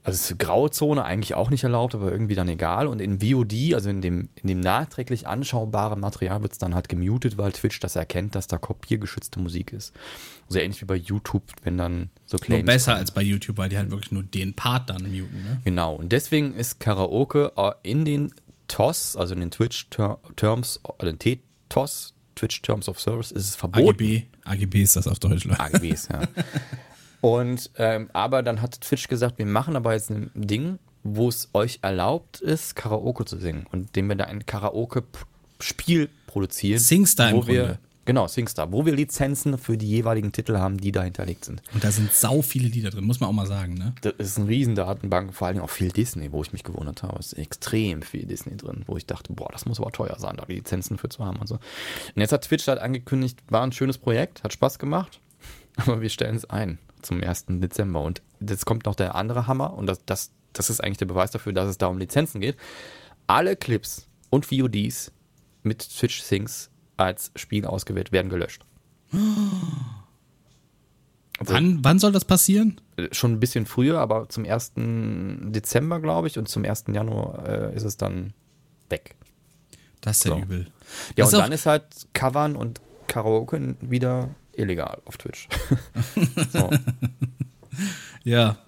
[0.05, 2.89] Also ist Grauzone eigentlich auch nicht erlaubt, aber irgendwie dann egal.
[2.89, 6.89] Und in VOD, also in dem, in dem nachträglich anschaubaren Material, wird es dann halt
[6.89, 9.93] gemutet, weil Twitch das erkennt, dass da kopiergeschützte Musik ist.
[10.49, 12.65] So ähnlich wie bei YouTube, wenn dann so Claims.
[12.65, 13.01] Nur besser kommen.
[13.01, 15.45] als bei YouTube, weil die halt wirklich nur den Part dann muten.
[15.45, 15.61] Ne?
[15.65, 15.95] Genau.
[15.95, 18.35] Und deswegen ist Karaoke äh, in den
[18.67, 23.89] TOS, also in den Twitch-Terms, den T-TOS, Twitch Terms of Service, ist es verboten.
[23.91, 25.47] AGB, AGB ist das auf Deutsch.
[25.47, 26.23] AGBs, ja.
[27.23, 31.49] Und ähm, aber dann hat Twitch gesagt, wir machen aber jetzt ein Ding, wo es
[31.55, 33.65] euch erlaubt ist, Karaoke zu singen.
[33.71, 36.81] Und indem wir da ein Karaoke-Spiel produzieren.
[36.81, 37.79] Singstar im wir, Grunde.
[38.05, 41.63] Genau, Singstar, wo wir Lizenzen für die jeweiligen Titel haben, die da hinterlegt sind.
[41.73, 43.95] Und da sind sau viele Lieder drin, muss man auch mal sagen, ne?
[44.01, 47.21] Das ist eine riesen Datenbank, vor allem auch viel Disney, wo ich mich gewundert habe.
[47.21, 50.37] Es ist extrem viel Disney drin, wo ich dachte, boah, das muss aber teuer sein,
[50.37, 51.55] da die Lizenzen für zu haben und so.
[51.55, 55.21] Und jetzt hat Twitch halt angekündigt, war ein schönes Projekt, hat Spaß gemacht,
[55.77, 57.47] aber wir stellen es ein zum 1.
[57.49, 58.01] Dezember.
[58.03, 61.31] Und jetzt kommt noch der andere Hammer und das, das, das ist eigentlich der Beweis
[61.31, 62.57] dafür, dass es da um Lizenzen geht.
[63.27, 65.13] Alle Clips und VODs
[65.63, 68.65] mit Twitch Things als Spiel ausgewählt, werden gelöscht.
[69.13, 69.23] Also,
[71.55, 72.81] wann, wann soll das passieren?
[72.97, 74.73] Äh, schon ein bisschen früher, aber zum 1.
[74.77, 76.85] Dezember, glaube ich, und zum 1.
[76.93, 78.33] Januar äh, ist es dann
[78.89, 79.17] weg.
[80.01, 80.43] Das ist ja so.
[80.43, 80.67] übel.
[81.17, 85.49] Ja, das und dann ist halt Covern und Karaoke wieder illegal auf Twitch.
[86.53, 86.71] so.
[88.25, 88.59] Ja,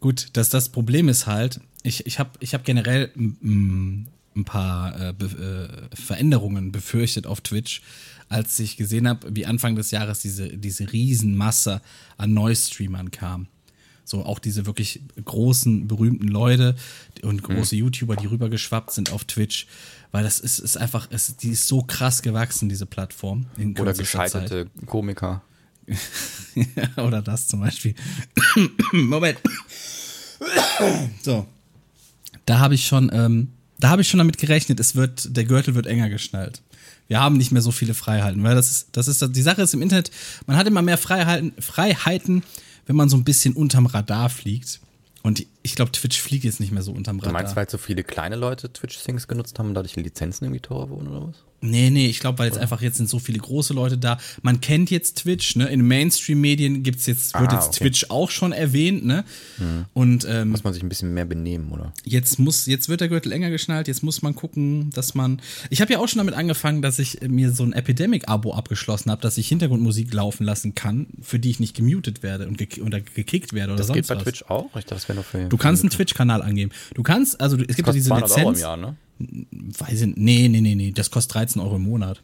[0.00, 5.12] gut, das, das Problem ist halt, ich, ich habe ich hab generell ein paar äh,
[5.12, 7.82] Be äh, Veränderungen befürchtet auf Twitch,
[8.28, 11.80] als ich gesehen habe, wie Anfang des Jahres diese, diese Riesenmasse
[12.16, 13.48] an Neustreamern kam.
[14.10, 16.74] So auch diese wirklich großen, berühmten Leute
[17.22, 17.82] und große mhm.
[17.82, 19.68] YouTuber, die rübergeschwappt sind auf Twitch,
[20.10, 23.46] weil das ist, ist einfach, es, die ist so krass gewachsen, diese Plattform.
[23.78, 24.86] Oder gescheiterte Zeit.
[24.86, 25.42] Komiker.
[26.96, 27.94] oder das zum Beispiel.
[28.92, 29.38] Moment.
[31.22, 31.46] so.
[32.46, 33.48] Da habe ich schon ähm,
[33.80, 36.62] da habe ich schon damit gerechnet, es wird, der Gürtel wird enger geschnallt.
[37.08, 39.74] Wir haben nicht mehr so viele Freiheiten, weil das ist, das ist, die Sache ist
[39.74, 40.10] im Internet,
[40.46, 42.42] man hat immer mehr Freiheiten, Freiheiten,
[42.90, 44.80] wenn man so ein bisschen unterm Radar fliegt.
[45.22, 47.30] Und ich glaube, Twitch fliegt jetzt nicht mehr so unterm Radar.
[47.30, 50.60] Du meinst, weil so viele kleine Leute Twitch-Things genutzt haben und dadurch die Lizenzen irgendwie
[50.60, 51.44] teurer wurden oder was?
[51.62, 54.18] Nee, nee, ich glaube, weil jetzt einfach jetzt sind so viele große Leute da.
[54.40, 55.66] Man kennt jetzt Twitch, ne?
[55.66, 57.84] In Mainstream-Medien gibt's jetzt, wird ah, jetzt okay.
[57.84, 59.24] Twitch auch schon erwähnt, ne?
[59.58, 59.84] Mhm.
[59.92, 61.92] Und ähm, muss man sich ein bisschen mehr benehmen, oder?
[62.04, 65.42] Jetzt muss, jetzt wird der Gürtel enger geschnallt, jetzt muss man gucken, dass man.
[65.68, 69.20] Ich habe ja auch schon damit angefangen, dass ich mir so ein Epidemic-Abo abgeschlossen habe,
[69.20, 73.00] dass ich Hintergrundmusik laufen lassen kann, für die ich nicht gemutet werde und ge oder
[73.00, 74.22] gekickt werde oder das sonst geht bei was.
[74.22, 74.66] Twitch auch?
[74.76, 75.46] Ich dachte, das wäre nur für.
[75.46, 76.70] Du kannst einen Twitch-Kanal angeben.
[76.94, 78.38] Du kannst, also es gibt ja diese Lizenz.
[78.38, 78.96] Euro im Jahr, ne?
[79.50, 82.22] Weiß ich, nee, nee, nee, nee, das kostet 13 Euro im Monat.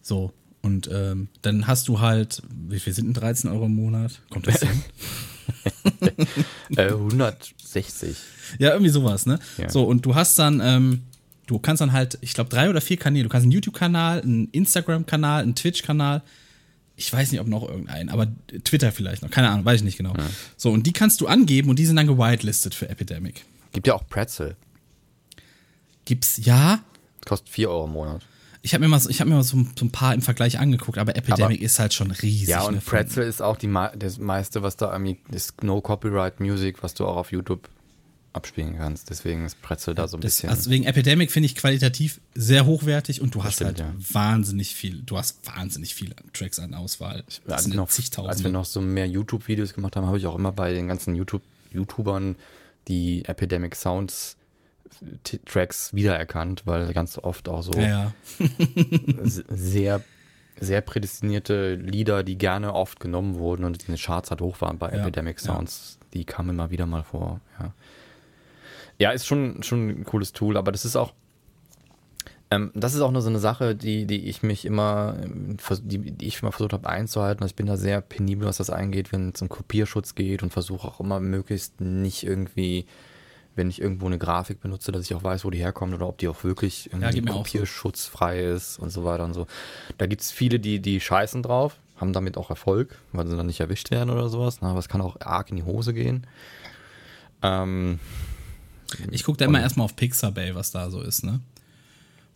[0.00, 0.32] So.
[0.62, 4.20] Und ähm, dann hast du halt, wie viel sind denn 13 Euro im Monat?
[4.30, 4.82] Kommt das hin?
[6.76, 8.16] äh, 160.
[8.58, 9.40] Ja, irgendwie sowas, ne?
[9.58, 9.68] Ja.
[9.68, 11.02] So, und du hast dann, ähm,
[11.46, 13.24] du kannst dann halt, ich glaube, drei oder vier Kanäle.
[13.24, 16.22] Du kannst einen YouTube-Kanal, einen Instagram-Kanal, einen Twitch-Kanal.
[16.94, 18.28] Ich weiß nicht, ob noch irgendeinen, aber
[18.62, 19.30] Twitter vielleicht noch.
[19.30, 20.14] Keine Ahnung, weiß ich nicht genau.
[20.16, 20.24] Ja.
[20.56, 23.44] So, und die kannst du angeben und die sind dann gewitelistet für Epidemic.
[23.72, 24.56] Gibt ja auch Pretzel.
[26.12, 26.80] Gibt's, ja?
[27.24, 28.20] Kostet 4 Euro im Monat.
[28.60, 30.58] Ich habe mir mal, so, ich hab mir mal so, so, ein paar im Vergleich
[30.58, 32.48] angeguckt, aber Epidemic aber, ist halt schon riesig.
[32.48, 34.94] Ja, und ne, Pretzel ist auch die, das meiste, was da
[35.30, 37.66] ist No Copyright Music, was du auch auf YouTube
[38.34, 39.08] abspielen kannst.
[39.08, 40.50] Deswegen ist Pretzel da so ein das, bisschen.
[40.50, 44.14] Also wegen Epidemic finde ich qualitativ sehr hochwertig und du hast stimmt, halt ja.
[44.14, 47.24] wahnsinnig viel, du hast wahnsinnig viele Tracks an Auswahl.
[47.46, 47.88] Das als, noch,
[48.26, 51.14] als wir noch so mehr YouTube-Videos gemacht haben, habe ich auch immer bei den ganzen
[51.14, 52.36] YouTube YouTubern
[52.86, 54.36] die Epidemic Sounds
[55.46, 58.12] Tracks wiedererkannt, weil ganz oft auch so ja.
[59.24, 60.02] sehr,
[60.58, 64.78] sehr prädestinierte Lieder, die gerne oft genommen wurden und in den Charts halt hoch waren
[64.78, 65.00] bei ja.
[65.00, 66.06] Epidemic Sounds, ja.
[66.14, 67.40] die kamen immer wieder mal vor.
[67.58, 67.72] Ja,
[68.98, 71.12] ja ist schon, schon ein cooles Tool, aber das ist auch,
[72.50, 75.16] ähm, das ist auch nur so eine Sache, die, die ich mich immer,
[75.82, 77.46] die, die ich immer versucht habe einzuhalten.
[77.46, 80.86] Ich bin da sehr penibel, was das angeht, wenn es um Kopierschutz geht und versuche
[80.86, 82.86] auch immer möglichst nicht irgendwie
[83.54, 86.18] wenn ich irgendwo eine Grafik benutze, dass ich auch weiß, wo die herkommt oder ob
[86.18, 88.54] die auch wirklich ja, kopierschutzfrei so.
[88.54, 89.46] ist und so weiter und so.
[89.98, 93.46] Da gibt es viele, die, die scheißen drauf, haben damit auch Erfolg, weil sie dann
[93.46, 94.58] nicht erwischt werden oder sowas.
[94.62, 96.26] Aber es kann auch arg in die Hose gehen.
[97.42, 98.00] Ähm,
[99.10, 101.40] Ich gucke da immer erstmal auf Pixabay, was da so ist, ne?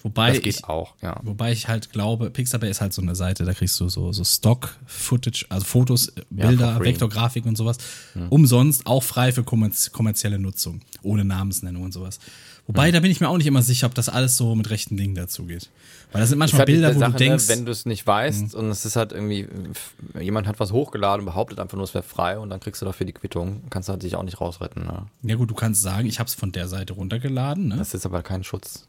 [0.03, 1.19] Wobei Das geht ich, auch, ja.
[1.25, 4.23] Wobei ich halt glaube, Pixabay ist halt so eine Seite, da kriegst du so, so
[4.25, 6.85] Stock-Footage, also Fotos, Bilder, for free.
[6.91, 7.79] Vektorgrafik und sowas,
[8.31, 12.19] umsonst, auch frei für kommerz kommerzielle Nutzung, ohne Namensnennung und sowas.
[12.69, 14.97] Wobei, da bin ich mir auch nicht immer sicher, ob das alles so mit rechten
[14.97, 15.71] Dingen dazugeht.
[16.11, 17.49] Weil da sind manchmal halt Bilder, wo Sache, du denkst, Mhm.
[17.53, 19.47] ne, wenn du es nicht weißt und es ist halt irgendwie,
[20.21, 22.87] jemand hat was hochgeladen und behauptet einfach nur, es wäre frei und dann kriegst du
[22.87, 24.85] dafür die Quittung, kannst du halt dich auch nicht rausretten.
[24.85, 25.07] Ne?
[25.23, 27.77] ja gut, du kannst sagen, ich habe es von der Seite runtergeladen, ne?
[27.77, 28.89] Das ist aber kein Schutz.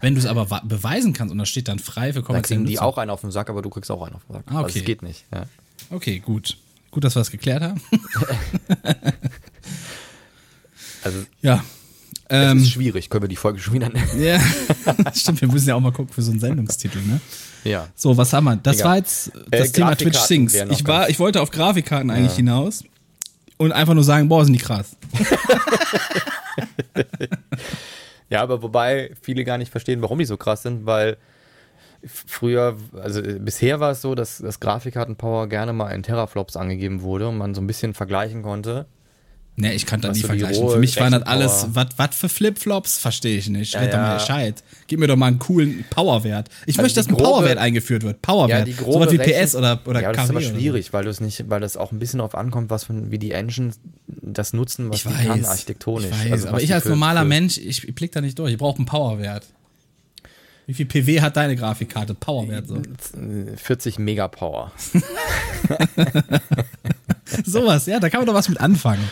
[0.00, 2.66] Wenn du es aber beweisen kannst und da steht dann frei für Dann kommerzielle kriegen
[2.66, 2.86] die Nutzung.
[2.88, 4.44] auch einen auf den Sack, aber du kriegst auch einen auf den Sack.
[4.46, 4.78] Ah, Also okay.
[4.80, 5.24] es geht nicht.
[5.32, 5.44] Ja.
[5.90, 6.56] Okay, gut.
[6.90, 7.80] Gut, dass wir das geklärt haben.
[11.04, 11.64] Also ja.
[12.30, 14.08] Ähm, ist schwierig, können wir die Folge schon wieder nennen.
[14.22, 14.40] ja,
[15.14, 17.20] stimmt, wir müssen ja auch mal gucken für so einen Sendungstitel, ne?
[17.64, 17.88] ja.
[17.96, 18.56] So, was haben wir?
[18.56, 18.88] Das Egal.
[18.88, 20.54] war jetzt das Äh, Thema Twitch Sings.
[20.54, 22.84] Ich, war, ich wollte auf Grafikkarten eigentlich hinaus
[23.56, 24.96] und einfach nur sagen, boah, sind die krass.
[28.32, 31.18] Ja, aber wobei viele gar nicht verstehen, warum die so krass sind, weil
[32.06, 37.02] früher, also äh, bisher war es so, dass das Grafikkartenpower gerne mal in Teraflops angegeben
[37.02, 38.86] wurde und man so ein bisschen vergleichen konnte.
[39.54, 40.66] Ne, ich kann da nie vergleichen.
[40.66, 43.74] Für mich waren das alles, was für Flipflops, verstehe ich nicht.
[43.76, 44.14] Red Ja, doch mal ja.
[44.14, 44.64] Bescheid.
[44.86, 46.48] Gib mir doch mal einen coolen Powerwert.
[46.64, 48.22] Ich Also möchte, dass ein grobe- Powerwert eingeführt wird.
[48.22, 48.66] Powerwert.
[48.66, 50.48] die so was wie Rechen- PS oder, oder Ja, das ist aber so.
[50.54, 53.18] schwierig, weil du es nicht, weil das auch ein bisschen darauf ankommt, was für, wie
[53.18, 56.06] die Engines das nutzen, was Ich die kann weiß, architektonisch.
[56.10, 58.38] ich weiß Also aber ich als für- normaler für- Mensch, ich, ich blick da nicht
[58.38, 58.52] durch.
[58.52, 59.44] Ich brauche einen Powerwert.
[60.66, 62.14] Wie viel PW hat deine Grafikkarte?
[62.14, 62.80] Powerwert so.
[63.56, 64.72] 40 Megapower.
[67.44, 69.02] Sowas, ja, da kann man doch was mit anfangen.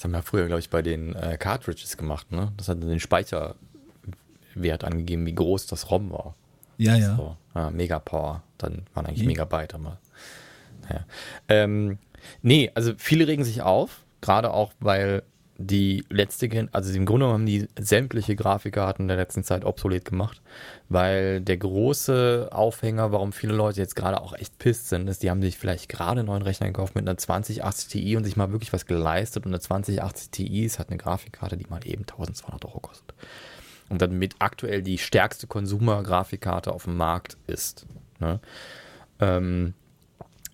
[0.00, 2.54] Das haben wir früher, glaube ich, bei den äh, Cartridges gemacht, ne?
[2.56, 3.58] Das hat den Speicherwert
[4.82, 6.34] angegeben, wie groß das ROM war.
[6.78, 7.16] Ja, ja.
[7.16, 9.98] So, ja, Megapower, dann waren eigentlich Megabyte, aber
[10.88, 11.04] naja.
[11.50, 11.98] Ähm,
[12.40, 15.22] nee, also viele regen sich auf, gerade auch, weil
[15.62, 20.40] die letzte, also im Grunde genommen haben die sämtliche Grafikkarten der letzten Zeit obsolet gemacht,
[20.88, 25.30] weil der große Aufhänger, warum viele Leute jetzt gerade auch echt pisst sind, ist, die
[25.30, 28.52] haben sich vielleicht gerade einen neuen Rechner gekauft mit einer 2080 Ti und sich mal
[28.52, 32.64] wirklich was geleistet und eine 2080 Ti ist halt eine Grafikkarte, die mal eben 1200
[32.64, 33.14] Euro kostet
[33.90, 37.86] und damit aktuell die stärkste Consumer-Grafikkarte auf dem Markt ist.
[38.18, 38.40] Ne?
[39.18, 39.74] Ähm,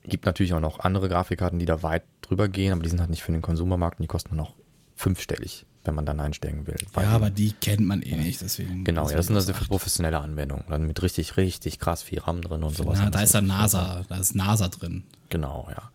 [0.03, 3.11] gibt natürlich auch noch andere Grafikkarten, die da weit drüber gehen, aber die sind halt
[3.11, 4.55] nicht für den Konsumermarkt und die kosten noch
[4.97, 6.77] fünfstellig, wenn man dann einsteigen will.
[6.97, 8.83] Ja, aber die kennt man eh nicht, deswegen.
[8.83, 12.41] genau, ja, das sind also für professionelle Anwendungen, dann mit richtig, richtig krass viel RAM
[12.43, 12.99] drin und sowas.
[13.01, 15.05] Na, da ist dann NASA, da ist NASA drin.
[15.29, 15.91] Genau, ja.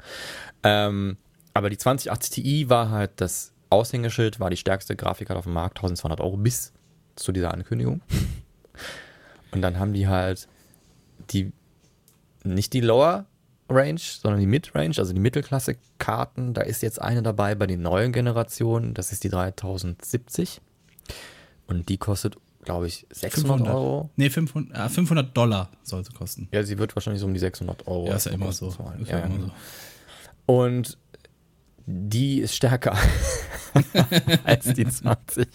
[0.64, 1.18] Ähm,
[1.54, 5.78] aber die 2080 Ti war halt das Aushängeschild, war die stärkste Grafikkarte auf dem Markt,
[5.80, 6.72] 1200 Euro bis
[7.16, 8.02] zu dieser Ankündigung.
[9.52, 10.47] Und dann haben die halt
[11.32, 11.52] die,
[12.43, 13.26] nicht die Lower
[13.72, 16.54] Range, sondern die Mid-Range, also die Mittelklasse-Karten.
[16.54, 20.62] Da ist jetzt eine dabei bei den neuen Generationen, das ist die 3070.
[21.68, 24.10] Und die kostet, glaube ich, 600 Euro.
[24.16, 26.48] Nee, 500, äh, 500 Dollar sollte kosten.
[26.52, 28.08] Ja, sie wird wahrscheinlich so um die 600 Euro.
[28.08, 28.68] Ja, ist ja immer so.
[28.68, 29.52] Ist ja ja, immer
[30.48, 30.54] so.
[30.54, 30.98] Und
[31.86, 32.96] die ist stärker
[34.44, 35.48] als die 2080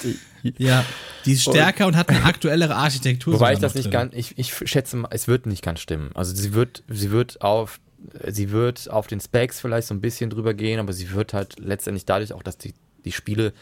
[0.00, 0.18] Ti.
[0.58, 0.84] Ja,
[1.24, 3.34] die ist stärker und, hat eine aktuellere Architektur.
[3.34, 6.10] Wobei ich das nicht ganz, ich, ich schätze mal, es wird nicht ganz stimmen.
[6.14, 7.80] Also sie wird, sie wird auf,
[8.28, 11.58] sie wird auf den Specs vielleicht so ein bisschen drüber gehen, aber sie wird halt
[11.58, 12.74] letztendlich dadurch auch, dass die,
[13.04, 13.52] die Spiele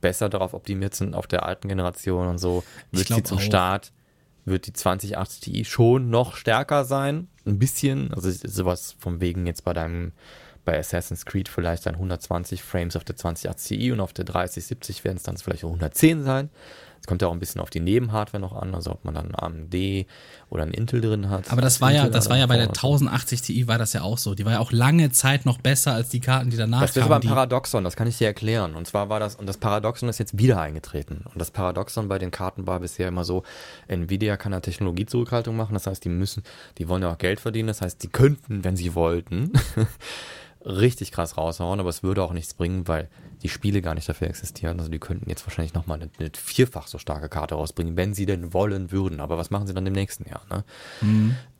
[0.00, 3.42] besser darauf optimiert sind auf der alten Generation und so, wird sie zum auch.
[3.42, 3.92] Start,
[4.44, 7.28] wird die 2080 Ti schon noch stärker sein.
[7.44, 10.12] Ein bisschen, also sowas vom wegen jetzt bei deinem,
[10.66, 15.04] bei Assassin's Creed vielleicht dann 120 Frames auf der 2080 Ti und auf der 3070
[15.04, 16.50] werden es dann vielleicht 110 sein.
[17.00, 19.32] Es kommt ja auch ein bisschen auf die Nebenhardware noch an, also ob man dann
[19.32, 20.06] AMD
[20.50, 21.52] oder einen Intel drin hat.
[21.52, 22.88] Aber das war ja, Intel das war ja bei der oder so.
[22.88, 24.34] 1080 Ti war das ja auch so.
[24.34, 27.02] Die war ja auch lange Zeit noch besser als die Karten, die danach Das ist
[27.02, 27.22] aber kamen.
[27.22, 28.74] ein Paradoxon, das kann ich dir erklären.
[28.74, 31.22] Und zwar war das, und das Paradoxon ist jetzt wieder eingetreten.
[31.32, 33.44] Und das Paradoxon bei den Karten war bisher immer so,
[33.86, 36.42] Nvidia kann ja Technologiezurückhaltung machen, das heißt, die müssen,
[36.78, 39.52] die wollen ja auch Geld verdienen, das heißt, die könnten, wenn sie wollten,
[40.66, 43.08] richtig krass raushauen, aber es würde auch nichts bringen, weil
[43.42, 44.78] die Spiele gar nicht dafür existieren.
[44.78, 48.26] Also die könnten jetzt wahrscheinlich nochmal eine, eine vierfach so starke Karte rausbringen, wenn sie
[48.26, 49.20] denn wollen würden.
[49.20, 50.42] Aber was machen sie dann im nächsten Jahr?
[50.50, 50.64] Ne?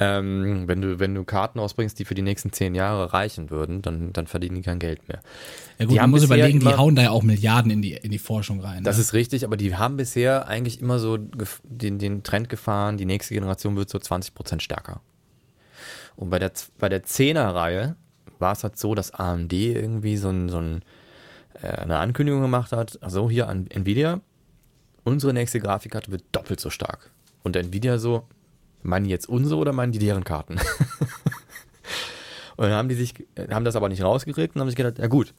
[0.01, 3.83] Ähm, wenn, du, wenn du Karten rausbringst, die für die nächsten zehn Jahre reichen würden,
[3.83, 5.21] dann, dann verdienen die kein Geld mehr.
[5.79, 7.93] ja gut, die man muss überlegen, die immer- hauen da ja auch Milliarden in die,
[7.93, 8.83] in die Forschung rein.
[8.83, 9.03] Das ne?
[9.03, 11.19] ist richtig, aber die haben bisher eigentlich immer so
[11.63, 15.01] den, den Trend gefahren, die nächste Generation wird so 20% stärker.
[16.17, 17.97] Und bei der, bei der 10er-Reihe
[18.39, 20.83] war es halt so, dass AMD irgendwie so, ein, so ein,
[21.63, 24.21] äh, eine Ankündigung gemacht hat, also hier an Nvidia,
[25.05, 27.11] unsere nächste Grafikkarte wird doppelt so stark.
[27.43, 28.25] Und Nvidia so,
[28.83, 30.55] meinen die jetzt unsere oder meinen die deren Karten?
[32.57, 33.15] und dann haben die sich,
[33.51, 35.33] haben das aber nicht rausgekriegt und haben sich gedacht, ja gut,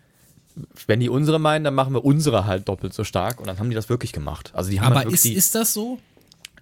[0.88, 3.70] wenn die unsere meinen, dann machen wir unsere halt doppelt so stark und dann haben
[3.70, 4.52] die das wirklich gemacht.
[4.54, 6.00] Also die haben Aber halt ist, ist das so?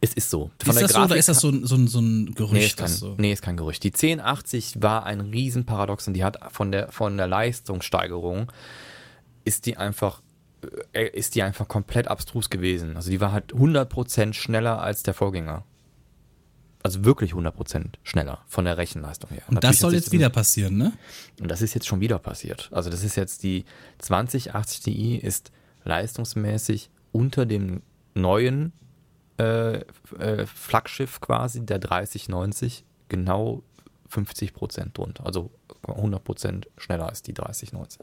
[0.06, 0.49] Es ist so.
[0.65, 2.53] ist das so oder ist das so, ein- so, ein- so ein Gerücht?
[2.53, 3.15] Nee ist, kein, das so?
[3.18, 3.84] nee, ist kein Gerücht.
[3.84, 6.14] Die 1080 war ein Riesenparadoxon.
[6.14, 8.52] Die hat von der, von der Leistungssteigerung
[9.44, 10.22] ist die einfach
[10.94, 12.95] äh, ist die einfach komplett abstrus gewesen.
[12.95, 15.64] Also die war halt 100% schneller als der Vorgänger.
[16.82, 19.41] Also wirklich 100% schneller von der Rechenleistung her.
[19.48, 20.94] Und das Natürlich soll hat jetzt wieder passieren, ne?
[21.40, 22.69] Und das ist jetzt schon wieder passiert.
[22.72, 23.65] Also das ist jetzt die
[23.99, 25.52] 2080 Ti ist
[25.84, 27.82] leistungsmäßig unter dem
[28.14, 28.72] neuen
[29.38, 29.80] äh,
[30.20, 33.64] äh, Flaggschiff quasi, der 3090, genau
[34.10, 35.26] 50 Prozent drunter.
[35.26, 35.52] Also
[35.88, 37.99] 100 Prozent schneller als die 3090.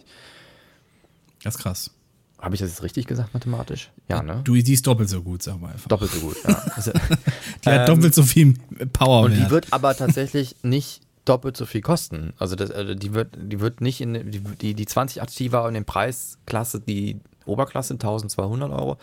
[1.42, 1.90] Das ist krass.
[2.38, 3.92] Habe ich das jetzt richtig gesagt mathematisch?
[4.08, 4.40] Ja, ne?
[4.42, 5.88] Du, die ist doppelt so gut, sag mal einfach.
[5.88, 6.36] Doppelt so gut.
[6.46, 6.60] Ja.
[6.76, 8.54] Also, Die hat ähm, doppelt so viel
[8.92, 9.26] Power.
[9.26, 12.32] Und die wird aber tatsächlich nicht doppelt so viel kosten.
[12.38, 15.74] Also das, also die wird, die wird nicht in die die, die 2080 war in
[15.74, 18.98] den Preisklasse die Oberklasse 1200 Euro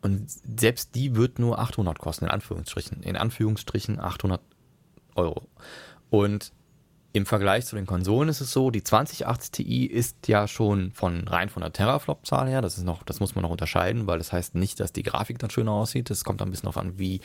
[0.00, 4.40] und selbst die wird nur 800 kosten in Anführungsstrichen in Anführungsstrichen 800
[5.14, 5.42] Euro.
[6.10, 6.52] Und
[7.14, 11.28] im Vergleich zu den Konsolen ist es so, die 2080 Ti ist ja schon von
[11.28, 14.32] rein von der Teraflop-Zahl her, das ist noch, das muss man noch unterscheiden, weil das
[14.32, 16.08] heißt nicht, dass die Grafik dann schöner aussieht.
[16.08, 17.20] Das kommt dann ein bisschen darauf an, wie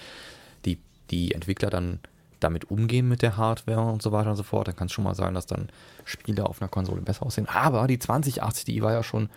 [0.66, 0.80] die,
[1.10, 2.00] die Entwickler dann
[2.42, 4.68] damit umgehen mit der Hardware und so weiter und so fort.
[4.68, 5.70] Dann kann es schon mal sein, dass dann
[6.04, 7.48] Spiele auf einer Konsole besser aussehen.
[7.48, 9.30] Aber die 2080 Ti war ja schon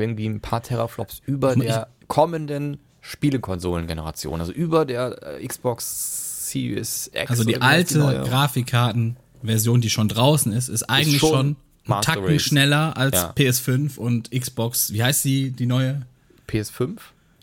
[0.00, 7.30] irgendwie ein paar Teraflops über der kommenden Spielekonsolengeneration, also über der äh, Xbox Series X.
[7.30, 7.98] Also die alte?
[8.28, 11.56] Grafikkartenversion, die schon draußen ist, ist eigentlich schon schon, einen
[11.86, 12.42] Master Tacken Race.
[12.42, 13.32] schneller als Ja.
[13.36, 14.92] PS5 und Xbox.
[14.92, 16.06] Wie heißt die, die neue?
[16.48, 16.96] PS5.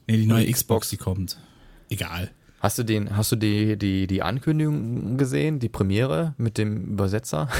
[0.08, 0.90] Nee, die neue Xbox, Xbox.
[0.90, 1.38] die kommt.
[1.90, 2.30] Egal.
[2.60, 7.50] Hast du den, hast du die, die, die Ankündigung gesehen, die Premiere mit dem Übersetzer?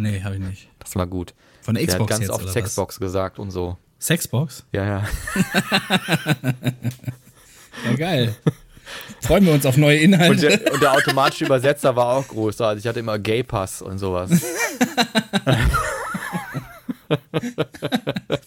[0.00, 0.68] Nee, habe ich nicht.
[0.78, 1.34] Das war gut.
[1.60, 3.76] Von der Der hat Xbox ganz jetzt, oft Sexbox gesagt und so.
[4.00, 4.64] Sexbox?
[4.72, 5.04] Ja, ja.
[7.84, 8.34] Ja, geil.
[9.20, 10.48] Freuen wir uns auf neue Und Inhalte.
[10.58, 12.60] der, und der automatische Übersetzer war auch groß.
[12.60, 14.30] Also ich hatte immer Gay Pass und sowas.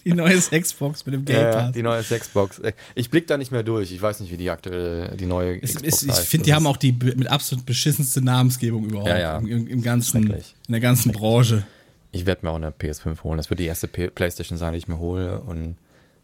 [0.06, 1.72] Die neue Sexbox mit dem Ja, Pass.
[1.72, 2.62] die neue Sexbox.
[2.96, 3.92] Ich blick da nicht mehr durch.
[3.92, 6.68] Ich weiß nicht, wie die aktuelle, die neue Es Xbox ist, ich finde, die haben
[6.68, 9.38] auch die mit absolut beschissenste Namensgebung überhaupt Ja, ja.
[9.38, 11.64] Im, im, ganzen, in der ganzen Branche.
[12.12, 13.38] Ich werde mir auch eine PS5 holen.
[13.38, 15.40] Das wird die erste P Playstation sein, die ich mir hole.
[15.42, 15.78] Und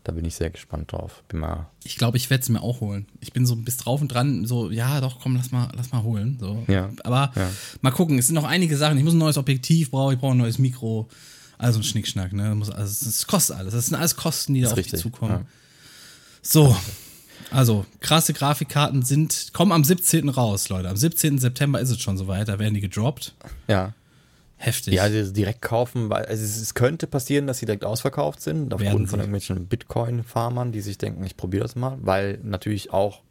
[0.03, 1.23] da bin ich sehr gespannt drauf.
[1.29, 1.67] Bin mal.
[1.83, 3.07] Ich glaube, ich werde es mir auch holen.
[3.21, 6.03] Ich bin so bis drauf und dran, so, ja, doch, komm, lass mal, lass mal
[6.03, 6.37] holen.
[6.39, 6.63] So.
[6.67, 6.89] Ja.
[7.03, 7.49] Aber Ja.
[7.81, 8.97] mal gucken, es sind noch einige Sachen.
[8.97, 11.07] Ich muss ein neues Objektiv brauchen, ich brauche ein neues Mikro.
[11.57, 12.53] Also ein Schnickschnack, ne?
[12.53, 13.73] Muss, also, es kostet alles.
[13.73, 15.31] Das sind alles Kosten, die da auf dich zukommen.
[15.31, 15.45] ja.
[16.41, 16.75] So.
[17.49, 20.27] Also, krasse Grafikkarten sind, kommen am 17.
[20.29, 20.89] raus, Leute.
[20.89, 21.39] Am 17.
[21.39, 23.33] September ist es schon soweit, da werden die gedroppt.
[23.67, 23.93] Ja.
[24.57, 24.95] Heftig.
[24.95, 28.71] Ja, also direkt kaufen, weil also es, es könnte passieren, dass sie direkt ausverkauft sind,
[28.71, 33.21] Werden aufgrund von irgendwelchen Bitcoin-Farmern, die sich denken, ich probiere das mal, weil natürlich auch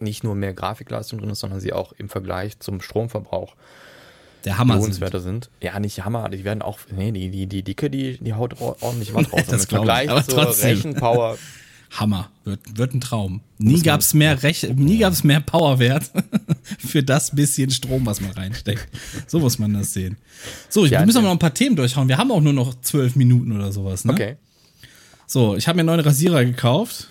[0.00, 3.54] nicht nur mehr Grafikleistung drin ist, sondern sie auch im Vergleich zum Stromverbrauch
[4.44, 4.82] der Hammer sind.
[4.82, 5.50] lohnenswerter sind.
[5.60, 9.14] Ja, nicht Hammer, die werden auch, nee, die, die, die Dicke, die, die haut ordentlich
[9.14, 9.42] was raus.
[9.46, 10.70] Das Im ich, Vergleich aber zur trotzdem.
[10.70, 11.38] Rechenpower,
[11.94, 12.30] Hammer.
[12.44, 13.40] Wird, wird ein Traum.
[13.58, 16.10] Nie gab's mehr Rech nie gab's mehr Powerwert
[16.78, 18.86] für das bisschen Strom, was man reinsteckt.
[19.26, 20.16] So muss man das sehen.
[20.68, 22.08] So, ich, Ja, wir müssen aber noch ein paar Themen durchhauen.
[22.08, 24.04] Wir haben auch nur noch zwölf Minuten oder sowas.
[24.04, 24.12] Ne?
[24.12, 24.36] okay.
[25.26, 27.08] So, ich habe mir einen neuen Rasierer gekauft.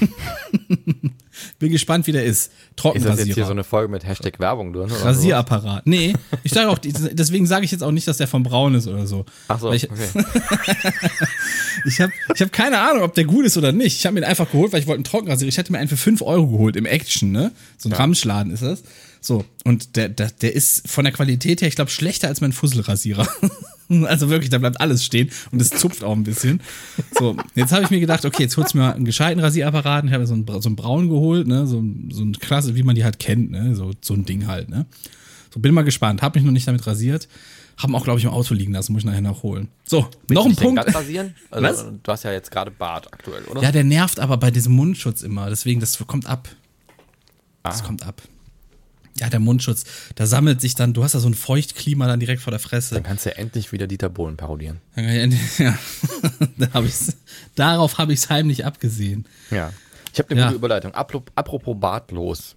[1.58, 2.34] Bin gespannt, wie der ist.
[2.34, 3.34] Ist das jetzt Trockenrasierer.
[3.34, 4.90] hier so eine Folge mit Hashtag Werbung drin?
[4.90, 5.86] Oder Rasierapparat.
[5.86, 6.78] Nee, ich sage auch,
[7.12, 9.24] deswegen sage ich jetzt auch nicht, dass der von Braun ist oder so.
[9.48, 10.08] Ach so, ich, okay.
[11.86, 13.98] Ich habe ich hab keine Ahnung, ob der gut ist oder nicht.
[13.98, 15.48] Ich habe mir den einfach geholt, weil ich wollte einen Trockenrasierer.
[15.48, 17.52] Ich hätte mir einen für 5 Euro geholt im Action, ne?
[17.76, 18.82] So ein Ramschladen ist das.
[19.20, 22.52] So, und der, der, der ist von der Qualität her, ich glaube, schlechter als mein
[22.52, 23.26] Fusselrasierer.
[24.04, 26.60] also wirklich, da bleibt alles stehen und es zupft auch ein bisschen.
[27.18, 30.04] So, jetzt habe ich mir gedacht, okay, jetzt holst du mir einen gescheiten Rasierapparat.
[30.04, 31.66] Ich habe so einen, so einen braun geholt, ne?
[31.66, 33.74] So, ein- so ein klasse, wie man die halt kennt, ne?
[33.74, 34.86] So, so ein Ding halt, ne?
[35.52, 36.22] So, bin mal gespannt.
[36.22, 37.28] Hab mich noch nicht damit rasiert.
[37.76, 39.68] Haben auch, glaube ich, im Auto liegen lassen, muss ich nachher noch holen.
[39.84, 40.94] So, noch ein Punkt.
[40.94, 41.34] rasieren?
[41.50, 41.84] Also, Was?
[42.04, 43.62] Du hast ja jetzt gerade Bart aktuell, oder?
[43.62, 45.48] Ja, der nervt aber bei diesem Mundschutz immer.
[45.50, 46.48] Deswegen, das kommt ab.
[47.64, 47.86] Das Ah.
[47.86, 48.22] kommt ab.
[49.20, 49.84] Ja, der Mundschutz,
[50.16, 52.94] da sammelt sich dann, du hast da so ein Feuchtklima dann direkt vor der Fresse.
[52.94, 54.80] Dann kannst du ja endlich wieder Dieter Bohlen parodieren.
[54.96, 55.78] Dann kann ich endlich- Ja,
[56.58, 57.16] da hab ich's,
[57.54, 59.26] darauf habe ich es heimlich abgesehen.
[59.52, 59.72] Ja.
[60.12, 60.46] Ich habe eine Ja.
[60.46, 60.92] gute Überleitung.
[60.94, 62.56] Apro- Apropos bartlos.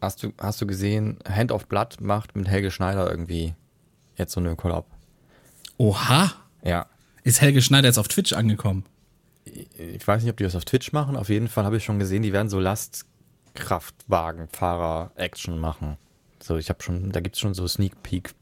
[0.00, 3.54] Hast du, hast du gesehen, Hand of Blood macht mit Helge Schneider irgendwie
[4.16, 4.86] jetzt so eine Collab.
[5.76, 6.32] Oha,
[6.64, 6.86] Ja.
[7.22, 8.84] ist Helge Schneider jetzt auf Twitch angekommen?
[9.44, 11.16] Ich weiß nicht, ob die das auf Twitch machen.
[11.16, 12.58] Auf jeden Fall habe ich schon gesehen, die werden so
[13.54, 15.96] Lastkraftwagenfahrer-Action machen.
[16.42, 17.94] So, ich habe schon, da gibt es schon so Sneak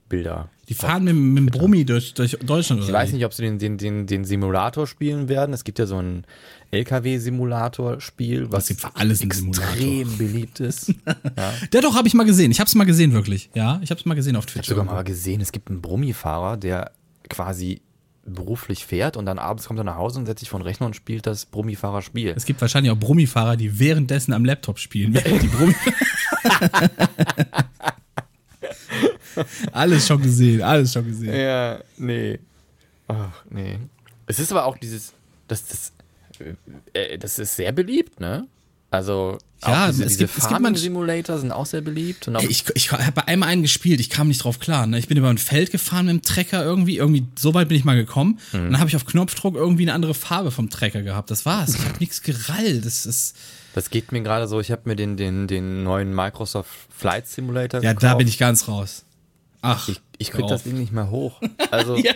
[0.08, 0.48] Bilder.
[0.68, 3.16] Die fahren mit, mit dem Brummi durch, durch Deutschland Ich oder weiß wie?
[3.16, 5.52] nicht, ob sie den, den, den, den Simulator spielen werden.
[5.54, 6.26] Es gibt ja so ein
[6.72, 9.64] LKW-Simulator-Spiel, was gibt für alles einen Simulator.
[9.72, 10.88] extrem beliebt ist.
[11.36, 11.52] ja.
[11.72, 12.50] Der doch, habe ich mal gesehen.
[12.50, 13.50] Ich habe es mal gesehen, wirklich.
[13.54, 14.68] Ja, ich habe es mal gesehen auf Ich Twitch.
[14.70, 16.90] habe sogar mal gesehen, es gibt einen Brummifahrer, der
[17.30, 17.80] quasi
[18.24, 20.86] beruflich fährt und dann abends kommt er nach Hause und setzt sich vor den Rechner
[20.86, 22.34] und spielt das Brummifahrer-Spiel.
[22.36, 25.12] Es gibt wahrscheinlich auch Brummifahrer, die währenddessen am Laptop spielen.
[25.42, 25.74] die Brummi
[29.72, 31.34] alles schon gesehen, alles schon gesehen.
[31.34, 32.38] Ja, nee.
[33.08, 33.78] Ach, nee.
[34.26, 35.12] Es ist aber auch dieses,
[35.48, 35.92] das, das,
[36.92, 38.46] äh, das ist sehr beliebt, ne?
[38.92, 42.28] Also, Ja, diese, es diese gibt- es gibt Farming-Simulator sind auch sehr beliebt.
[42.28, 44.86] Auch, Ich, ich habe bei einmal einen gespielt, ich kam nicht drauf klar.
[44.86, 44.98] Ne?
[44.98, 47.84] Ich bin über ein Feld gefahren mit dem Trecker irgendwie, irgendwie so weit bin ich
[47.84, 48.38] mal gekommen.
[48.52, 48.58] Mhm.
[48.60, 51.30] Und dann habe ich auf Knopfdruck irgendwie eine andere Farbe vom Trecker gehabt.
[51.30, 51.74] Das war's.
[51.74, 52.84] Ich habe nichts gerallt.
[52.84, 53.34] Das ist
[53.74, 57.82] das geht mir gerade so, ich habe mir den, den, den neuen Microsoft Flight Simulator
[57.82, 58.02] ja, gekauft.
[58.04, 59.04] da bin ich ganz raus.
[59.62, 60.64] Ach, Ich, ich krieg das.
[60.64, 61.40] Ding nicht mehr hoch.
[61.70, 62.12] Also, Ja,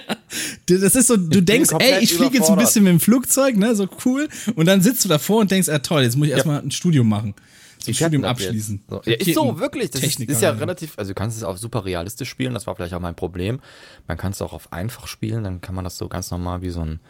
[0.66, 3.74] das ist so, du denkst, ey, ich fliege jetzt ein bisschen mit dem Flugzeug, ne,
[3.74, 4.28] so cool.
[4.55, 7.09] Und dann sitzt du davor und denkst, ah toll, jetzt muss ich erstmal ein Studium
[7.09, 7.35] machen.
[7.78, 8.82] So ein Studium abschließen.
[8.90, 9.01] So.
[9.06, 9.90] Ja, ist so, wirklich.
[9.90, 12.74] Das ist, ist ja relativ, also du kannst es auch super realistisch spielen, das war
[12.77, 13.60] vielleicht auch mein Problem.
[14.09, 16.70] Man kann es auch auf einfach spielen, dann kann man das so ganz normal wie
[16.70, 17.01] so ein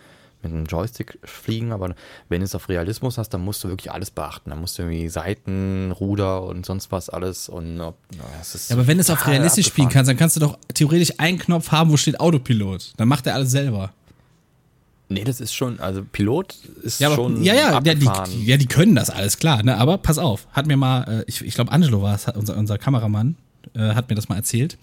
[0.47, 1.95] mit einem Joystick fliegen, aber
[2.29, 4.51] wenn du es auf Realismus hast, dann musst du wirklich alles beachten.
[4.51, 8.71] Dann musst du irgendwie Seiten, Ruder und sonst was alles und ob- na, es ist
[8.71, 11.39] Ja, aber wenn du es auf realistisch spielen kannst, dann kannst du doch theoretisch einen
[11.39, 12.93] Knopf haben, wo steht Autopilot.
[12.97, 13.93] Dann macht er alles selber.
[15.09, 18.57] Nee, das ist schon, also Pilot ist Ja, aber, schon ja, ja, ja, die, ja,
[18.57, 19.63] die können das alles, klar.
[19.63, 19.77] Ne?
[19.77, 22.77] Aber pass auf, hat mir mal, äh, ich, ich glaube, Angelo war es, unser, unser
[22.77, 23.37] Kameramann,
[23.75, 24.77] äh, hat mir das mal erzählt,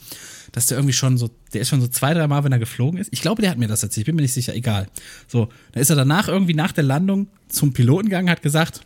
[0.54, 3.00] dass der irgendwie schon so, der ist schon so zwei, drei Mal, wenn er geflogen
[3.00, 3.10] ist.
[3.12, 4.88] Ich glaube, der hat mir das erzählt, ich bin mir nicht sicher, egal.
[5.28, 8.82] So, dann ist er danach irgendwie nach der Landung zum Piloten gegangen, hat gesagt,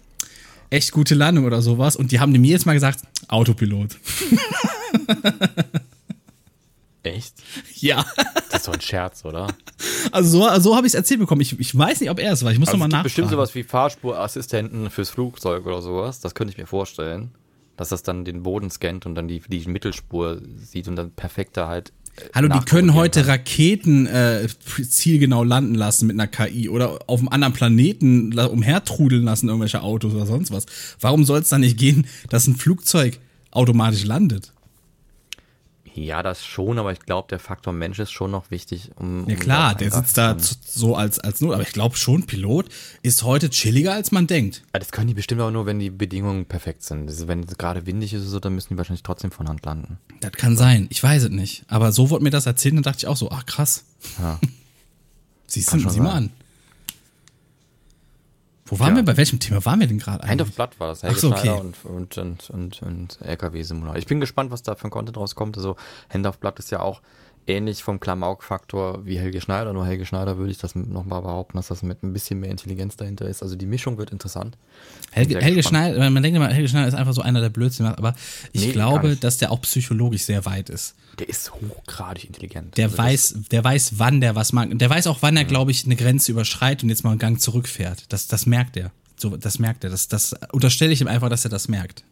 [0.72, 1.96] echt gute Landung oder sowas.
[1.96, 3.98] Und die haben mir jetzt mal gesagt, Autopilot.
[7.04, 7.36] Echt?
[7.76, 8.06] Ja.
[8.50, 9.48] Das ist doch ein Scherz, oder?
[10.12, 11.40] Also so, so habe ich es erzählt bekommen.
[11.42, 12.52] Ich, ich weiß nicht, ob er es war.
[12.52, 13.40] Ich muss Also noch es mal gibt bestimmt nachfragen.
[13.48, 16.20] sowas wie Fahrspurassistenten fürs Flugzeug oder sowas.
[16.20, 17.32] Das könnte ich mir vorstellen.
[17.78, 21.68] Dass das dann den Boden scannt und dann die, die Mittelspur sieht und dann perfekter
[21.68, 21.94] halt.
[22.18, 23.30] äh, Hallo, die können heute kann.
[23.30, 24.48] Raketen äh,
[24.90, 29.82] zielgenau landen lassen mit einer KI oder auf einem anderen Planeten la- umhertrudeln lassen, irgendwelche
[29.82, 30.66] Autos oder sonst was.
[31.00, 33.20] Warum soll es dann nicht gehen, dass ein Flugzeug
[33.52, 34.52] automatisch landet?
[35.98, 39.28] Ja, das schon, aber ich glaube, der Faktor Mensch ist schon noch wichtig, um.
[39.28, 42.70] Ja klar, der sitzt da so als, als Not, aber ich glaube schon, Pilot
[43.02, 44.58] ist heute chilliger, als man denkt.
[44.58, 44.70] können.
[44.74, 47.10] Das können die bestimmt auch nur, wenn die Bedingungen perfekt sind.
[47.10, 49.66] Ist, wenn es gerade windig ist oder so, dann müssen die wahrscheinlich trotzdem von Hand
[49.66, 49.98] landen.
[50.20, 51.64] Das kann sein, ich weiß es nicht.
[51.68, 53.84] Aber so wurde mir das erzählt und dann dachte ich auch so, ach krass.
[54.20, 54.40] Ja.
[55.48, 56.30] Siehst du, sieh mal an.
[58.68, 58.96] Wo waren Ja.
[58.98, 59.04] wir?
[59.06, 60.50] Bei welchem Thema waren wir denn gerade Hand eigentlich?
[60.50, 61.68] of Blood war das, Ach Helge so, Schneider okay.
[61.86, 63.98] und, und, und, und, und LKW-Simulator.
[63.98, 65.58] Ich bin gespannt, was da für ein Content rauskommt.
[65.58, 65.76] Also
[66.14, 67.02] Hand of Blood ist ja auch
[67.48, 69.74] ähnlich vom Klamauk-Faktor wie Helge Schneider.
[69.74, 72.98] Nur Helge Schneider würde ich das nochmal behaupten, dass das mit ein bisschen mehr Intelligenz
[72.98, 73.42] dahinter ist.
[73.42, 74.58] Also die Mischung wird interessant.
[75.12, 75.64] Helge, Helge.
[75.64, 78.16] Schneider, man denkt immer, Helge Schneider ist einfach so einer, der Blödsinn macht, aber
[78.52, 80.96] ich Nee, glaube, dass der auch psychologisch sehr weit ist.
[81.20, 82.78] Der ist hochgradig intelligent.
[82.78, 84.70] Der Also weiß, der weiß, wann der was mag.
[84.78, 87.40] Der weiß auch, wann er, glaube ich, eine Grenze überschreitet und jetzt mal einen Gang
[87.40, 88.06] zurückfährt.
[88.10, 88.92] Das, das merkt er.
[89.16, 89.90] So, das merkt er.
[89.90, 92.04] Das, das unterstelle ich ihm einfach, dass er das merkt.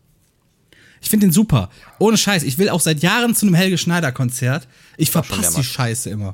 [1.05, 1.69] Ich finde den super.
[1.99, 2.41] Ohne Scheiß.
[2.41, 4.67] Ich will auch seit Jahren zu einem Helge Schneider Konzert.
[4.97, 5.63] Ich verpasse die.
[5.63, 6.33] Scheiße immer.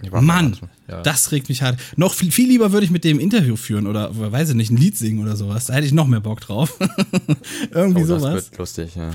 [0.00, 0.56] Ich Mann,
[0.88, 1.02] ja.
[1.02, 1.80] das regt mich hart.
[1.96, 4.76] Noch viel, viel lieber würde ich mit dem Interview führen oder, weiß ich nicht, ein
[4.76, 5.66] Lied singen oder sowas.
[5.66, 6.78] Da hätte ich noch mehr Bock drauf.
[7.72, 8.34] Irgendwie oh, das sowas.
[8.34, 9.10] wird lustig, ja.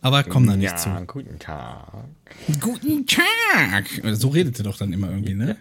[0.00, 0.90] Aber komm da nicht ja, zu.
[1.06, 2.04] guten Tag.
[2.60, 3.86] Guten Tag.
[4.12, 5.56] So redet er doch dann immer irgendwie, ne?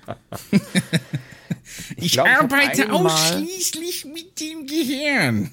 [1.95, 5.49] ich glaub, ich hab arbeite einmal- ausschließlich mit dem Gehirn.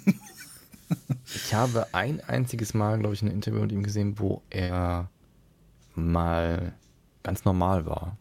[1.35, 5.09] Ich habe ein einziges Mal, glaube ich, ein Interview mit ihm gesehen, wo er
[5.95, 6.73] mal
[7.23, 8.17] ganz normal war.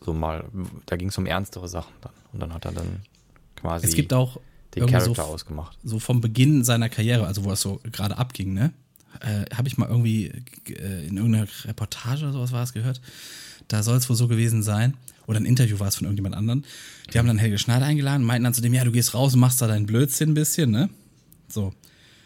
[0.00, 0.44] So mal,
[0.86, 2.12] da ging es um ernstere Sachen dann.
[2.32, 3.00] Und dann hat er dann
[3.56, 4.38] quasi Es gibt auch
[4.74, 5.78] den Charakter so, ausgemacht.
[5.84, 8.72] so vom Beginn seiner Karriere, also wo es so gerade abging, ne?
[9.20, 10.26] Äh, habe ich mal irgendwie
[10.66, 13.00] äh, in irgendeiner Reportage oder sowas war es gehört.
[13.68, 14.96] Da soll es wohl so gewesen sein.
[15.26, 16.66] Oder ein Interview war es von irgendjemand anderen.
[17.12, 19.40] Die haben dann Helge Schneider eingeladen meinten dann zu dem, ja, du gehst raus und
[19.40, 20.90] machst da deinen Blödsinn ein bisschen, ne?
[21.48, 21.72] So.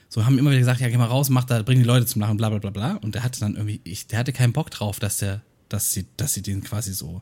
[0.09, 2.21] So haben immer wieder gesagt, ja, geh mal raus, mach da, bring die Leute zum
[2.23, 2.93] Lachen, bla bla bla bla.
[3.03, 6.07] Und der hatte dann irgendwie, ich, der hatte keinen Bock drauf, dass der, dass sie,
[6.17, 7.21] dass sie den quasi so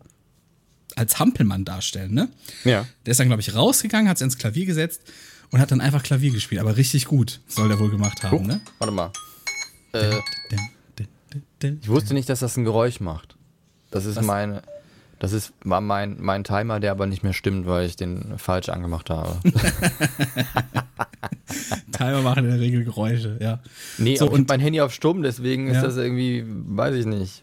[0.94, 2.28] als Hampelmann darstellen, ne?
[2.64, 2.86] Ja.
[3.04, 5.02] Der ist dann, glaube ich, rausgegangen, hat sich ins Klavier gesetzt
[5.50, 6.60] und hat dann einfach Klavier gespielt.
[6.60, 8.60] Aber richtig gut soll der wohl gemacht haben, Guck, ne?
[8.78, 9.12] warte mal.
[9.92, 10.20] Äh,
[11.80, 13.36] ich wusste nicht, dass das ein Geräusch macht.
[13.90, 14.62] Das ist meine.
[15.18, 18.68] Das ist, war mein, mein Timer, der aber nicht mehr stimmt, weil ich den falsch
[18.68, 19.38] angemacht habe.
[21.93, 23.60] Timer machen in der Regel Geräusche, ja.
[23.98, 25.74] Nee, So, und- mein Handy auf Stumm, deswegen Ja.
[25.74, 27.43] ist das irgendwie, weiß ich nicht.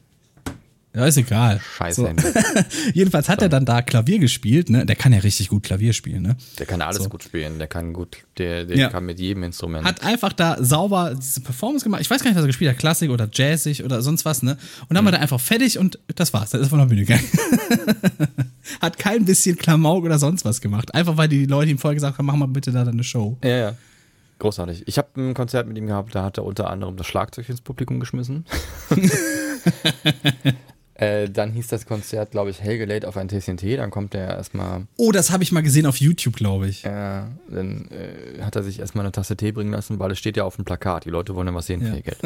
[0.95, 1.59] Ja, ist egal.
[1.77, 2.01] Scheiße.
[2.01, 2.09] So.
[2.93, 4.85] Jedenfalls hat er dann da Klavier gespielt, ne?
[4.85, 6.35] Der kann ja richtig gut Klavier spielen, ne?
[6.59, 7.09] Der kann alles So.
[7.09, 7.57] gut spielen.
[7.57, 8.89] Der kann gut, der, der Ja.
[8.89, 9.85] kann mit jedem Instrument.
[9.85, 12.01] Hat einfach da sauber diese Performance gemacht.
[12.01, 14.57] Ich weiß gar nicht, was er gespielt hat, Klassik oder Jazzig oder sonst was, ne?
[14.87, 15.15] Und dann war Mhm.
[15.15, 16.51] der einfach fertig und das war's.
[16.51, 17.25] Dann ist er von der Bühne gegangen.
[18.81, 20.93] hat kein bisschen Klamauk oder sonst was gemacht.
[20.93, 23.37] Einfach weil die Leute ihm vorher gesagt haben, mach mal bitte da deine Show.
[23.43, 23.75] ja, ja.
[24.39, 24.83] Großartig.
[24.87, 27.61] Ich habe ein Konzert mit ihm gehabt, da hat er unter anderem das Schlagzeug ins
[27.61, 28.45] Publikum geschmissen.
[30.95, 33.75] äh, dann hieß das Konzert, glaube ich, Helge lädt auf ein Tässchen Tee.
[33.77, 36.85] Dann kommt er erstmal, Oh, das habe ich mal gesehen auf YouTube, glaube ich.
[36.85, 36.89] äh,
[37.49, 40.43] dann äh, hat er sich erstmal eine Tasse Tee bringen lassen, weil es steht ja
[40.43, 41.05] auf dem Plakat.
[41.05, 41.95] Die Leute wollen ja was sehen für Ja.
[41.95, 42.17] ihr Geld.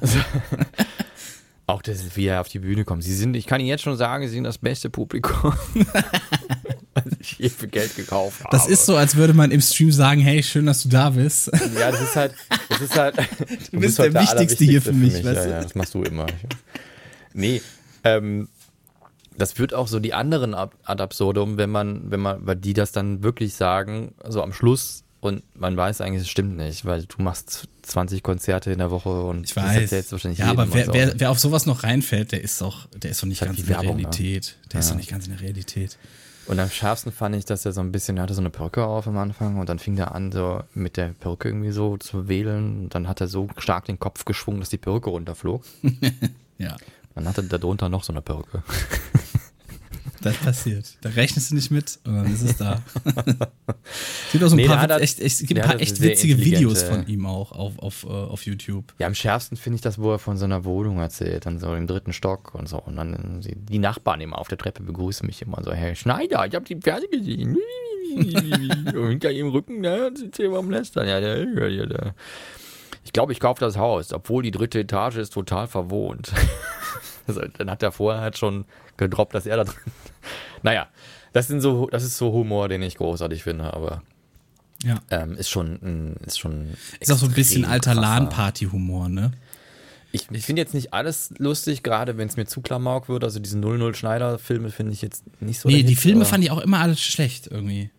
[0.00, 0.18] Also,
[1.66, 3.04] auch das, wie er auf die Bühne kommt.
[3.04, 5.52] Sie sind, ich kann Ihnen jetzt schon sagen, Sie sind das beste Publikum,
[6.94, 8.56] was ich je für Geld gekauft habe.
[8.56, 11.50] Das ist so, als würde man im Stream sagen, hey, schön, dass du da bist.
[11.78, 12.34] Ja, das ist halt,
[12.70, 13.16] das ist halt.
[13.70, 15.50] Du, bist der Wichtigste hier für mich, weißt ja, du?
[15.50, 16.26] ja, das machst du immer.
[17.34, 17.60] Nee,
[18.04, 18.48] ähm,
[19.36, 22.74] das wird auch so die anderen ab, ad absurdum, wenn man, wenn man, weil die
[22.74, 27.04] das dann wirklich sagen, so am Schluss und man weiß eigentlich, es stimmt nicht, weil
[27.04, 29.76] du machst 20 Konzerte in der Woche und Ich weiß.
[29.76, 33.12] erzählst wahrscheinlich Ja, aber wer, wer, wer auf sowas noch reinfällt, der ist doch, der
[33.12, 34.02] ist doch nicht ganz in der Werbung, ne?
[34.04, 34.56] Realität.
[34.72, 34.92] Der ist Ja.
[34.92, 35.98] doch nicht ganz in der Realität.
[36.46, 38.82] Und am schärfsten fand ich, dass er so ein bisschen, er hatte so eine Perücke
[38.84, 42.26] auf am Anfang und dann fing er an, so mit der Perücke irgendwie so zu
[42.28, 42.84] wählen.
[42.84, 45.62] Und dann hat er so stark den Kopf geschwungen, dass die Perücke runterflog.
[46.60, 46.76] Ja,
[47.18, 48.62] Dann hatte er darunter noch so eine Perücke.
[50.22, 50.96] das passiert.
[51.00, 52.80] Da rechnest du nicht mit und dann ist es da.
[53.04, 56.38] es gibt auch so ein Nee, paar, hat echt, echt, gibt ein paar echt witzige
[56.38, 58.94] Videos von ihm auch auf, auf, äh, auf YouTube.
[59.00, 61.88] Ja, am schärfsten finde ich das, wo er von seiner Wohnung erzählt, dann so im
[61.88, 62.78] dritten Stock und so.
[62.78, 66.54] Und dann die, Nachbarn immer auf der Treppe begrüßen mich immer so, Herr Schneider, ich
[66.54, 67.58] habe die Pferde gesehen.
[68.14, 71.08] und hinter ihrem Rücken, da sind sie immer am Lästern.
[71.08, 72.14] Ja, der, der, der.
[73.08, 76.30] Ich glaube, ich kaufe das Haus, obwohl die dritte Etage ist total verwohnt.
[77.26, 78.66] also, dann hat er vorher halt schon
[78.98, 79.76] gedroppt, dass er da drin.
[80.62, 80.88] Naja,
[81.32, 84.02] das sind so, das ist so Humor, den ich großartig finde, aber
[84.82, 84.98] Ja.
[85.08, 86.74] ähm, ist schon, ist schon.
[87.00, 87.94] Ist auch so ein bisschen alter.
[87.94, 89.30] LAN-Party-Humor, ne?
[90.12, 93.24] Ich, ich finde jetzt nicht alles lustig, gerade wenn es mir zu Klamauk wird.
[93.24, 95.70] Also diese 00 Schneider-Filme finde ich jetzt nicht so.
[95.70, 97.90] Nee, die Filme fand ich auch immer alles schlecht irgendwie.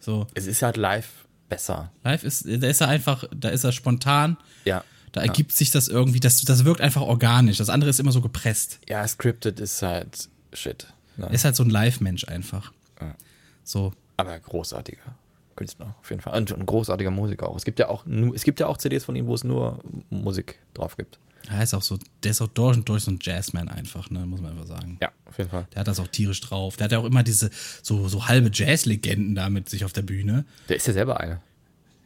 [0.00, 1.90] So, Es ist halt live besser.
[2.02, 4.82] live ist, da ist er einfach, da ist er spontan, Ja.
[5.12, 7.58] da ergibt sich das irgendwie, das, das wirkt einfach organisch.
[7.58, 8.80] Das andere ist immer so gepresst.
[8.88, 10.86] Ja, scripted ist halt shit.
[11.16, 11.28] Ne?
[11.32, 12.72] Ist halt so ein Live-Mensch einfach.
[13.00, 13.14] Ja.
[13.62, 13.92] So.
[14.16, 15.16] Aber großartiger
[15.56, 16.36] Künstler, auf jeden Fall.
[16.36, 17.56] Und ein großartiger Musiker auch.
[17.56, 18.04] Es gibt ja auch,
[18.34, 19.78] es gibt ja auch CDs von ihm, wo es nur
[20.10, 21.18] Musik drauf gibt.
[21.50, 24.24] Er ist auch so, der ist auch durch und durch so ein Jazzman einfach, ne,
[24.26, 24.98] muss man einfach sagen.
[25.02, 25.66] Ja, auf jeden Fall.
[25.72, 26.76] Der hat das auch tierisch drauf.
[26.76, 27.50] Der hat ja auch immer diese
[27.82, 30.44] so, so halbe Jazz-Legenden da mit sich auf der Bühne.
[30.68, 31.40] Der ist ja selber eine.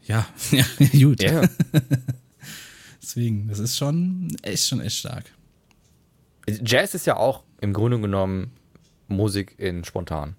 [0.06, 1.22] Ja, ja, gut.
[1.22, 1.42] Ja.
[3.02, 5.26] Deswegen, das ist schon echt, schon echt stark.
[6.64, 8.52] Jazz ist ja auch im Grunde genommen
[9.06, 10.36] Musik in spontan.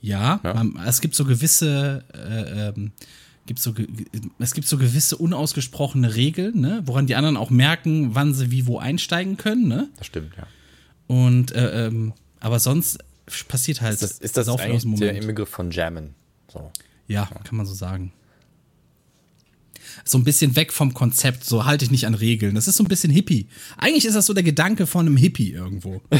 [0.00, 0.54] Ja, Ja.
[0.54, 2.92] Man, es gibt so gewisse, äh, ähm,
[3.48, 3.74] gibt so,
[4.38, 8.66] es gibt so gewisse unausgesprochene Regeln, ne, woran die anderen auch merken, wann sie wie
[8.66, 9.88] wo einsteigen können, ne?
[9.96, 10.46] Das stimmt, ja.
[11.08, 12.98] Und äh, ähm, aber sonst
[13.48, 15.24] passiert halt Ist das, ist das eigentlich dem der Moment.
[15.24, 16.14] Inbegriff von Jammen?
[16.52, 16.70] So.
[17.08, 18.12] Ja, kann man so sagen.
[20.04, 22.54] So ein bisschen weg vom Konzept, so halte ich nicht an Regeln.
[22.54, 23.48] Das ist so ein bisschen Hippie.
[23.76, 26.00] Eigentlich ist das so der Gedanke von einem Hippie irgendwo.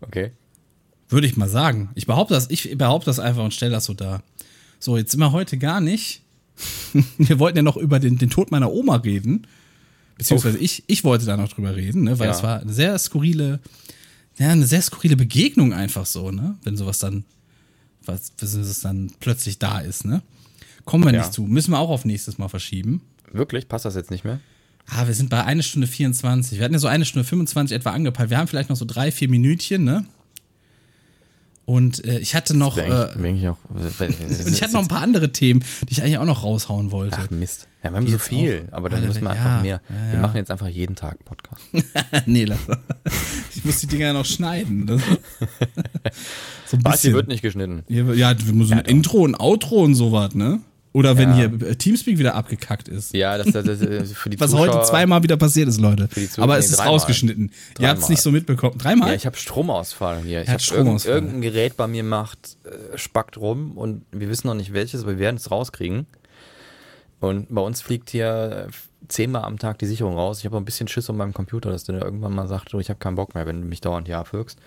[0.00, 0.32] Okay.
[1.08, 1.90] Würde ich mal sagen.
[1.94, 4.22] Ich behaupte das, ich behaupte das einfach und stelle das so dar.
[4.78, 6.22] So, jetzt sind wir heute gar nicht.
[7.18, 9.46] wir wollten ja noch über den, den Tod meiner Oma reden.
[10.16, 12.18] Beziehungsweise ich, ich wollte da noch drüber reden, ne?
[12.18, 12.32] weil Ja.
[12.32, 13.58] das war eine sehr skurrile,
[14.38, 16.56] ja, eine sehr skurrile Begegnung einfach so, ne?
[16.62, 17.24] Wenn sowas dann,
[18.04, 20.22] was, wenn es dann plötzlich da ist, ne?
[20.84, 21.20] Kommen wir Ja.
[21.20, 21.42] nicht zu.
[21.42, 23.00] Müssen wir auch auf nächstes Mal verschieben.
[23.32, 23.66] Wirklich?
[23.68, 24.38] Passt das jetzt nicht mehr?
[24.86, 26.58] Ah, wir sind bei eine Stunde 24.
[26.58, 28.30] Wir hatten ja so eine Stunde 25 etwa angepeilt.
[28.30, 30.04] Wir haben vielleicht noch so drei, vier Minütchen, ne?
[31.66, 33.56] Und äh, ich hatte noch, äh, Eigentlich auch.
[33.70, 37.16] und ich hatte noch ein paar andere Themen, die ich eigentlich auch noch raushauen wollte.
[37.18, 37.68] Ach Mist.
[37.82, 39.80] Ja, wir haben Die so viel, auch- aber dann müssen wir ja, einfach mehr.
[39.88, 41.62] ja, Wir machen jetzt einfach jeden Tag einen Podcast.
[42.26, 42.58] nee, lass.
[43.54, 44.86] Ich muss die Dinger ja noch schneiden.
[46.66, 47.14] So ein Was, hier bisschen.
[47.14, 47.82] wird nicht geschnitten.
[47.88, 48.06] Ja,
[48.46, 50.60] wir müssen ein Intro, ein Outro und sowas, ne?
[50.94, 51.34] Oder wenn Ja.
[51.34, 53.12] hier äh, Teamspeak wieder abgekackt ist.
[53.14, 56.08] Ja, das, das, das für die Was Zuschauer, heute zweimal wieder passiert ist, Leute.
[56.08, 56.92] Zuschauer- Aber nee, es ist dreimal.
[56.92, 57.50] rausgeschnitten.
[57.80, 58.78] Ihr habt es nicht so mitbekommen.
[58.78, 59.08] Dreimal?
[59.08, 60.42] Ja, ich habe Stromausfall hier.
[60.42, 61.14] Ich habe Stromausfall.
[61.14, 65.10] irgendein Gerät bei mir macht, äh, spackt rum und wir wissen noch nicht welches, aber
[65.12, 66.06] wir werden es rauskriegen.
[67.20, 68.72] Und bei uns fliegt hier äh,
[69.08, 70.38] zehnmal am Tag die Sicherung raus.
[70.38, 72.88] Ich habe ein bisschen Schiss um meinen Computer, dass der irgendwann mal sagt, oh, ich
[72.88, 74.58] habe keinen Bock mehr, wenn du mich dauernd hier abwirkst.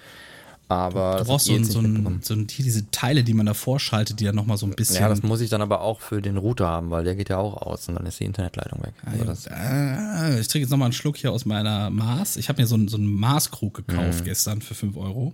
[0.69, 4.19] Aber Du brauchst so, so, ein, so ein, hier diese Teile, die man da vorschaltet,
[4.19, 4.97] die dann nochmal so ein bisschen.
[5.01, 7.37] Ja, das muss ich dann aber auch für den Router haben, weil der geht ja
[7.37, 8.93] auch aus und dann ist die Internetleitung weg.
[9.05, 12.35] Also das, Ah, ich trinke jetzt nochmal einen Schluck hier aus meiner Maß.
[12.35, 13.87] Ich habe mir so einen, so einen Maßkrug Mhm.
[13.87, 15.33] gekauft gestern für 5 Euro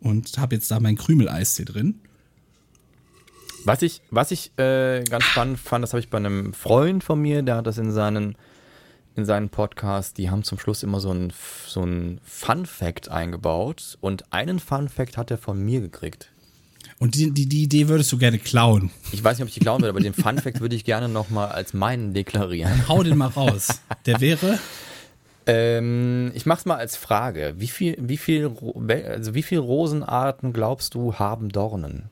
[0.00, 2.00] und habe jetzt da mein Krümel-Eistee drin.
[3.64, 7.20] Was ich, was ich äh, ganz spannend fand, das habe ich bei einem Freund von
[7.20, 8.34] mir, der hat das in seinen,
[9.18, 11.32] in seinen Podcast, die haben zum Schluss immer so ein,
[11.66, 16.30] so ein Fun-Fact eingebaut und einen Fun-Fact hat er von mir gekriegt.
[17.00, 18.90] Und die, die, die Idee würdest du gerne klauen.
[19.12, 21.48] Ich weiß nicht, ob ich die glauben will, aber den Fun-Fact würde ich gerne nochmal
[21.48, 22.88] als meinen deklarieren.
[22.88, 23.82] Hau den mal raus.
[24.06, 24.58] Der wäre.
[25.46, 27.54] Ähm, ich mach's mal als Frage.
[27.58, 28.52] Wie viel, wie viel,
[29.06, 32.10] also wie viel Rosenarten glaubst du haben Dornen?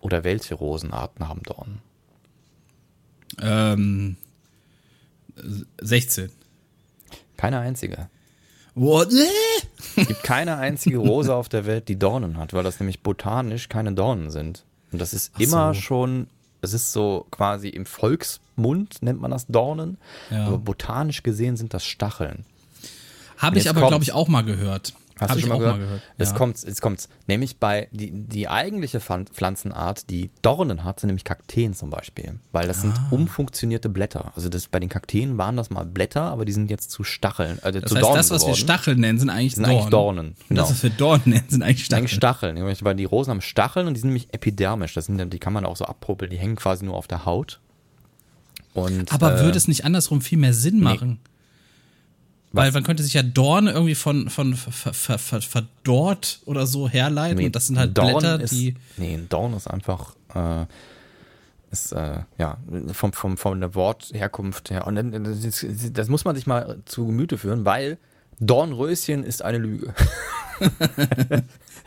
[0.00, 1.78] Oder welche Rosenarten haben Dornen?
[3.40, 4.16] Ähm,
[5.80, 6.30] 16.
[7.36, 8.08] Keine einzige.
[8.74, 9.08] What?
[9.96, 13.68] Es gibt keine einzige Rose auf der Welt, die Dornen hat, weil das nämlich botanisch
[13.68, 14.64] keine Dornen sind.
[14.92, 15.80] Und das ist Ach immer so.
[15.80, 16.26] schon,
[16.62, 19.98] es ist so quasi im Volksmund nennt man das Dornen,
[20.30, 20.46] Ja.
[20.46, 22.44] aber botanisch gesehen sind das Stacheln.
[23.36, 24.94] Habe ich aber, glaube ich, auch mal gehört.
[25.20, 25.76] Hast Hab du schon mal auch gehört?
[25.78, 26.02] mal gehört.
[26.18, 26.36] Jetzt ja.
[26.36, 27.08] kommt's, jetzt kommt's.
[27.26, 32.38] Nämlich bei die, die eigentliche Pflan- Pflanzenart, die Dornen hat, sind nämlich Kakteen zum Beispiel.
[32.52, 33.06] Weil das sind Ah.
[33.10, 34.32] umfunktionierte Blätter.
[34.36, 37.58] Also das, bei den Kakteen waren das mal Blätter, aber die sind jetzt zu Stacheln,
[37.62, 38.60] also Das zu heißt, Dornen das, was wir geworden.
[38.60, 39.78] Stacheln nennen, sind eigentlich sind Dornen.
[39.78, 40.34] eigentlich Dornen.
[40.48, 40.60] Genau.
[40.62, 41.98] das, was wir Dornen nennen, sind eigentlich Stacheln.
[42.04, 44.94] Eigentlich Stacheln, weil die Rosen haben Stacheln und die sind nämlich epidermisch.
[44.94, 47.60] Das sind, die kann man auch so abpopeln, die hängen quasi nur auf der Haut.
[48.74, 51.18] Und, Aber äh, würde es nicht andersrum viel mehr Sinn machen?
[52.52, 56.88] Weil man könnte sich ja Dorn irgendwie von, von ver, ver, ver, verdorrt oder so
[56.88, 57.38] herleiten.
[57.38, 58.74] nee, und das sind halt Dorn Blätter, ist, die.
[58.96, 60.64] Nee, ein Dorn ist einfach, äh,
[61.70, 62.56] ist, äh, ja,
[62.92, 64.86] vom, vom, von der Wortherkunft her.
[64.86, 67.98] Und das, das muss man sich mal zu Gemüte führen, weil
[68.40, 69.94] Dornröschen ist eine Lüge.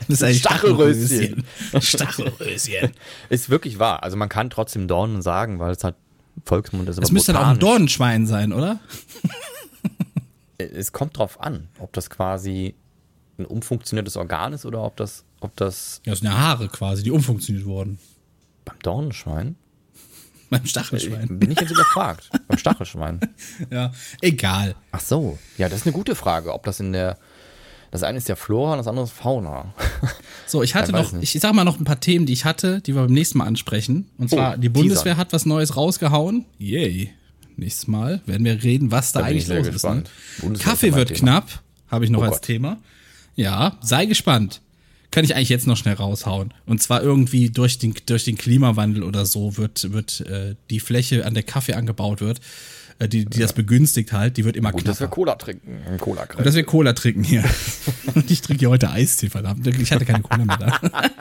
[0.07, 1.43] Das ist eigentlich Stachelröschen.
[1.79, 2.91] Stachelröschen.
[3.29, 4.01] Ist wirklich wahr.
[4.01, 5.95] Also man kann trotzdem Dornen sagen, weil es halt
[6.43, 6.97] Volksmund ist.
[6.97, 8.79] Das aber müsste dann auch ein Dornenschwein sein, oder?
[10.63, 12.75] Es kommt drauf an, ob das quasi
[13.37, 17.03] ein umfunktioniertes Organ ist oder ob das, ob das Ja, das sind ja Haare quasi,
[17.03, 17.97] die umfunktioniert wurden.
[18.65, 19.55] beim Dornenschwein.
[20.49, 21.39] Beim Stachelschwein.
[21.39, 22.29] Bin ich jetzt überfragt.
[22.49, 23.21] beim Stachelschwein.
[23.69, 24.75] Ja, egal.
[24.91, 25.39] Ach so.
[25.57, 27.17] Ja, das ist eine gute Frage, ob das in der.
[27.89, 29.73] Das eine ist ja Flora und das andere ist Fauna.
[30.47, 32.93] So, ich hatte noch, ich sag mal noch ein paar Themen, die ich hatte, die
[32.93, 34.09] wir beim nächsten Mal ansprechen.
[34.17, 35.17] Und zwar, Oh, die Bundeswehr teasern.
[35.17, 36.43] hat was Neues rausgehauen.
[36.57, 37.13] Yay.
[37.61, 39.85] Nächstes Mal werden wir reden, was da, Da eigentlich los ist.
[39.85, 40.03] Ne?
[40.57, 41.19] Kaffee wird Thema.
[41.19, 42.41] knapp, habe ich noch Oh als Gott.
[42.41, 42.77] Thema.
[43.35, 44.61] Ja, sei gespannt.
[45.11, 46.55] Kann ich eigentlich jetzt noch schnell raushauen.
[46.65, 51.23] Und zwar irgendwie durch den, durch den Klimawandel oder so wird, wird äh, die Fläche,
[51.25, 52.39] an der Kaffee angebaut wird,
[53.01, 54.91] äh, die, die das begünstigt halt, die wird immer Gut, knapper.
[54.93, 55.79] dass wir Cola trinken.
[55.99, 57.43] Cola Und dass wir Cola trinken hier.
[58.15, 59.65] Und ich trinke hier heute Eistee, verdammt.
[59.67, 60.79] Ich hatte keine Cola mehr da.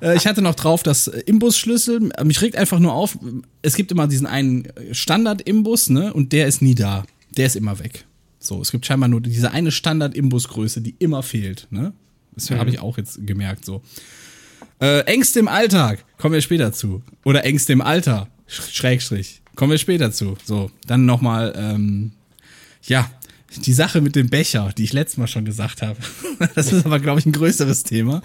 [0.00, 2.10] Äh, ich hatte noch drauf das Imbusschlüssel.
[2.24, 3.16] Mich regt einfach nur auf,
[3.62, 6.12] es gibt immer diesen einen Standard-Imbus, ne?
[6.12, 7.04] Und der ist nie da.
[7.36, 8.04] Der ist immer weg.
[8.38, 11.92] So, es gibt scheinbar nur diese eine Standard-Imbusgröße, die immer fehlt, ne?
[12.34, 13.80] Das habe ich auch jetzt gemerkt, so.
[14.80, 17.02] Äh, Ängste im Alltag, kommen wir später zu.
[17.24, 20.36] Oder Ängste im Alter, Sch- Schrägstrich, kommen wir später zu.
[20.44, 22.12] So, dann nochmal, ähm,
[22.82, 23.10] ja,
[23.64, 25.96] die Sache mit dem Becher, die ich letztes Mal schon gesagt habe.
[26.54, 28.20] Das ist aber, glaube ich, ein größeres Thema.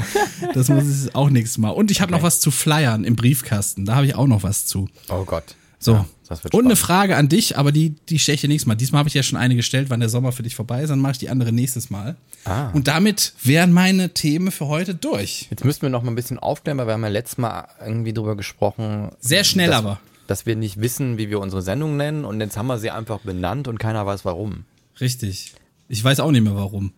[0.54, 1.70] Das muss ich auch nächstes Mal.
[1.70, 3.86] Und ich habe noch was zu Flyern im Briefkasten.
[3.86, 4.90] Da habe ich auch noch was zu.
[5.08, 5.56] Oh Gott.
[5.80, 5.94] So.
[5.94, 6.76] Ja, Und eine.
[6.76, 8.76] Frage an dich, aber die, die stelle ich dir nächstes Mal.
[8.76, 10.90] Diesmal habe ich ja schon eine gestellt, wann der Sommer für dich vorbei ist.
[10.90, 12.18] Dann mache ich die andere nächstes Mal.
[12.44, 12.70] Ah.
[12.72, 15.48] Und damit wären meine Themen für heute durch.
[15.50, 18.12] Jetzt müssten wir noch mal ein bisschen aufklären, weil wir haben ja letztes Mal irgendwie
[18.12, 19.12] drüber gesprochen.
[19.22, 20.02] Sehr schnell aber.
[20.32, 23.20] Dass wir nicht wissen, wie wir unsere Sendung nennen und jetzt haben wir sie einfach
[23.20, 24.64] benannt und keiner weiß warum.
[25.02, 25.54] Richtig.
[25.90, 26.94] Ich weiß auch nicht mehr warum.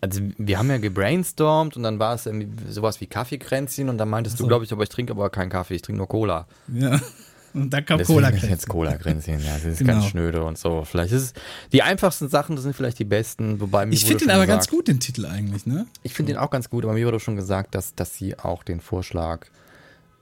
[0.00, 4.08] Also wir haben ja gebrainstormt und dann war es irgendwie sowas wie Kaffeekränzchen und dann
[4.08, 6.48] meintest du, glaube ich, aber ich trinke aber keinen Kaffee, ich trinke nur Cola.
[6.74, 7.00] Ja.
[7.54, 8.28] Und dann kam Deswegen Cola.
[8.30, 9.92] ist jetzt Cola-Kränzchen, ja, das ist Genau.
[9.92, 10.84] ganz schnöde und so.
[10.84, 11.32] Vielleicht ist es,
[11.72, 14.58] die einfachsten Sachen, das sind vielleicht die besten, wobei mir Ich finde den aber gesagt,
[14.62, 15.86] ganz gut, den Titel eigentlich, ne?
[16.02, 18.62] Ich finde den auch ganz gut, aber mir wurde schon gesagt, dass, dass sie auch
[18.64, 19.46] den Vorschlag,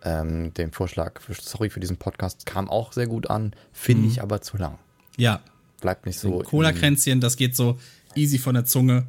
[0.05, 4.23] ähm, den Vorschlag, für, sorry für diesen Podcast, kam auch sehr gut an, finde ich
[4.23, 4.79] aber zu lang.
[5.17, 5.41] Ja.
[5.81, 6.39] Bleibt nicht so.
[6.41, 7.79] Cola-Kränzchen, das geht so
[8.15, 9.07] easy von der Zunge.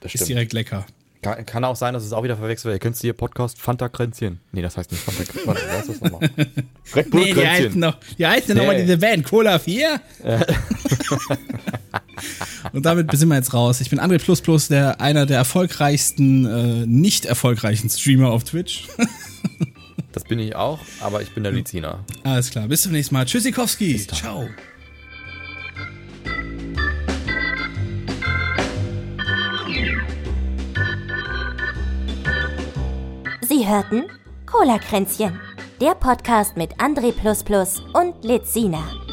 [0.00, 0.28] Das Ist stimmt.
[0.30, 0.86] direkt lecker.
[1.22, 2.76] Kann, kann auch sein, dass es auch wieder verwechselt wird.
[2.76, 4.38] Ihr kennst du hier Podcast Fanta-Kränzchen?
[4.52, 5.24] Nee, das heißt nicht Fanta.
[5.46, 6.30] Warte, wie heißt das nochmal?
[6.94, 8.60] Red Nee, die heißen noch, die heißen Nee.
[8.60, 10.00] nochmal diese Band, Cola 4.
[12.72, 13.80] Und damit sind wir jetzt raus.
[13.80, 18.86] Ich bin André Plus Plus, der einer der erfolgreichsten, äh, nicht erfolgreichen Streamer auf Twitch.
[20.16, 22.02] Das bin ich auch, aber ich bin der Lizina.
[22.24, 23.26] Alles klar, bis zum nächsten Mal.
[23.26, 23.98] Tschüssikowski.
[24.06, 24.48] Ciao.
[33.42, 34.04] Sie hörten
[34.46, 35.38] Cola Kränzchen,
[35.82, 37.12] der Podcast mit André
[37.92, 39.05] und Lizina.